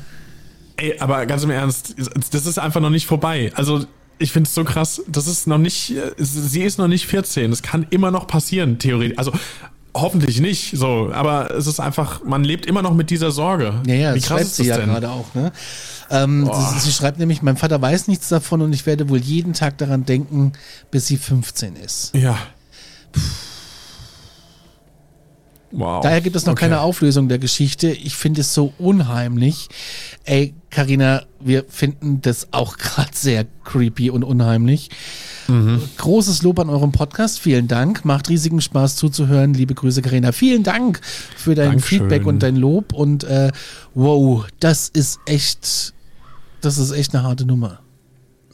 [0.76, 1.94] Ey, aber ganz im Ernst,
[2.30, 3.52] das ist einfach noch nicht vorbei.
[3.54, 3.86] Also
[4.18, 7.50] ich finde es so krass, das ist noch nicht, sie ist noch nicht 14.
[7.50, 9.18] Das kann immer noch passieren, theoretisch.
[9.18, 9.32] Also
[10.00, 13.80] hoffentlich nicht, so, aber es ist einfach, man lebt immer noch mit dieser Sorge.
[13.86, 15.52] Ja, ja, Wie krass ist sie ja gerade auch, ne?
[16.10, 19.54] Ähm, sie, sie, schreibt nämlich, mein Vater weiß nichts davon und ich werde wohl jeden
[19.54, 20.52] Tag daran denken,
[20.90, 22.14] bis sie 15 ist.
[22.14, 22.38] Ja.
[25.72, 26.02] Wow.
[26.02, 26.66] Daher gibt es noch okay.
[26.66, 27.88] keine Auflösung der Geschichte.
[27.88, 29.68] Ich finde es so unheimlich.
[30.24, 34.90] Ey, Karina, wir finden das auch gerade sehr creepy und unheimlich.
[35.48, 35.80] Mhm.
[35.96, 37.38] Großes Lob an eurem Podcast.
[37.38, 38.04] Vielen Dank.
[38.04, 39.54] Macht riesigen Spaß zuzuhören.
[39.54, 40.32] Liebe Grüße, Karina.
[40.32, 41.00] Vielen Dank
[41.36, 42.00] für dein Dankeschön.
[42.00, 42.92] Feedback und dein Lob.
[42.92, 43.52] Und äh,
[43.94, 45.94] wow, das ist echt
[46.66, 47.78] das ist echt eine harte Nummer.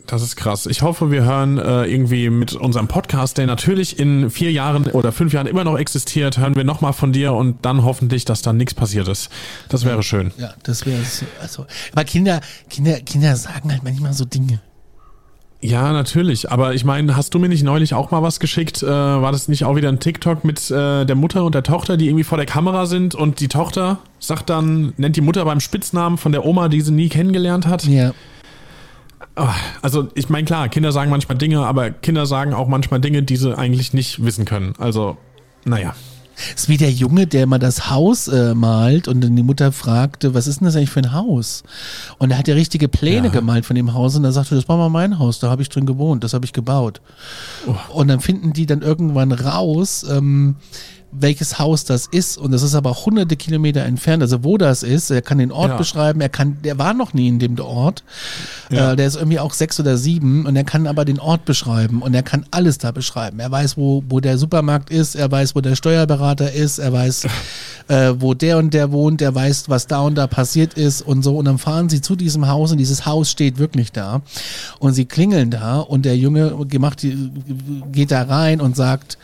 [0.07, 0.67] Das ist krass.
[0.67, 5.13] Ich hoffe, wir hören äh, irgendwie mit unserem Podcast, der natürlich in vier Jahren oder
[5.13, 8.53] fünf Jahren immer noch existiert, hören wir nochmal von dir und dann hoffentlich, dass da
[8.53, 9.31] nichts passiert ist.
[9.69, 10.33] Das wäre schön.
[10.37, 11.01] Ja, das wäre
[11.41, 11.67] also.
[11.93, 14.61] Aber Kinder, Kinder, Kinder sagen halt manchmal so Dinge.
[15.65, 16.51] Ja, natürlich.
[16.51, 18.83] Aber ich meine, hast du mir nicht neulich auch mal was geschickt?
[18.83, 21.97] Äh, war das nicht auch wieder ein TikTok mit äh, der Mutter und der Tochter,
[21.97, 25.61] die irgendwie vor der Kamera sind und die Tochter sagt dann, nennt die Mutter beim
[25.61, 27.85] Spitznamen von der Oma, die sie nie kennengelernt hat?
[27.85, 28.13] Ja.
[29.37, 29.47] Oh,
[29.83, 33.37] also ich meine, klar, Kinder sagen manchmal Dinge, aber Kinder sagen auch manchmal Dinge, die
[33.37, 34.75] sie eigentlich nicht wissen können.
[34.79, 35.17] Also,
[35.65, 35.95] naja.
[36.55, 40.35] Ist wie der Junge, der mal das Haus äh, malt und dann die Mutter fragte,
[40.35, 41.63] was ist denn das eigentlich für ein Haus?
[42.19, 43.33] Und er hat ja richtige Pläne ja.
[43.33, 45.69] gemalt von dem Haus und er sagte, das war mal mein Haus, da habe ich
[45.69, 47.01] drin gewohnt, das habe ich gebaut.
[47.67, 48.01] Oh.
[48.01, 50.57] Und dann finden die dann irgendwann raus, ähm,
[51.13, 55.11] welches Haus das ist und das ist aber hunderte Kilometer entfernt, also wo das ist.
[55.11, 55.77] Er kann den Ort ja.
[55.77, 58.03] beschreiben, er kann, der war noch nie in dem Ort.
[58.71, 58.93] Ja.
[58.93, 62.01] Äh, der ist irgendwie auch sechs oder sieben und er kann aber den Ort beschreiben
[62.01, 63.41] und er kann alles da beschreiben.
[63.41, 67.27] Er weiß, wo, wo der Supermarkt ist, er weiß, wo der Steuerberater ist, er weiß,
[67.89, 71.23] äh, wo der und der wohnt, er weiß, was da und da passiert ist und
[71.23, 71.37] so.
[71.37, 74.23] Und dann fahren sie zu diesem Haus und dieses Haus steht wirklich da
[74.79, 77.07] und sie klingeln da und der Junge gemacht,
[77.93, 79.19] geht da rein und sagt,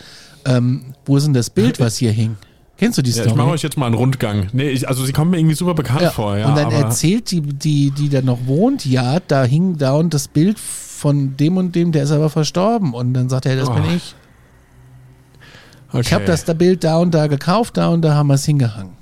[0.48, 2.36] ähm, wo ist denn das Bild, was hier hing?
[2.78, 3.26] Kennst du die Story?
[3.26, 4.48] Ja, ich mache euch jetzt mal einen Rundgang.
[4.52, 6.36] Nee, ich, also sie kommt mir irgendwie super bekannt ja, vor.
[6.36, 10.14] Ja, und dann erzählt die, die, die da noch wohnt, ja, da hing da und
[10.14, 12.94] das Bild von dem und dem, der ist aber verstorben.
[12.94, 13.74] Und dann sagt er, das oh.
[13.74, 14.14] bin ich.
[15.88, 16.00] Okay.
[16.00, 18.44] Ich habe das da Bild da und da gekauft, da und da haben wir es
[18.44, 18.92] hingehangen.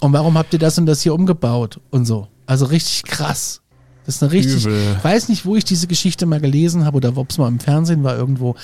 [0.00, 2.28] Und warum habt ihr das und das hier umgebaut und so?
[2.46, 3.60] Also richtig krass.
[4.08, 4.96] Das ist eine richtig, Übel.
[4.96, 7.60] ich weiß nicht, wo ich diese Geschichte mal gelesen habe oder ob es mal im
[7.60, 8.54] Fernsehen war irgendwo,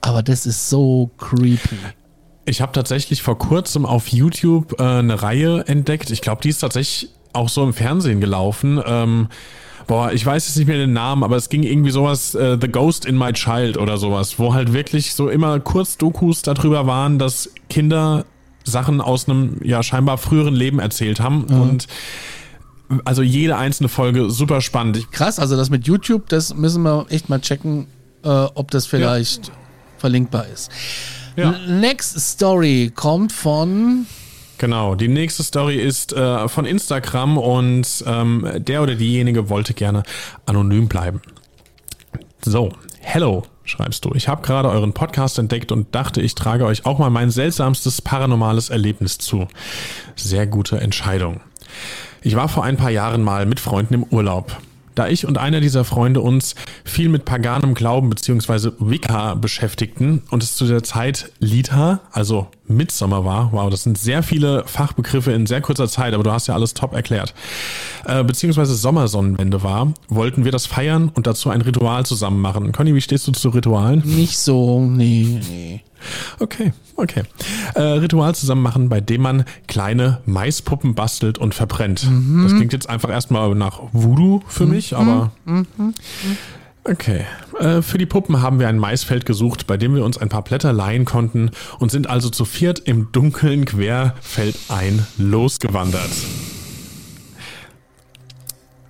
[0.00, 1.76] aber das ist so creepy.
[2.46, 6.10] Ich habe tatsächlich vor kurzem auf YouTube äh, eine Reihe entdeckt.
[6.10, 8.82] Ich glaube, die ist tatsächlich auch so im Fernsehen gelaufen.
[8.84, 9.28] Ähm,
[9.86, 12.66] boah, ich weiß jetzt nicht mehr den Namen, aber es ging irgendwie sowas, äh, The
[12.66, 17.20] Ghost in My Child oder sowas, wo halt wirklich so immer kurz Dokus darüber waren,
[17.20, 18.24] dass Kinder
[18.64, 21.60] Sachen aus einem ja scheinbar früheren Leben erzählt haben mhm.
[21.60, 21.86] und
[23.04, 25.10] also jede einzelne Folge super spannend.
[25.12, 27.86] Krass, also das mit YouTube, das müssen wir echt mal checken,
[28.24, 29.54] äh, ob das vielleicht ja.
[29.98, 30.70] verlinkbar ist.
[31.36, 31.54] Ja.
[31.68, 34.06] Next Story kommt von.
[34.58, 40.02] Genau, die nächste Story ist äh, von Instagram und ähm, der oder diejenige wollte gerne
[40.46, 41.22] anonym bleiben.
[42.44, 44.12] So, hello, schreibst du.
[44.14, 48.02] Ich habe gerade euren Podcast entdeckt und dachte, ich trage euch auch mal mein seltsamstes
[48.02, 49.46] paranormales Erlebnis zu.
[50.16, 51.40] Sehr gute Entscheidung.
[52.22, 54.56] Ich war vor ein paar Jahren mal mit Freunden im Urlaub.
[54.94, 58.72] Da ich und einer dieser Freunde uns viel mit paganem Glauben bzw.
[58.80, 63.52] Wicca beschäftigten und es zu der Zeit Lita, also Midsommer war.
[63.52, 66.74] Wow, das sind sehr viele Fachbegriffe in sehr kurzer Zeit, aber du hast ja alles
[66.74, 67.34] top erklärt.
[68.04, 72.72] Äh, beziehungsweise Sommersonnenwende war, wollten wir das feiern und dazu ein Ritual zusammen machen.
[72.72, 74.02] Conny, wie stehst du zu Ritualen?
[74.04, 75.82] Nicht so, nee, nee.
[76.38, 77.22] Okay, okay.
[77.74, 82.06] Äh, Ritual zusammen machen, bei dem man kleine Maispuppen bastelt und verbrennt.
[82.44, 85.32] Das klingt jetzt einfach erstmal nach Voodoo für mich, aber.
[86.88, 87.26] Okay.
[87.58, 90.42] Äh, für die Puppen haben wir ein Maisfeld gesucht, bei dem wir uns ein paar
[90.42, 96.10] Blätter leihen konnten und sind also zu viert im dunklen Querfeldein losgewandert.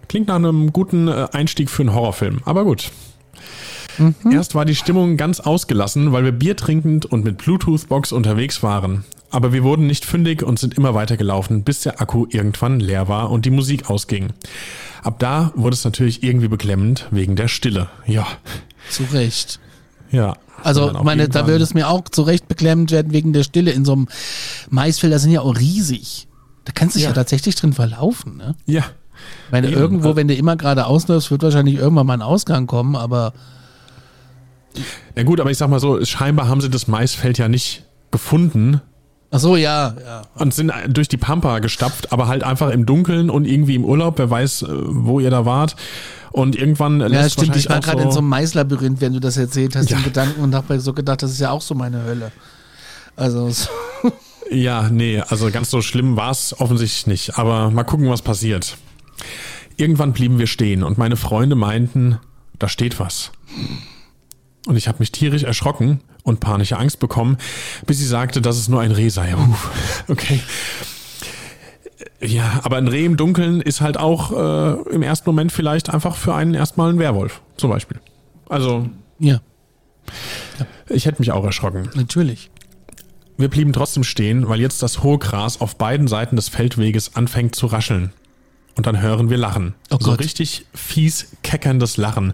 [0.08, 2.90] Klingt nach einem guten äh, Einstieg für einen Horrorfilm, aber gut.
[4.30, 9.04] Erst war die Stimmung ganz ausgelassen, weil wir Bier trinkend und mit Bluetooth-Box unterwegs waren.
[9.30, 13.30] Aber wir wurden nicht fündig und sind immer weitergelaufen, bis der Akku irgendwann leer war
[13.30, 14.32] und die Musik ausging.
[15.02, 17.88] Ab da wurde es natürlich irgendwie beklemmend wegen der Stille.
[18.06, 18.26] Ja,
[18.90, 19.60] Zu Recht.
[20.10, 20.36] ja.
[20.64, 23.84] Also, meine, da würde es mir auch zu Recht beklemmend werden wegen der Stille in
[23.84, 24.08] so einem
[24.70, 25.12] Maisfeld.
[25.12, 26.26] Da sind ja auch riesig.
[26.64, 27.10] Da kannst du dich ja.
[27.10, 27.14] Ja.
[27.14, 28.56] tatsächlich drin verlaufen, ne?
[28.66, 28.80] Ja,
[29.46, 29.76] Ich meine, Eben.
[29.78, 33.34] irgendwo, wenn du immer gerade ausläufst, wird wahrscheinlich irgendwann mal ein Ausgang kommen, aber
[35.16, 38.80] ja gut, aber ich sag mal so, scheinbar haben sie das Maisfeld ja nicht gefunden
[39.30, 40.22] ach so, ja, ja.
[40.36, 44.18] und sind durch die Pampa gestapft, aber halt einfach im Dunkeln und irgendwie im Urlaub,
[44.18, 45.76] wer weiß, äh, wo ihr da wart.
[46.30, 47.56] Und irgendwann Ja, lässt stimmt.
[47.56, 49.96] Ich war gerade in so einem Maislabyrinth, wenn du das erzählt hast, Ja.
[49.98, 52.32] in Gedanken und habe so gedacht, das ist ja auch so meine Hölle.
[53.16, 53.68] Also, so-
[54.50, 57.38] Ja, nee, also ganz so schlimm war es offensichtlich nicht.
[57.38, 58.76] Aber mal gucken, was passiert.
[59.76, 62.18] Irgendwann blieben wir stehen und meine Freunde meinten,
[62.58, 63.30] da steht was.
[64.66, 67.38] Und ich habe mich tierisch erschrocken und panische Angst bekommen,
[67.86, 69.34] bis sie sagte, dass es nur ein Reh sei.
[69.34, 70.40] Uff, okay.
[72.20, 76.16] Ja, aber ein Reh im Dunkeln ist halt auch äh, im ersten Moment vielleicht einfach
[76.16, 78.00] für einen erstmal ein Werwolf, zum Beispiel.
[78.48, 78.88] Also,
[79.18, 79.40] ja,
[80.88, 81.88] ich hätte mich auch erschrocken.
[81.94, 82.50] natürlich.
[83.36, 87.54] Wir blieben trotzdem stehen, weil jetzt das hohe Gras auf beiden Seiten des Feldweges anfängt
[87.54, 88.12] zu rascheln.
[88.78, 89.74] Und dann hören wir Lachen.
[89.90, 92.32] Oh so richtig fies keckerndes Lachen.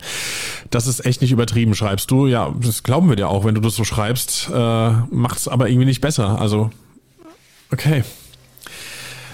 [0.69, 2.27] Das ist echt nicht übertrieben, schreibst du.
[2.27, 4.51] Ja, das glauben wir dir auch, wenn du das so schreibst.
[4.55, 6.39] Äh, macht's aber irgendwie nicht besser.
[6.39, 6.69] Also,
[7.73, 8.05] okay.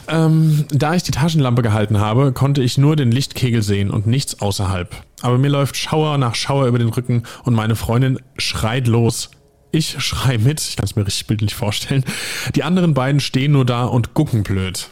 [0.07, 4.41] Ähm, da ich die Taschenlampe gehalten habe, konnte ich nur den Lichtkegel sehen und nichts
[4.41, 4.95] außerhalb.
[5.21, 9.31] Aber mir läuft Schauer nach Schauer über den Rücken und meine Freundin schreit los.
[9.73, 12.05] Ich schrei mit, ich kann es mir richtig bildlich vorstellen.
[12.55, 14.91] Die anderen beiden stehen nur da und gucken blöd.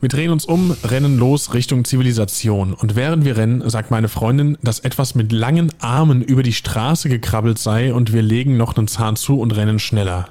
[0.00, 2.72] Wir drehen uns um, rennen los Richtung Zivilisation.
[2.72, 7.08] Und während wir rennen, sagt meine Freundin, dass etwas mit langen Armen über die Straße
[7.10, 10.28] gekrabbelt sei und wir legen noch einen Zahn zu und rennen schneller.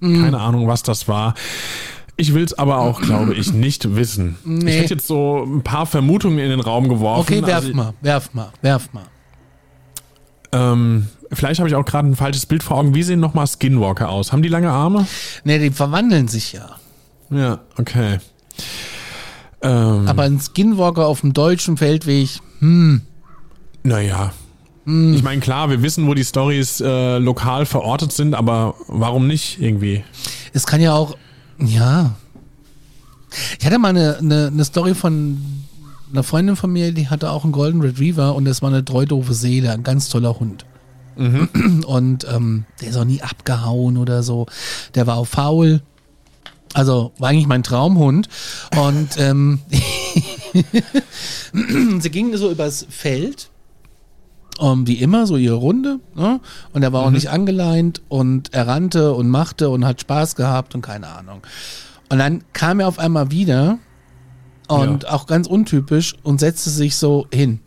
[0.00, 1.34] Keine Ahnung, was das war.
[2.16, 4.36] Ich will es aber auch, glaube ich, nicht wissen.
[4.44, 4.70] Nee.
[4.70, 7.20] Ich hätte jetzt so ein paar Vermutungen in den Raum geworfen.
[7.20, 9.04] Okay, werf Also, mal, werf mal, werf mal.
[10.52, 12.94] Ähm, vielleicht habe ich auch gerade ein falsches Bild vor Augen.
[12.94, 14.32] Wie sehen nochmal Skinwalker aus?
[14.32, 15.06] Haben die lange Arme?
[15.44, 16.76] Ne, die verwandeln sich ja.
[17.30, 18.18] Ja, okay.
[19.62, 22.40] Ähm, Aber ein Skinwalker auf dem deutschen Feldweg,
[23.82, 24.32] naja.
[24.84, 25.14] Hm.
[25.14, 29.60] Ich meine, klar, wir wissen, wo die Stories äh, lokal verortet sind, aber warum nicht
[29.60, 30.04] irgendwie?
[30.52, 31.16] es kann ja auch,
[31.58, 32.14] ja.
[33.58, 35.40] Ich hatte mal eine, eine, eine Story von
[36.12, 39.06] einer Freundin von mir, die hatte auch einen Golden Retriever und das war eine treu
[39.06, 40.66] doofe Seele, ein ganz toller Hund.
[41.86, 44.46] Und ähm, der ist auch nie abgehauen oder so.
[44.94, 45.82] Der war auch faul.
[46.74, 48.28] Also war eigentlich mein Traumhund.
[48.76, 49.60] Und ähm,
[52.00, 53.50] sie ging so übers Feld,
[54.58, 55.98] um, wie immer, so ihre Runde.
[56.14, 56.40] Ne?
[56.72, 60.74] Und er war auch nicht angeleint und er rannte und machte und hat Spaß gehabt
[60.74, 61.42] und keine Ahnung.
[62.08, 63.78] Und dann kam er auf einmal wieder
[64.68, 67.60] und auch ganz untypisch und setzte sich so hin.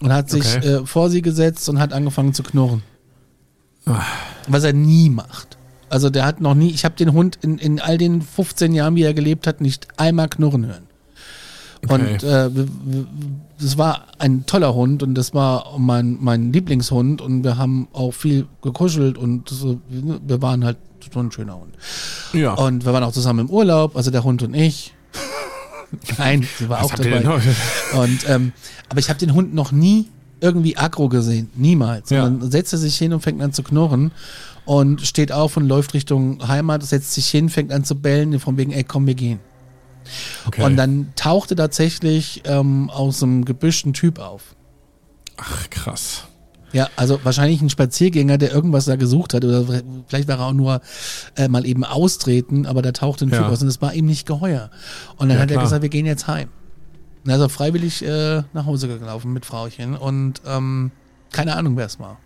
[0.00, 0.66] Und hat sich Okay.
[0.66, 2.82] äh, vor sie gesetzt und hat angefangen zu knurren.
[4.48, 5.58] Was er nie macht.
[5.90, 8.94] Also der hat noch nie, ich habe den Hund in, in all den 15 Jahren,
[8.94, 10.86] wie er gelebt hat, nicht einmal knurren hören.
[11.88, 12.50] Und äh,
[13.58, 18.12] das war ein toller Hund und das war mein, mein Lieblingshund und wir haben auch
[18.12, 20.76] viel gekuschelt und so, wir waren halt
[21.12, 21.74] so ein schöner Hund.
[22.34, 22.52] Ja.
[22.54, 24.94] Und wir waren auch zusammen im Urlaub, also der Hund und ich.
[26.18, 27.26] Nein, sie war Was auch dabei.
[27.94, 28.52] Und ähm,
[28.88, 30.08] aber ich habe den Hund noch nie
[30.40, 32.10] irgendwie aggro gesehen, niemals.
[32.10, 32.24] Ja.
[32.24, 34.12] Und dann setzt er sich hin und fängt an zu knurren
[34.70, 38.56] und steht auf und läuft Richtung Heimat, setzt sich hin, fängt an zu bellen, von
[38.56, 39.40] wegen, ey, komm, wir gehen.
[40.46, 40.62] Okay.
[40.62, 44.54] Und dann tauchte tatsächlich ähm, aus einem Gebüsch ein Typ auf.
[45.38, 46.22] Ach, krass.
[46.72, 49.44] Ja, also wahrscheinlich ein Spaziergänger, der irgendwas da gesucht hat.
[49.44, 49.64] Oder
[50.06, 50.80] vielleicht war er auch nur
[51.34, 53.38] äh, mal eben austreten, aber da tauchte ein Ja.
[53.38, 54.70] Typ aus und das war ihm nicht geheuer.
[55.16, 55.64] Und dann Ja, hat er klar.
[55.64, 56.48] gesagt, wir gehen jetzt heim.
[57.24, 60.92] Und er ist auch freiwillig äh, nach Hause gelaufen mit Frauchen und ähm,
[61.32, 62.18] keine Ahnung, wer es war.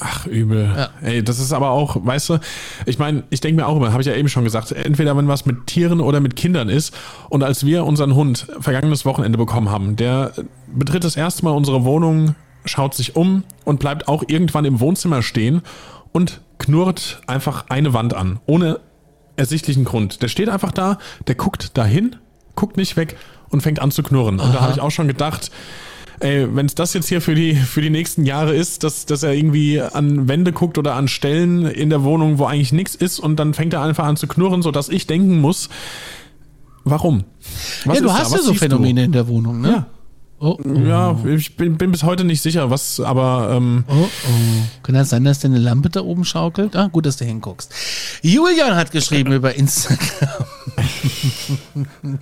[0.00, 0.70] Ach, übel.
[0.74, 0.88] Ja.
[1.02, 2.38] Ey, das ist aber auch, weißt du,
[2.86, 5.28] ich meine, ich denke mir auch immer, habe ich ja eben schon gesagt, entweder wenn
[5.28, 6.96] was mit Tieren oder mit Kindern ist.
[7.28, 10.32] Und als wir unseren Hund vergangenes Wochenende bekommen haben, der
[10.72, 12.34] betritt das erste Mal unsere Wohnung,
[12.64, 15.62] schaut sich um und bleibt auch irgendwann im Wohnzimmer stehen
[16.12, 18.80] und knurrt einfach eine Wand an, ohne
[19.36, 20.22] ersichtlichen Grund.
[20.22, 22.16] Der steht einfach da, der guckt dahin,
[22.54, 23.16] guckt nicht weg
[23.48, 24.38] und fängt an zu knurren.
[24.38, 25.50] Und da habe ich auch schon gedacht,
[26.20, 29.22] ey, wenn es das jetzt hier für die, für die nächsten Jahre ist, dass, dass
[29.22, 33.18] er irgendwie an Wände guckt oder an Stellen in der Wohnung, wo eigentlich nichts ist
[33.18, 35.68] und dann fängt er einfach an zu knurren, sodass ich denken muss,
[36.84, 37.24] warum?
[37.84, 38.14] Was ja, du da?
[38.14, 38.68] hast Was ja so siehst du?
[38.68, 39.68] Phänomene in der Wohnung, ne?
[39.68, 39.86] Ja.
[40.42, 40.78] Oh, oh.
[40.86, 44.08] Ja, ich bin, bin bis heute nicht sicher, was, aber ähm, Oh, oh.
[44.82, 46.76] Kann das sein, dass deine Lampe da oben schaukelt?
[46.76, 47.70] Ah, gut, dass du hinguckst.
[48.22, 50.46] Julian hat geschrieben über Instagram.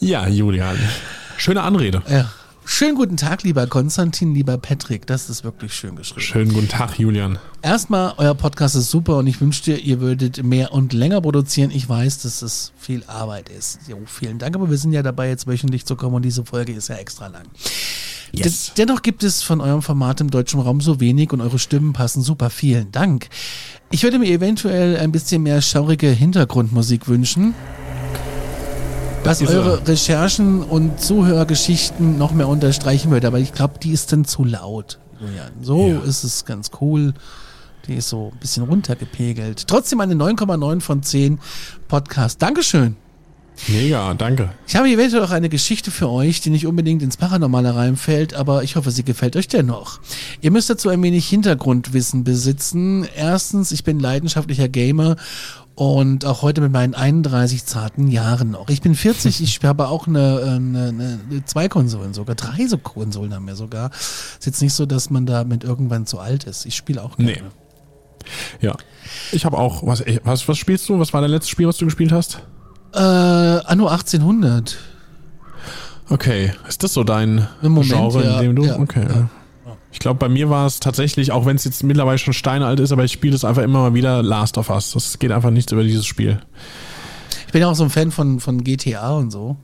[0.00, 0.78] ja, Julian.
[1.36, 2.02] Schöne Anrede.
[2.08, 2.30] Ja.
[2.70, 5.06] Schönen guten Tag, lieber Konstantin, lieber Patrick.
[5.06, 6.20] Das ist wirklich schön geschrieben.
[6.20, 7.38] Schönen guten Tag, Julian.
[7.62, 11.70] Erstmal, euer Podcast ist super und ich wünschte, ihr würdet mehr und länger produzieren.
[11.70, 13.80] Ich weiß, dass es viel Arbeit ist.
[13.88, 16.72] Jo, vielen Dank, aber wir sind ja dabei, jetzt wöchentlich zu kommen und diese Folge
[16.74, 17.44] ist ja extra lang.
[18.32, 18.74] Yes.
[18.74, 21.94] Den- Dennoch gibt es von eurem Format im deutschen Raum so wenig und eure Stimmen
[21.94, 22.50] passen super.
[22.50, 23.28] Vielen Dank.
[23.90, 27.54] Ich würde mir eventuell ein bisschen mehr schaurige Hintergrundmusik wünschen.
[29.28, 29.88] Was eure er.
[29.88, 34.98] Recherchen und Zuhörgeschichten noch mehr unterstreichen würde, aber ich glaube, die ist dann zu laut.
[35.60, 35.98] So Ja.
[36.00, 37.12] ist es ganz cool.
[37.86, 39.66] Die ist so ein bisschen runtergepegelt.
[39.66, 41.38] Trotzdem eine 9,9 von 10
[41.88, 42.40] Podcast.
[42.40, 42.96] Dankeschön.
[43.66, 44.50] Mega, danke.
[44.68, 48.62] Ich habe eventuell auch eine Geschichte für euch, die nicht unbedingt ins Paranormale reinfällt, aber
[48.62, 49.98] ich hoffe, sie gefällt euch dennoch.
[50.40, 53.06] Ihr müsst dazu ein wenig Hintergrundwissen besitzen.
[53.16, 55.16] Erstens, ich bin leidenschaftlicher Gamer
[55.78, 58.68] und auch heute mit meinen 31 zarten Jahren noch.
[58.68, 62.78] Ich bin 40, ich habe auch eine, eine, eine, eine zwei Konsolen sogar, drei so
[62.78, 63.92] Konsolen haben wir sogar.
[63.92, 66.66] Ist jetzt nicht so, dass man damit irgendwann zu alt ist.
[66.66, 67.30] Ich spiele auch gerne.
[67.30, 67.42] Nee.
[68.60, 68.74] Ja.
[69.30, 70.98] Ich habe auch, was, was, was spielst du?
[70.98, 72.42] Was war dein letztes Spiel, was du gespielt hast?
[72.92, 74.76] Äh, Anno 1800.
[76.10, 78.64] Okay, ist das so dein Moment, Genre, ja, in dem du?
[78.64, 79.06] ja, okay.
[79.08, 79.30] ja.
[79.90, 82.92] Ich glaube, bei mir war es tatsächlich, auch wenn es jetzt mittlerweile schon steinalt ist,
[82.92, 84.92] aber ich spiele es einfach immer mal wieder Last of Us.
[84.92, 86.40] Das geht einfach nichts über dieses Spiel.
[87.46, 89.56] Ich bin ja auch so ein Fan von, von GTA und so.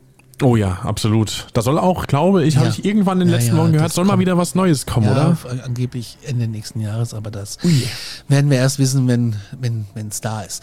[0.42, 1.46] Oh ja, absolut.
[1.52, 2.72] Da soll auch, glaube ich, habe Ja.
[2.76, 5.08] ich irgendwann in den Ja, letzten ja, Wochen gehört, soll mal wieder was Neues kommen,
[5.08, 5.36] oder?
[5.62, 7.58] angeblich Ende nächsten Jahres, aber das
[8.28, 10.62] werden wir erst wissen, wenn wenn es da ist.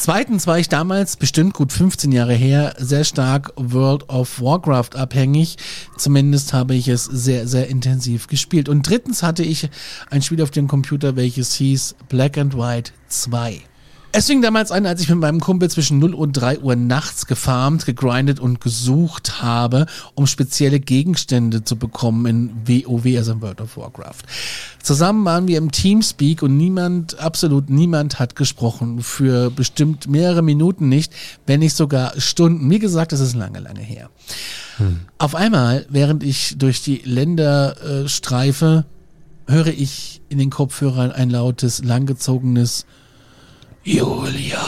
[0.00, 5.58] Zweitens war ich damals, bestimmt gut 15 Jahre her, sehr stark World of Warcraft abhängig.
[5.98, 8.70] Zumindest habe ich es sehr, sehr intensiv gespielt.
[8.70, 9.68] Und drittens hatte ich
[10.08, 13.60] ein Spiel auf dem Computer, welches hieß Black and White 2.
[14.12, 17.26] Es fing damals an, als ich mit meinem Kumpel zwischen 0 und 3 Uhr nachts
[17.26, 19.86] gefarmt, gegrindet und gesucht habe,
[20.16, 24.22] um spezielle Gegenstände zu bekommen in WoW, also in World of Warcraft.
[24.82, 29.00] Zusammen waren wir im Teamspeak und niemand, absolut niemand hat gesprochen.
[29.00, 31.12] Für bestimmt mehrere Minuten nicht,
[31.46, 32.68] wenn nicht sogar Stunden.
[32.68, 34.10] Wie gesagt, das ist lange, lange her.
[35.18, 38.86] Auf einmal, während ich durch die Länder äh, streife,
[39.46, 42.86] höre ich in den Kopfhörern ein lautes, langgezogenes
[43.82, 44.58] Julian.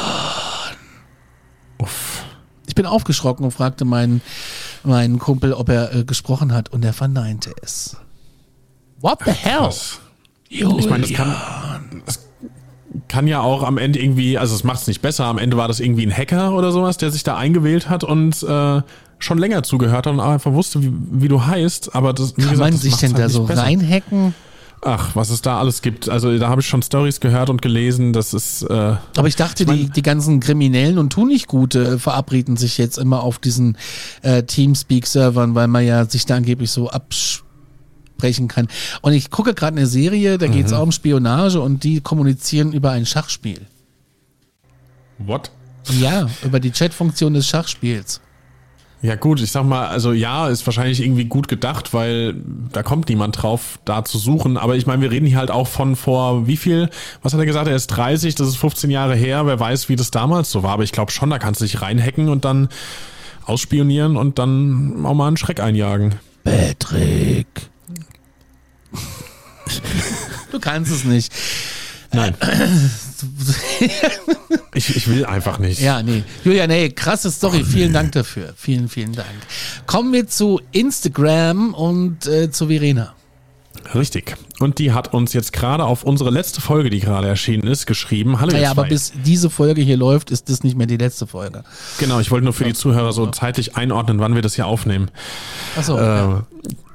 [1.79, 2.25] Uff.
[2.67, 4.23] Ich bin aufgeschrocken und fragte meinen,
[4.85, 7.97] meinen Kumpel, ob er äh, gesprochen hat und er verneinte es.
[9.01, 9.59] What the hell?
[9.59, 9.99] Krass.
[10.49, 11.35] Ich meine, das kann,
[12.07, 12.27] das
[13.09, 15.67] kann ja auch am Ende irgendwie, also es macht es nicht besser, am Ende war
[15.67, 18.83] das irgendwie ein Hacker oder sowas, der sich da eingewählt hat und äh,
[19.19, 22.43] schon länger zugehört hat und auch einfach wusste, wie, wie du heißt, aber das, wie
[22.43, 23.63] Kann gesagt, man das sich denn halt da so besser.
[23.63, 24.35] reinhacken?
[24.85, 26.09] Ach, was es da alles gibt.
[26.09, 29.65] Also da habe ich schon Stories gehört und gelesen, das ist äh, Aber ich dachte,
[29.65, 33.79] die, die ganzen Kriminellen und Tunichtgute äh, verabreden sich jetzt immer auf diesen
[34.23, 38.67] äh, Teamspeak-Servern, weil man ja sich da angeblich so absprechen kann.
[39.03, 42.73] Und ich gucke gerade eine Serie, da geht es auch um Spionage und die kommunizieren
[42.73, 43.61] über ein Schachspiel.
[45.19, 45.53] what?
[46.01, 48.21] Ja, über die Chatfunktion des Schachspiels.
[49.03, 52.37] Ja gut, ich sag mal, also ja, ist wahrscheinlich irgendwie gut gedacht, weil
[52.73, 54.57] da kommt niemand drauf, da zu suchen.
[54.57, 56.89] Aber ich meine, wir reden hier halt auch von vor wie viel,
[57.21, 59.97] was hat er gesagt, er ist 30, das ist 15 Jahre her, wer weiß, wie
[59.97, 60.71] das damals so war.
[60.75, 62.69] Aber ich glaube schon, da kannst du dich reinhacken und dann
[63.45, 66.15] ausspionieren und dann auch mal einen Schreck einjagen.
[66.45, 67.49] Patrick.
[70.53, 71.33] Du kannst es nicht.
[72.13, 72.37] Nein.
[74.75, 75.81] ich, ich will einfach nicht.
[75.81, 76.25] Ja, nee.
[76.45, 77.65] Julian, hey, krasse Story.
[77.65, 78.55] Vielen Dank dafür.
[78.57, 79.29] Vielen, vielen Dank.
[79.87, 83.15] Kommen wir zu Instagram und äh, zu Verena.
[83.95, 84.37] Richtig.
[84.61, 88.41] Und die hat uns jetzt gerade auf unsere letzte Folge, die gerade erschienen ist, geschrieben.
[88.41, 91.65] Hallo, Naja, aber bis diese Folge hier läuft, ist das nicht mehr die letzte Folge.
[91.99, 95.11] Genau, ich wollte nur für die Zuhörer so zeitlich einordnen, wann wir das hier aufnehmen.
[95.77, 95.99] Achso.
[95.99, 96.43] Äh,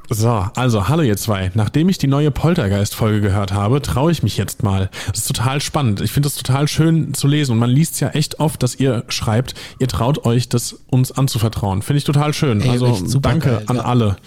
[0.10, 1.51] So, also hallo ihr zwei.
[1.53, 4.89] Nachdem ich die neue Poltergeist-Folge gehört habe, traue ich mich jetzt mal.
[5.08, 5.99] Das ist total spannend.
[6.01, 9.03] Ich finde es total schön zu lesen und man liest ja echt oft, dass ihr
[9.10, 11.82] schreibt, ihr traut euch, das uns anzuvertrauen.
[11.82, 12.62] Finde ich total schön.
[12.62, 13.84] Ey, also danke geil, an ja.
[13.84, 14.18] alle.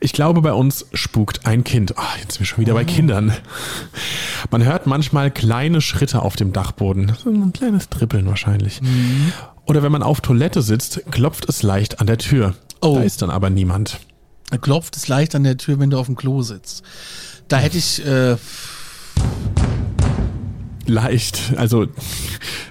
[0.00, 1.98] Ich glaube, bei uns spukt ein Kind.
[1.98, 2.76] Ah, jetzt sind wir schon wieder Oh.
[2.76, 3.32] bei Kindern.
[4.50, 7.12] Man hört manchmal kleine Schritte auf dem Dachboden.
[7.22, 8.80] So ein kleines Trippeln wahrscheinlich.
[8.80, 9.32] Mhm.
[9.66, 12.54] Oder wenn man auf Toilette sitzt, klopft es leicht an der Tür.
[12.80, 12.96] Oh.
[12.96, 14.00] Da ist dann aber niemand.
[14.58, 16.82] Klopft es leicht an der Tür, wenn du auf dem Klo sitzt.
[17.48, 18.36] Da hätte ich, äh,
[20.86, 21.52] Leicht.
[21.56, 21.86] Also,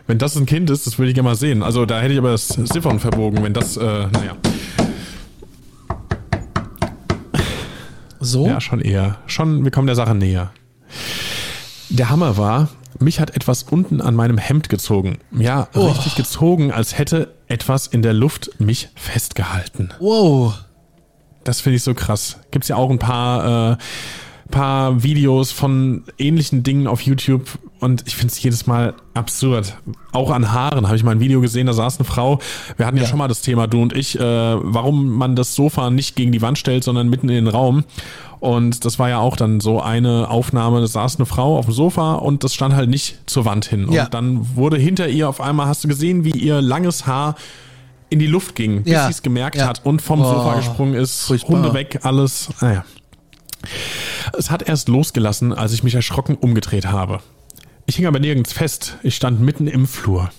[0.08, 1.64] wenn das ein Kind ist, das würde ich gerne mal sehen.
[1.64, 4.36] Also, da hätte ich aber das Siphon verbogen, wenn das, äh, naja.
[8.20, 8.46] so.
[8.48, 9.18] Ja, schon eher.
[9.28, 10.52] Schon, wir kommen der Sache näher.
[11.90, 12.68] Der Hammer war,
[13.00, 15.20] mich hat etwas unten an meinem Hemd gezogen.
[15.32, 15.88] Ja, Oh.
[15.88, 19.92] richtig gezogen, als hätte etwas in der Luft mich festgehalten.
[20.00, 20.56] Wow.
[21.50, 22.38] Das finde ich so krass.
[22.52, 23.78] Gibt's ja auch ein paar, äh,
[24.52, 29.76] paar Videos von ähnlichen Dingen auf YouTube und ich finde es jedes Mal absurd.
[30.12, 32.38] Auch an Haaren habe ich mal ein Video gesehen, da saß eine Frau.
[32.78, 33.10] Wir hatten ja, Ja.
[33.10, 36.42] schon mal das Thema, du und ich, äh, warum man das Sofa nicht gegen die
[36.44, 37.84] Wand stellt, sondern mitten in den Raum.
[38.40, 41.74] Und das war ja auch dann so eine Aufnahme, da saß eine Frau auf dem
[41.74, 43.92] Sofa und das stand halt nicht zur Wand hin.
[43.92, 44.06] Ja.
[44.06, 47.34] Und dann wurde hinter ihr auf einmal, hast du gesehen, wie ihr langes Haar
[48.10, 49.06] in die Luft ging, bis Ja.
[49.06, 49.68] sie es gemerkt Ja.
[49.68, 50.34] hat und vom Boah.
[50.36, 51.50] Sofa gesprungen ist, Furchtbar.
[51.58, 52.50] Hunde weg, alles.
[52.62, 52.84] Naja.
[54.38, 57.20] Es hat erst losgelassen, als ich mich erschrocken umgedreht habe.
[57.86, 58.98] Ich hing aber nirgends fest.
[59.04, 60.30] Ich stand mitten im Flur.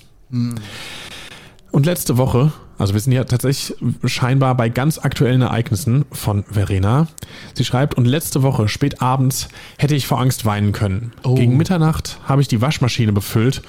[1.73, 7.09] Und letzte Woche, also wir sind ja tatsächlich scheinbar bei ganz aktuellen Ereignissen von Verena.
[7.55, 9.49] Sie schreibt, und letzte Woche, spät abends,
[9.79, 11.13] hätte ich vor Angst weinen können.
[11.25, 11.35] Oh.
[11.35, 13.63] Gegen Mitternacht habe ich die Waschmaschine befüllt.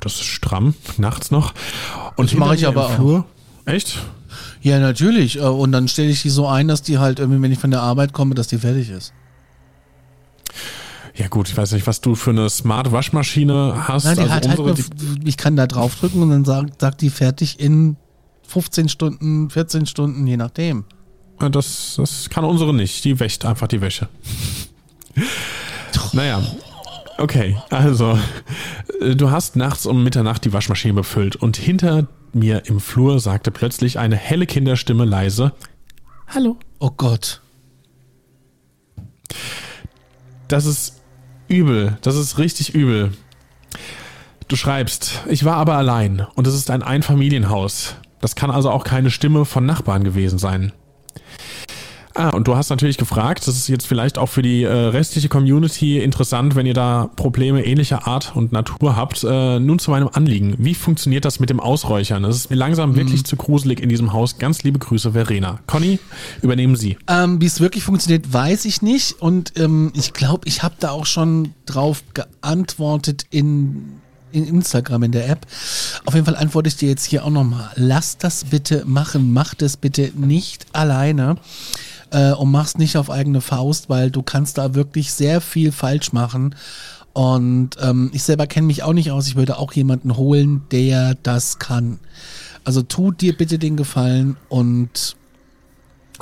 [0.00, 1.54] Das ist stramm, nachts noch.
[2.16, 3.24] Und Das mache ich aber im auch.
[3.68, 3.98] Echt?
[4.62, 5.36] Ja, natürlich.
[5.36, 7.70] Äh, Und dann stelle ich die so ein, dass die halt irgendwie, wenn ich von
[7.70, 9.12] der Arbeit komme, dass die fertig ist.
[11.14, 14.04] Ja gut, ich weiß nicht, was du für eine Smart Waschmaschine hast.
[14.04, 17.60] Nein, also halt unsere, nur, ich kann da draufdrücken und dann sagt, sagt die fertig
[17.60, 17.96] in
[18.46, 20.84] 15 Stunden, 14 Stunden, je nachdem.
[21.38, 23.04] das, das kann unsere nicht.
[23.04, 24.08] Die wäscht einfach die Wäsche.
[26.12, 26.40] naja.
[27.18, 28.16] Okay, also
[29.00, 33.50] äh, du hast nachts um Mitternacht die Waschmaschine befüllt und hinter mir im Flur sagte
[33.50, 35.52] plötzlich eine helle Kinderstimme leise,
[36.28, 36.58] Hallo.
[36.78, 37.40] Oh Gott.
[40.46, 41.00] Das ist
[41.48, 41.96] übel.
[42.02, 43.12] Das ist richtig übel.
[44.46, 47.96] Du schreibst, ich war aber allein und es ist ein Einfamilienhaus.
[48.20, 50.72] Das kann also auch keine Stimme von Nachbarn gewesen sein.
[52.18, 55.28] Ah, und du hast natürlich gefragt, das ist jetzt vielleicht auch für die äh, restliche
[55.28, 59.22] Community interessant, wenn ihr da Probleme ähnlicher Art und Natur habt.
[59.22, 60.56] Äh, nun zu meinem Anliegen.
[60.58, 62.24] Wie funktioniert das mit dem Ausräuchern?
[62.24, 64.38] Es ist mir langsam wirklich zu gruselig in diesem Haus.
[64.38, 65.60] Ganz liebe Grüße, Verena.
[65.68, 66.00] Conny,
[66.42, 66.98] übernehmen Sie.
[67.06, 69.22] Ähm, Wie es wirklich funktioniert, weiß ich nicht.
[69.22, 74.00] Und ähm, ich glaube, ich habe da auch schon drauf geantwortet in,
[74.32, 75.46] in Instagram, in der App.
[76.04, 77.70] Auf jeden Fall antworte ich dir jetzt hier auch nochmal.
[77.76, 79.32] Lass das bitte machen.
[79.32, 81.36] Mach das bitte nicht alleine.
[82.10, 86.12] Äh, und mach's nicht auf eigene Faust, weil du kannst da wirklich sehr viel falsch
[86.12, 86.54] machen.
[87.12, 89.26] Und ähm, ich selber kenne mich auch nicht aus.
[89.26, 91.98] Ich würde auch jemanden holen, der das kann.
[92.64, 95.16] Also tu dir bitte den Gefallen und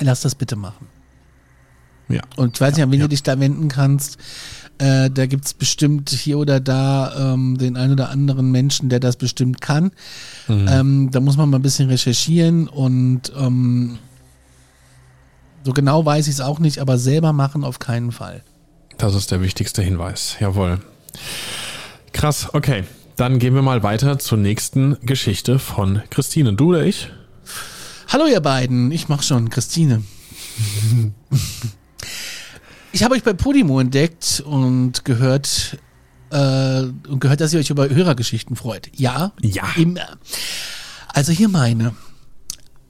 [0.01, 0.87] lass das bitte machen.
[2.09, 2.21] Ja.
[2.35, 3.05] Und ich weiß nicht, an wen ja.
[3.05, 4.17] du dich da wenden kannst.
[4.79, 9.15] Äh, da gibt's bestimmt hier oder da ähm, den einen oder anderen Menschen, der das
[9.15, 9.91] bestimmt kann.
[10.47, 13.97] Ähm, da muss man mal ein bisschen recherchieren und ähm,
[15.63, 18.43] so genau weiß ich es auch nicht, aber selber machen auf keinen Fall.
[18.97, 20.37] Das ist der wichtigste Hinweis.
[20.39, 20.79] Jawohl.
[22.13, 22.83] Krass, okay.
[23.15, 26.53] Dann gehen wir mal weiter zur nächsten Geschichte von Christine.
[26.53, 27.11] Du oder ich?
[28.09, 30.03] Hallo ihr beiden, ich mach schon, Christine.
[32.91, 35.77] ich habe euch bei Podimo entdeckt und gehört,
[36.29, 38.89] äh, und gehört, dass ihr euch über Hörergeschichten freut.
[38.95, 39.33] Ja?
[39.41, 39.65] Ja.
[39.75, 40.17] Immer.
[41.13, 41.93] Also hier meine.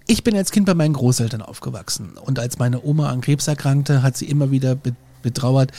[0.07, 4.01] Ich bin als Kind bei meinen Großeltern aufgewachsen und als meine Oma an Krebs erkrankte,
[4.01, 5.71] hat sie immer wieder be betrauert,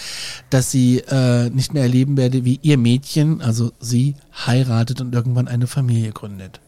[0.51, 4.17] dass sie äh, nicht mehr erleben werde, wie ihr Mädchen, also sie,
[4.47, 6.61] heiratet und irgendwann eine Familie gründet.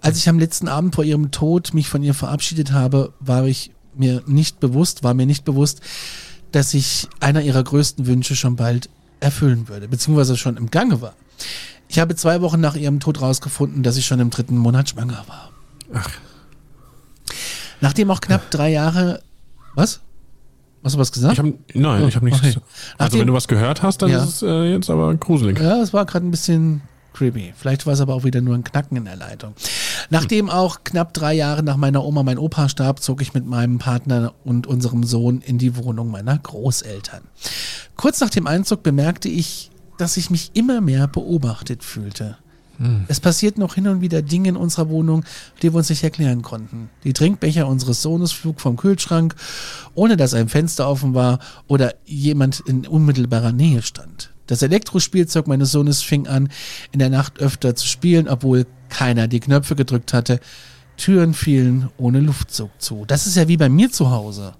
[0.00, 3.72] Als ich am letzten Abend vor ihrem Tod mich von ihr verabschiedet habe, war ich
[3.94, 5.80] mir nicht bewusst, war mir nicht bewusst,
[6.52, 8.88] dass ich einer ihrer größten Wünsche schon bald
[9.20, 11.14] erfüllen würde, beziehungsweise schon im Gange war.
[11.88, 15.24] Ich habe zwei Wochen nach ihrem Tod rausgefunden, dass ich schon im dritten Monat schwanger
[15.26, 15.50] war.
[15.92, 16.08] Ach.
[17.80, 19.20] Nachdem auch knapp drei Jahre.
[19.74, 20.00] Was?
[20.82, 21.32] Hast du was gesagt?
[21.34, 22.40] Ich hab, nein, ich habe nichts.
[22.40, 22.48] Okay.
[22.48, 22.60] Also
[22.98, 24.22] Nachdem- wenn du was gehört hast, dann Ja.
[24.22, 25.58] ist es äh, jetzt aber gruselig.
[25.58, 26.82] Ja, es war gerade ein bisschen
[27.14, 27.54] creepy.
[27.56, 29.54] Vielleicht war es aber auch wieder nur ein Knacken in der Leitung.
[30.10, 33.78] Nachdem auch knapp drei Jahre nach meiner Oma mein Opa starb, zog ich mit meinem
[33.78, 37.22] Partner und unserem Sohn in die Wohnung meiner Großeltern.
[37.96, 42.36] Kurz nach dem Einzug bemerkte ich, dass ich mich immer mehr beobachtet fühlte.
[43.08, 45.24] Es passierten noch hin und wieder Dinge in unserer Wohnung,
[45.62, 46.90] die wir uns nicht erklären konnten.
[47.04, 49.34] Die Trinkbecher unseres Sohnes flog vom Kühlschrank,
[49.94, 54.30] ohne dass ein Fenster offen war oder jemand in unmittelbarer Nähe stand.
[54.46, 56.48] Das Elektrospielzeug meines Sohnes fing an,
[56.92, 60.40] in der Nacht öfter zu spielen, obwohl keiner die Knöpfe gedrückt hatte.
[60.96, 63.04] Türen fielen ohne Luftzug zu.
[63.06, 64.54] Das ist ja wie bei mir zu Hause.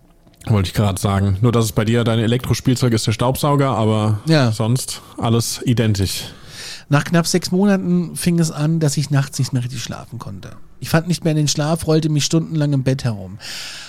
[0.47, 1.39] Wollte ich gerade sagen.
[1.41, 4.53] Nur, dass es bei dir dein Elektrospielzeug ist der Staubsauger, aber Ja.
[4.53, 6.25] sonst alles identisch.
[6.89, 10.51] Nach knapp sechs Monaten fing es an, dass ich nachts nicht mehr richtig schlafen konnte.
[10.81, 13.39] Ich fand nicht mehr in den Schlaf, rollte mich stundenlang im Bett herum.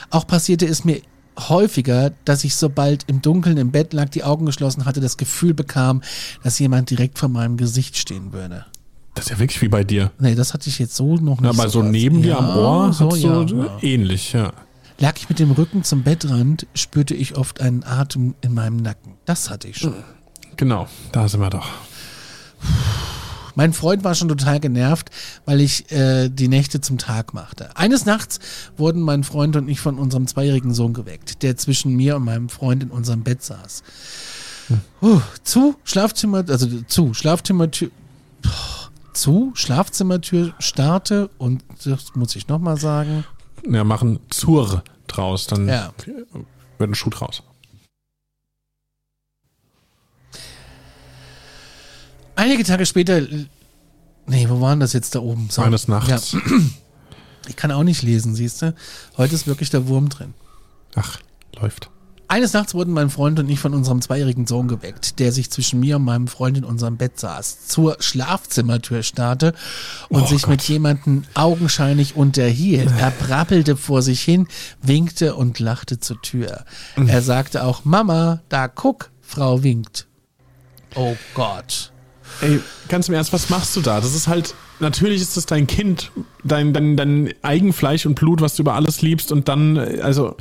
[0.09, 1.01] Auch passierte es mir
[1.37, 5.53] häufiger, dass ich sobald im Dunkeln im Bett lag, die Augen geschlossen hatte, das Gefühl
[5.53, 6.01] bekam,
[6.43, 8.65] dass jemand direkt vor meinem Gesicht stehen würde.
[9.15, 10.11] Das ist ja wirklich wie bei dir.
[10.19, 11.49] Nee, das hatte ich jetzt so noch nicht.
[11.49, 11.91] Aber so krass.
[11.91, 13.77] neben dir am Ja, Ohr so, ja, so ja.
[13.81, 14.53] ähnlich, ja.
[14.97, 19.13] Lag ich mit dem Rücken zum Bettrand, spürte ich oft einen Atem in meinem Nacken.
[19.25, 19.93] Das hatte ich schon.
[20.55, 21.67] Genau, da sind wir doch.
[23.57, 25.11] Mein Freund war schon total genervt,
[25.45, 27.75] weil ich äh, die Nächte zum Tag machte.
[27.77, 28.39] Eines Nachts
[28.75, 32.49] wurden mein Freund und ich von unserem zweijährigen Sohn geweckt, der zwischen mir und meinem
[32.49, 33.83] Freund in unserem Bett saß.
[34.99, 37.91] Puh, zu Schlafzimmer, also zu Schlafzimmertür,
[39.13, 43.23] zu Schlafzimmertür starte und das muss ich nochmal sagen.
[43.69, 45.93] Ja, machen zur draus, dann Ja.
[46.77, 47.41] wird ein Schuh draus.
[52.35, 53.21] Einige Tage später,
[54.27, 55.47] nee, wo waren das jetzt da oben?
[55.49, 55.61] So.
[55.61, 56.31] Eines Nachts.
[56.33, 56.39] Ja.
[57.47, 58.73] Ich kann auch nicht lesen, siehst du?
[59.17, 60.33] Heute ist wirklich der Wurm drin.
[60.95, 61.19] Ach,
[61.55, 61.91] läuft.
[62.27, 65.79] Eines Nachts wurden mein Freund und ich von unserem zweijährigen Sohn geweckt, der sich zwischen
[65.79, 69.53] mir und meinem Freund in unserem Bett saß, zur Schlafzimmertür starrte
[70.09, 70.49] und Oh sich Gott.
[70.49, 72.89] mit jemandem augenscheinlich unterhielt.
[72.97, 74.47] Er brappelte vor sich hin,
[74.81, 76.65] winkte und lachte zur Tür.
[76.95, 77.09] Mhm.
[77.09, 80.07] Er sagte auch, Mama, da guck, Frau winkt.
[80.95, 81.91] Oh Gott.
[82.41, 82.59] Ey,
[82.89, 84.01] ganz im Ernst, was machst du da?
[84.01, 86.11] Das ist halt, natürlich ist das dein Kind,
[86.43, 90.35] dein, dein, dein Eigenfleisch und Blut, was du über alles liebst und dann, also,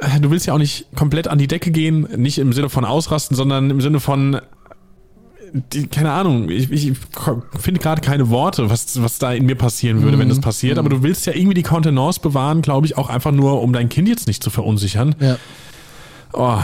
[0.00, 2.84] äh, du willst ja auch nicht komplett an die Decke gehen, nicht im Sinne von
[2.84, 4.40] ausrasten, sondern im Sinne von,
[5.72, 6.92] die, keine Ahnung, ich, ich
[7.58, 10.88] finde gerade keine Worte, was, was da in mir passieren würde, wenn das passiert, aber
[10.88, 14.08] du willst ja irgendwie die Kontenance bewahren, glaube ich, auch einfach nur, um dein Kind
[14.08, 15.14] jetzt nicht zu verunsichern.
[15.20, 15.36] Ja.
[16.32, 16.58] Oh,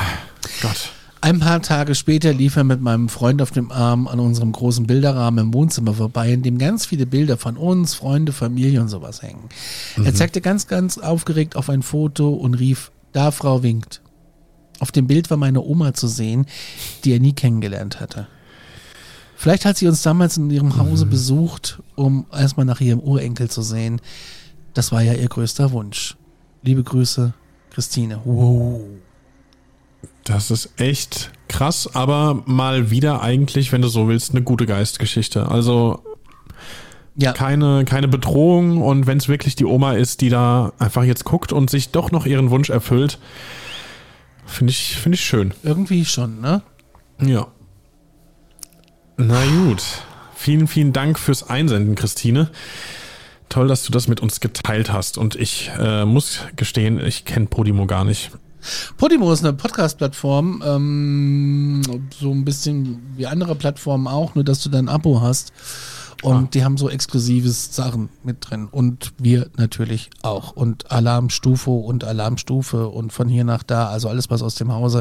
[0.61, 0.93] Gott.
[1.23, 4.87] Ein paar Tage später lief er mit meinem Freund auf dem Arm an unserem großen
[4.87, 9.21] Bilderrahmen im Wohnzimmer vorbei, in dem ganz viele Bilder von uns, Freunde, Familie und sowas
[9.21, 9.51] hängen.
[10.03, 14.01] Er zeigte ganz, ganz aufgeregt auf ein Foto und rief, da Frau winkt.
[14.79, 16.47] Auf dem Bild war meine Oma zu sehen,
[17.05, 18.27] die er nie kennengelernt hatte.
[19.37, 23.61] Vielleicht hat sie uns damals in ihrem Hause besucht, um erstmal nach ihrem Urenkel zu
[23.61, 24.01] sehen.
[24.73, 26.17] Das war ja ihr größter Wunsch.
[26.63, 27.35] Liebe Grüße,
[27.71, 28.21] Christine.
[28.25, 28.81] Wow.
[30.25, 35.49] Das ist echt krass, aber mal wieder eigentlich, wenn du so willst, eine gute Geistgeschichte.
[35.51, 36.03] Also
[37.17, 37.33] Ja.
[37.33, 41.53] keine, keine Bedrohung und wenn es wirklich die Oma ist, die da einfach jetzt guckt
[41.53, 43.19] und sich doch noch ihren Wunsch erfüllt,
[44.47, 45.53] finde ich, finde ich schön.
[45.63, 46.63] Irgendwie schon, ne?
[47.21, 47.49] Ja.
[49.17, 49.83] Na gut.
[50.35, 52.51] Vielen, vielen Dank fürs Einsenden, Christine.
[53.51, 55.19] Toll, dass du das mit uns geteilt hast.
[55.19, 58.31] Und ich äh, muss gestehen, ich kenne Podimo gar nicht.
[58.97, 61.83] Podimo ist eine Podcast-Plattform, ähm,
[62.19, 65.53] so ein bisschen wie andere Plattformen auch, nur dass du dein Abo hast.
[66.23, 66.49] Und Ah.
[66.53, 68.69] die haben so exklusives Sachen mit drin.
[68.71, 70.51] Und wir natürlich auch.
[70.53, 75.01] Und Alarmstufe und Alarmstufe und von hier nach da, also alles, was aus dem Hause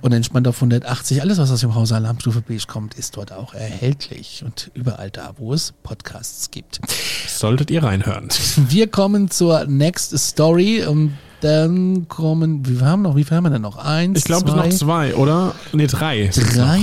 [0.00, 3.52] und entspannt auf 180, alles, was aus dem Hause Alarmstufe Beige kommt, ist dort auch
[3.54, 4.44] erhältlich.
[4.46, 6.80] Und überall da, wo es Podcasts gibt.
[7.26, 8.28] Solltet ihr reinhören.
[8.68, 11.14] Wir kommen zur Next Story und
[11.44, 13.76] dann kommen, wir haben noch, wie viel haben wir denn noch?
[13.76, 15.54] Eins, Ich glaube, es zwei, sind noch zwei, oder?
[15.72, 16.30] Nee, drei.
[16.34, 16.80] Drei,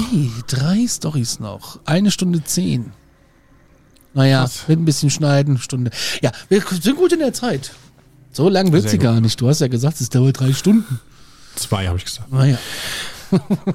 [0.47, 1.79] drei Stories noch.
[1.85, 2.91] Eine Stunde zehn.
[4.13, 4.63] Naja, Krass.
[4.67, 5.91] mit ein bisschen schneiden, Stunde.
[6.21, 7.71] Ja, wir sind gut in der Zeit.
[8.31, 9.03] So lang wird Sehr sie gut.
[9.05, 9.39] gar nicht.
[9.41, 10.99] Du hast ja gesagt, es dauert drei Stunden.
[11.55, 12.31] Zwei, habe ich gesagt.
[12.31, 12.57] Naja.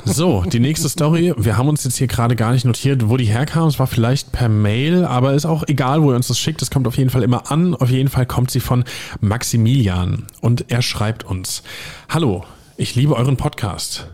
[0.05, 1.35] So, die nächste Story.
[1.37, 3.69] Wir haben uns jetzt hier gerade gar nicht notiert, wo die herkam.
[3.69, 6.63] Es war vielleicht per Mail, aber ist auch egal, wo ihr uns das schickt.
[6.63, 7.75] Es kommt auf jeden Fall immer an.
[7.75, 8.85] Auf jeden Fall kommt sie von
[9.21, 10.27] Maximilian.
[10.41, 11.63] Und er schreibt uns.
[12.09, 12.45] Hallo,
[12.77, 14.09] ich liebe euren Podcast.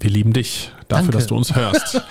[0.00, 1.12] Wir lieben dich dafür, Danke.
[1.12, 2.02] dass du uns hörst.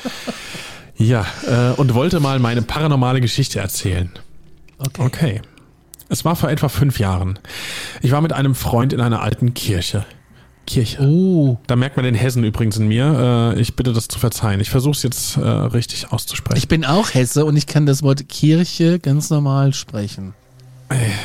[0.97, 4.11] ja, äh, und wollte mal meine paranormale Geschichte erzählen.
[4.77, 5.01] Okay.
[5.01, 5.41] Okay.
[6.09, 7.37] Es war vor etwa fünf Jahren.
[8.01, 10.05] Ich war mit einem Freund in einer alten Kirche.
[10.69, 11.01] Kirche.
[11.01, 13.53] Oh, Da merkt man den Hessen übrigens in mir.
[13.57, 14.59] Äh, ich bitte das zu verzeihen.
[14.61, 16.57] Ich versuche es jetzt äh, richtig auszusprechen.
[16.57, 20.33] ich bin auch Hesse und ich kann das Wort Kirche ganz normal sprechen.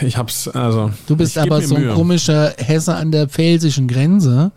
[0.02, 0.90] Ich hab's, also.
[1.06, 1.94] Du bist aber so ein Mühe.
[1.94, 4.52] komischer Hesse an der pfälzischen Grenze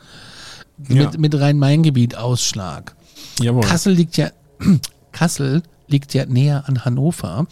[0.90, 1.04] Ja.
[1.04, 2.94] mit, mit Rhein-Main-Gebiet-Ausschlag.
[3.40, 3.62] Jawohl.
[3.64, 4.30] Kassel liegt ja,
[5.12, 7.48] Kassel liegt ja näher an Hannover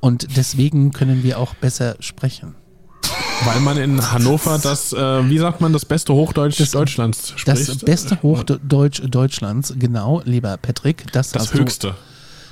[0.00, 2.54] und deswegen können wir auch besser sprechen.
[3.44, 7.68] Weil man in Hannover das, äh, wie sagt man, das beste Hochdeutsch Deutschlands spricht.
[7.68, 11.88] Das beste Hochdeutsch Deutschlands, genau, lieber Patrick, das, Das hast höchste.
[11.88, 11.94] Du,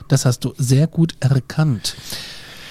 [0.08, 1.96] das hast du sehr gut erkannt.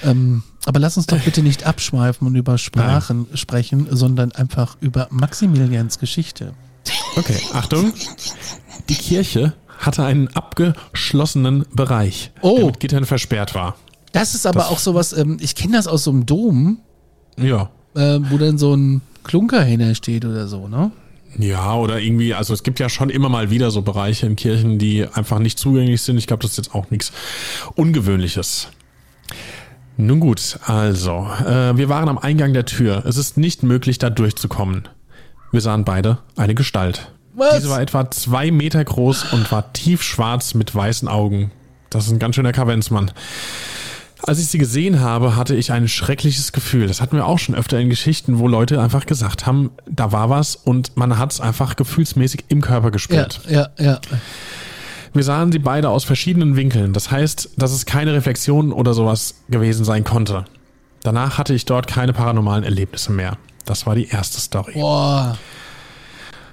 [0.02, 5.08] Ähm, aber lass uns doch bitte nicht abschweifen und über Sprachen sprechen, sondern einfach über
[5.10, 6.52] Maximilians Geschichte.
[7.16, 7.92] Okay, Achtung.
[8.88, 12.56] Die Kirche hatte einen abgeschlossenen Bereich, Oh.
[12.56, 13.76] der mit Gittern versperrt war.
[14.12, 16.78] Das ist aber Das- auch sowas, ähm, ich kenne das aus so einem Dom,
[17.36, 17.70] Ja.
[17.94, 20.90] Äh, wo dann so ein Klunker hinter steht oder so, ne?
[21.36, 24.78] Ja, oder irgendwie, also es gibt ja schon immer mal wieder so Bereiche in Kirchen,
[24.78, 26.16] die einfach nicht zugänglich sind.
[26.16, 27.12] Ich glaube, das ist jetzt auch nichts
[27.74, 28.68] Ungewöhnliches.
[29.96, 33.04] Nun gut, also, äh, wir waren am Eingang der Tür.
[33.06, 34.88] Es ist nicht möglich, da durchzukommen.
[35.52, 37.12] Wir sahen beide eine Gestalt.
[37.34, 37.56] Was?
[37.56, 41.50] Diese war etwa zwei Meter groß und war tiefschwarz mit weißen Augen.
[41.90, 43.12] Das ist ein ganz schöner Kavenzmann.
[44.22, 46.86] Als ich sie gesehen habe, hatte ich ein schreckliches Gefühl.
[46.86, 50.30] Das hatten wir auch schon öfter in Geschichten, wo Leute einfach gesagt haben, da war
[50.30, 53.40] was und man hat es einfach gefühlsmäßig im Körper Ja, gespürt.
[53.48, 54.00] ja, ja.
[55.12, 56.92] Wir sahen sie beide aus verschiedenen Winkeln.
[56.92, 60.44] Das heißt, dass es keine Reflexion oder sowas gewesen sein konnte.
[61.02, 63.36] Danach hatte ich dort keine paranormalen Erlebnisse mehr.
[63.66, 64.72] Das war die erste Story.
[64.74, 65.36] Boah.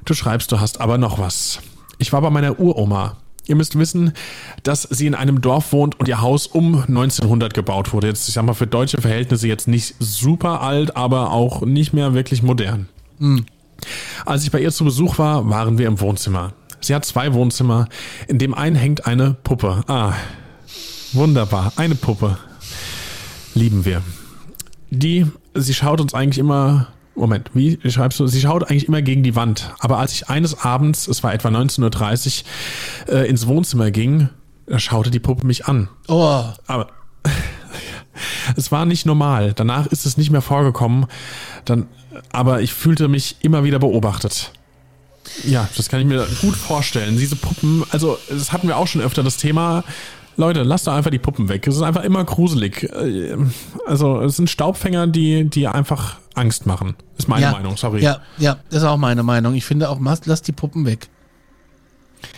[0.05, 1.59] Du schreibst, du hast aber noch was.
[1.99, 3.17] Ich war bei meiner Uroma.
[3.47, 4.13] Ihr müsst wissen,
[4.63, 8.07] dass sie in einem Dorf wohnt und ihr Haus um 1900 gebaut wurde.
[8.07, 12.13] Jetzt, ich sag mal, für deutsche Verhältnisse jetzt nicht super alt, aber auch nicht mehr
[12.13, 12.87] wirklich modern.
[14.25, 16.53] Als ich bei ihr zu Besuch war, waren wir im Wohnzimmer.
[16.81, 17.87] Sie hat zwei Wohnzimmer.
[18.27, 19.83] In dem einen hängt eine Puppe.
[19.87, 20.13] Ah,
[21.13, 21.73] wunderbar.
[21.75, 22.37] Eine Puppe.
[23.53, 24.01] Lieben wir.
[24.89, 26.87] Die, sie schaut uns eigentlich immer.
[27.15, 28.27] Moment, wie schreibst du?
[28.27, 29.73] Sie schaut eigentlich immer gegen die Wand.
[29.79, 32.43] Aber als ich eines Abends, es war etwa 19.30
[33.07, 34.29] Uhr, äh, ins Wohnzimmer ging,
[34.65, 35.89] da schaute die Puppe mich an.
[36.07, 36.45] Oh.
[36.67, 36.87] Aber
[38.55, 39.53] es war nicht normal.
[39.53, 41.07] Danach ist es nicht mehr vorgekommen.
[41.65, 41.87] Dann,
[42.31, 44.53] aber ich fühlte mich immer wieder beobachtet.
[45.43, 47.17] Ja, das kann ich mir gut vorstellen.
[47.17, 49.83] Diese Puppen, also das hatten wir auch schon öfter das Thema.
[50.41, 51.67] Leute, lasst doch einfach die Puppen weg.
[51.67, 52.83] Es ist einfach immer gruselig.
[52.83, 53.37] Äh,
[53.85, 56.95] Also es sind Staubfänger, die, die einfach Angst machen.
[57.17, 58.01] Ist meine ja, Meinung, sorry.
[58.01, 59.53] Ja, ja, das ist auch meine Meinung.
[59.53, 61.09] Ich finde auch, lass, lass die Puppen weg.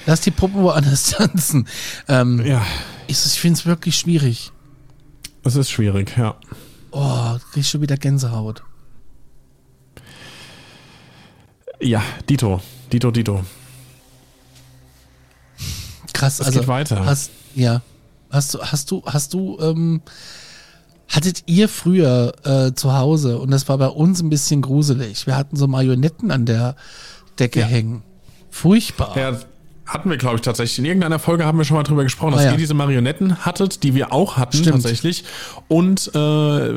[0.06, 1.68] Lass die Puppen woanders tanzen.
[2.08, 2.62] Ähm, ja,
[3.08, 4.52] ich ich finde es wirklich schwierig.
[5.46, 6.36] es ist schwierig, ja.
[6.92, 8.64] Oh, krieg ich schon wieder Gänsehaut.
[11.80, 12.62] Ja, Dito,
[12.92, 13.44] Dito, Dito.
[16.14, 17.06] Krass, Es also geht weiter.
[17.06, 17.82] Hast, ja,
[18.34, 20.02] hast du, hast du, hast du, ähm,
[21.08, 25.28] hattet ihr früher äh, zu Hause und das war bei uns ein bisschen gruselig.
[25.28, 26.76] Wir hatten so Marionetten an der
[27.40, 27.66] Decke Ja.
[27.68, 28.02] hängen.
[28.50, 29.18] Furchtbar.
[29.18, 29.38] Ja,
[29.86, 30.80] hatten wir, glaube ich, tatsächlich.
[30.80, 32.52] In irgendeiner Folge haben wir schon mal drüber gesprochen, dass Ah, ja.
[32.52, 34.76] ihr diese Marionetten hattet, die wir auch hatten Stimmt.
[34.78, 35.26] tatsächlich.
[35.68, 36.20] Und äh,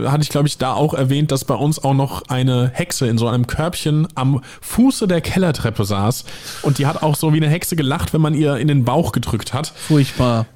[0.09, 3.17] hatte ich, glaube ich, da auch erwähnt, dass bei uns auch noch eine Hexe in
[3.17, 6.25] so einem Körbchen am Fuße der Kellertreppe saß.
[6.63, 9.13] Und die hat auch so wie eine Hexe gelacht, wenn man ihr in den Bauch
[9.13, 9.69] gedrückt hat.
[9.77, 10.47] Furchtbar.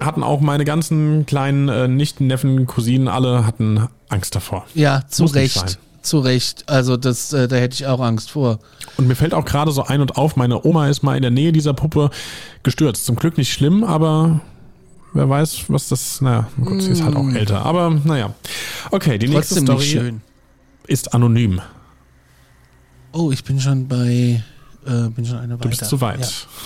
[0.00, 4.64] Hatten auch meine ganzen kleinen äh, Nichten, Neffen, Cousinen, alle hatten Angst davor.
[4.74, 5.78] Ja, zu Muss Recht.
[6.02, 6.64] Zu Recht.
[6.68, 8.60] Also das, äh, da hätte ich auch Angst vor.
[8.96, 11.30] Und mir fällt auch gerade so ein und auf, meine Oma ist mal in der
[11.32, 12.10] Nähe dieser Puppe
[12.62, 13.04] gestürzt.
[13.04, 14.40] Zum Glück nicht schlimm, aber
[15.12, 16.20] wer weiß, was das.
[16.20, 17.66] Naja, gut, sie ist halt auch älter.
[17.66, 18.32] Aber naja.
[18.90, 19.66] Okay, die nächste Mm.
[19.66, 20.20] Trotzdem Story nicht schön.
[20.86, 21.60] ist anonym.
[23.12, 24.42] Oh, ich bin schon bei,
[24.86, 25.62] äh, bin schon eine weiter.
[25.62, 26.20] Du bist zu weit.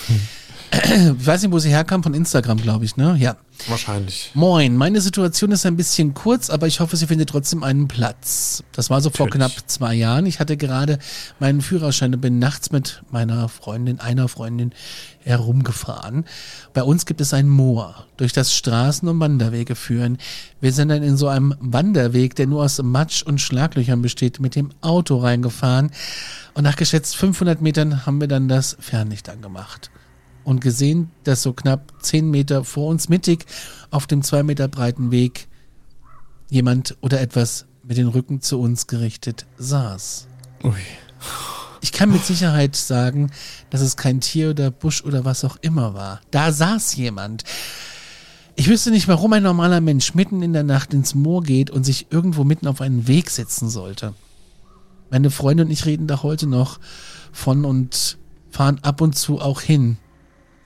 [0.08, 0.14] Ja.
[1.18, 3.16] Ich weiß nicht, wo sie herkam, von Instagram, glaube ich, ne?
[3.18, 3.36] Ja.
[3.68, 4.30] Wahrscheinlich.
[4.34, 8.64] Moin, meine Situation ist ein bisschen kurz, aber ich hoffe, sie findet trotzdem einen Platz.
[8.72, 9.54] Das war so vor Natürlich.
[9.54, 10.26] knapp zwei Jahren.
[10.26, 10.98] Ich hatte gerade
[11.38, 14.72] meinen Führerschein und bin nachts mit meiner Freundin, einer Freundin,
[15.20, 16.24] herumgefahren.
[16.74, 20.18] Bei uns gibt es ein Moor, durch das Straßen und Wanderwege führen.
[20.60, 24.56] Wir sind dann in so einem Wanderweg, der nur aus Matsch und Schlaglöchern besteht, mit
[24.56, 25.92] dem Auto reingefahren.
[26.54, 29.90] Und nach geschätzt 500 Metern haben wir dann das Fernlicht angemacht
[30.44, 33.46] und gesehen, dass so knapp 10 Meter vor uns mittig
[33.90, 35.48] auf dem zwei Meter breiten Weg
[36.48, 40.28] jemand oder etwas mit den Rücken zu uns gerichtet saß.
[40.64, 40.72] Ui.
[41.80, 43.30] Ich kann mit Sicherheit sagen,
[43.70, 46.20] dass es kein Tier oder Busch oder was auch immer war.
[46.30, 47.42] Da saß jemand.
[48.54, 51.84] Ich wüsste nicht, warum ein normaler Mensch mitten in der Nacht ins Moor geht und
[51.84, 54.14] sich irgendwo mitten auf einen Weg setzen sollte.
[55.10, 56.78] Meine Freunde und ich reden da heute noch
[57.32, 58.18] von und
[58.50, 59.96] fahren ab und zu auch hin,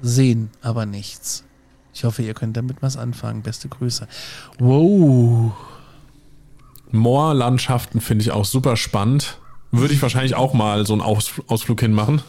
[0.07, 1.45] sehen aber nichts.
[1.95, 3.43] Ich hoffe, ihr könnt damit was anfangen.
[3.43, 4.07] Beste Grüße.
[4.59, 5.53] Wow.
[6.93, 9.39] Moorlandschaften finde ich auch super spannend.
[9.73, 12.23] Würde ich wahrscheinlich auch mal so einen Aus Ausflug hinmachen.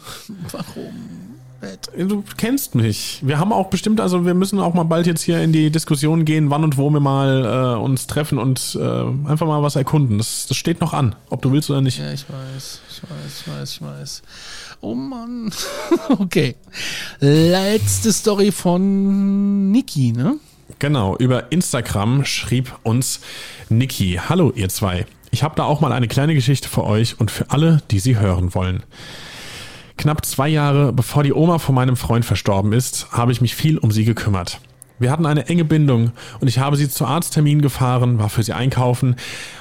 [1.96, 3.20] Du kennst mich.
[3.22, 6.24] Wir haben auch bestimmt, also wir müssen auch mal bald jetzt hier in die Diskussion
[6.24, 10.18] gehen, wann und wo wir mal äh, uns treffen und äh, einfach mal was erkunden.
[10.18, 11.98] Das, das steht noch an, ob du willst oder nicht.
[11.98, 14.22] Ja, ich weiß, ich weiß, ich weiß, ich weiß.
[14.80, 15.50] Oh Mann.
[16.18, 16.54] okay.
[17.20, 20.36] Letzte Story von Niki, ne?
[20.78, 23.20] Genau, über Instagram schrieb uns
[23.68, 24.20] Niki.
[24.28, 25.06] Hallo ihr zwei.
[25.30, 28.18] Ich habe da auch mal eine kleine Geschichte für euch und für alle, die sie
[28.18, 28.84] hören wollen.
[29.96, 33.78] Knapp zwei Jahre bevor die Oma von meinem Freund verstorben ist, habe ich mich viel
[33.78, 34.60] um sie gekümmert.
[34.98, 38.52] Wir hatten eine enge Bindung und ich habe sie zu Arztterminen gefahren, war für sie
[38.52, 39.16] einkaufen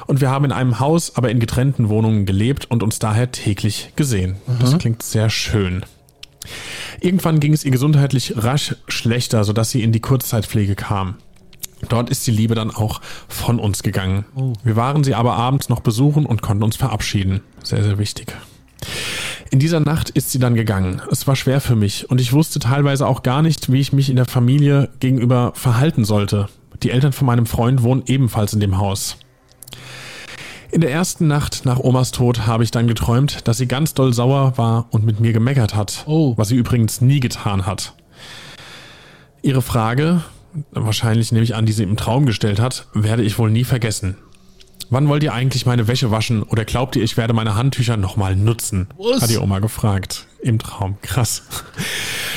[0.07, 3.91] und wir haben in einem Haus, aber in getrennten Wohnungen gelebt und uns daher täglich
[3.95, 4.37] gesehen.
[4.59, 5.85] Das klingt sehr schön.
[7.01, 11.15] Irgendwann ging es ihr gesundheitlich rasch schlechter, sodass sie in die Kurzzeitpflege kam.
[11.89, 14.25] Dort ist die Liebe dann auch von uns gegangen.
[14.63, 17.41] Wir waren sie aber abends noch besuchen und konnten uns verabschieden.
[17.63, 18.33] Sehr, sehr wichtig.
[19.51, 21.01] In dieser Nacht ist sie dann gegangen.
[21.11, 24.09] Es war schwer für mich und ich wusste teilweise auch gar nicht, wie ich mich
[24.09, 26.47] in der Familie gegenüber verhalten sollte.
[26.83, 29.17] Die Eltern von meinem Freund wohnen ebenfalls in dem Haus.
[30.69, 34.13] In der ersten Nacht nach Omas Tod habe ich dann geträumt, dass sie ganz doll
[34.13, 36.33] sauer war und mit mir gemeckert hat, Oh.
[36.37, 37.93] was sie übrigens nie getan hat.
[39.41, 40.21] Ihre Frage,
[40.71, 44.17] wahrscheinlich nehme ich an, die sie im Traum gestellt hat, werde ich wohl nie vergessen.
[44.89, 48.35] Wann wollt ihr eigentlich meine Wäsche waschen oder glaubt ihr, ich werde meine Handtücher nochmal
[48.35, 48.87] nutzen?
[48.97, 49.21] Was?
[49.21, 50.27] Hat die Oma gefragt.
[50.41, 50.97] Im Traum.
[51.01, 51.43] Krass.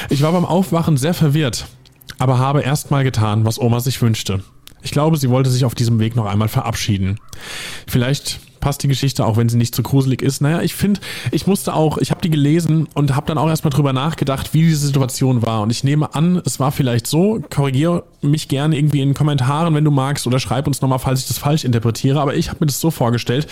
[0.08, 1.66] Ich war beim Aufwachen sehr verwirrt,
[2.18, 4.42] aber habe erstmal getan, was Oma sich wünschte.
[4.82, 7.18] Ich glaube, sie wollte sich auf diesem Weg noch einmal verabschieden.
[7.86, 10.40] Vielleicht passt die Geschichte, auch wenn sie nicht so gruselig ist.
[10.40, 11.00] Naja, ich finde,
[11.32, 14.62] ich musste auch, ich habe die gelesen und habe dann auch erstmal drüber nachgedacht, wie
[14.62, 15.62] diese Situation war.
[15.62, 19.74] Und ich nehme an, es war vielleicht so, korrigiere mich gerne irgendwie in den Kommentaren,
[19.74, 22.20] wenn du magst, oder schreib uns nochmal, falls ich das falsch interpretiere.
[22.20, 23.48] Aber ich habe mir das so vorgestellt,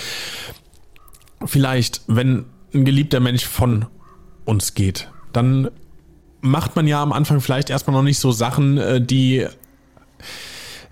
[1.45, 2.45] vielleicht, wenn
[2.75, 3.87] ein geliebter Mensch von
[4.45, 5.71] uns geht, dann
[6.41, 9.47] macht man ja am Anfang vielleicht erstmal noch nicht so Sachen, äh, die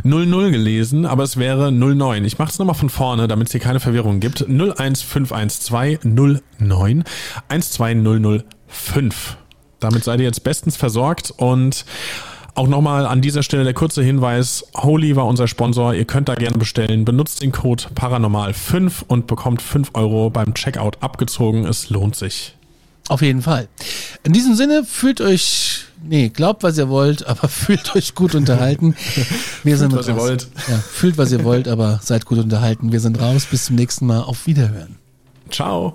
[0.05, 2.25] 00 gelesen, aber es wäre 09.
[2.25, 4.43] Ich mache es nochmal von vorne, damit es hier keine Verwirrung gibt.
[4.49, 7.05] 01512 09
[7.49, 9.37] 12005.
[9.81, 11.85] Damit seid ihr jetzt bestens versorgt und
[12.55, 16.35] auch nochmal an dieser Stelle der kurze Hinweis, Holy war unser Sponsor, ihr könnt da
[16.35, 22.15] gerne bestellen, benutzt den Code Paranormal5 und bekommt 5 Euro beim Checkout abgezogen, es lohnt
[22.15, 22.55] sich.
[23.13, 23.69] Auf jeden Fall.
[24.23, 28.97] In diesem Sinne, fühlt euch, nee, glaubt, was ihr wollt, aber fühlt euch gut unterhalten.
[29.65, 30.23] Wir sind was ihr raus.
[30.23, 30.49] wollt.
[30.67, 32.91] Ja, fühlt, was ihr wollt, aber seid gut unterhalten.
[32.91, 33.45] Wir sind raus.
[33.51, 34.23] Bis zum nächsten Mal.
[34.23, 34.97] Auf Wiederhören.
[35.51, 35.95] Ciao.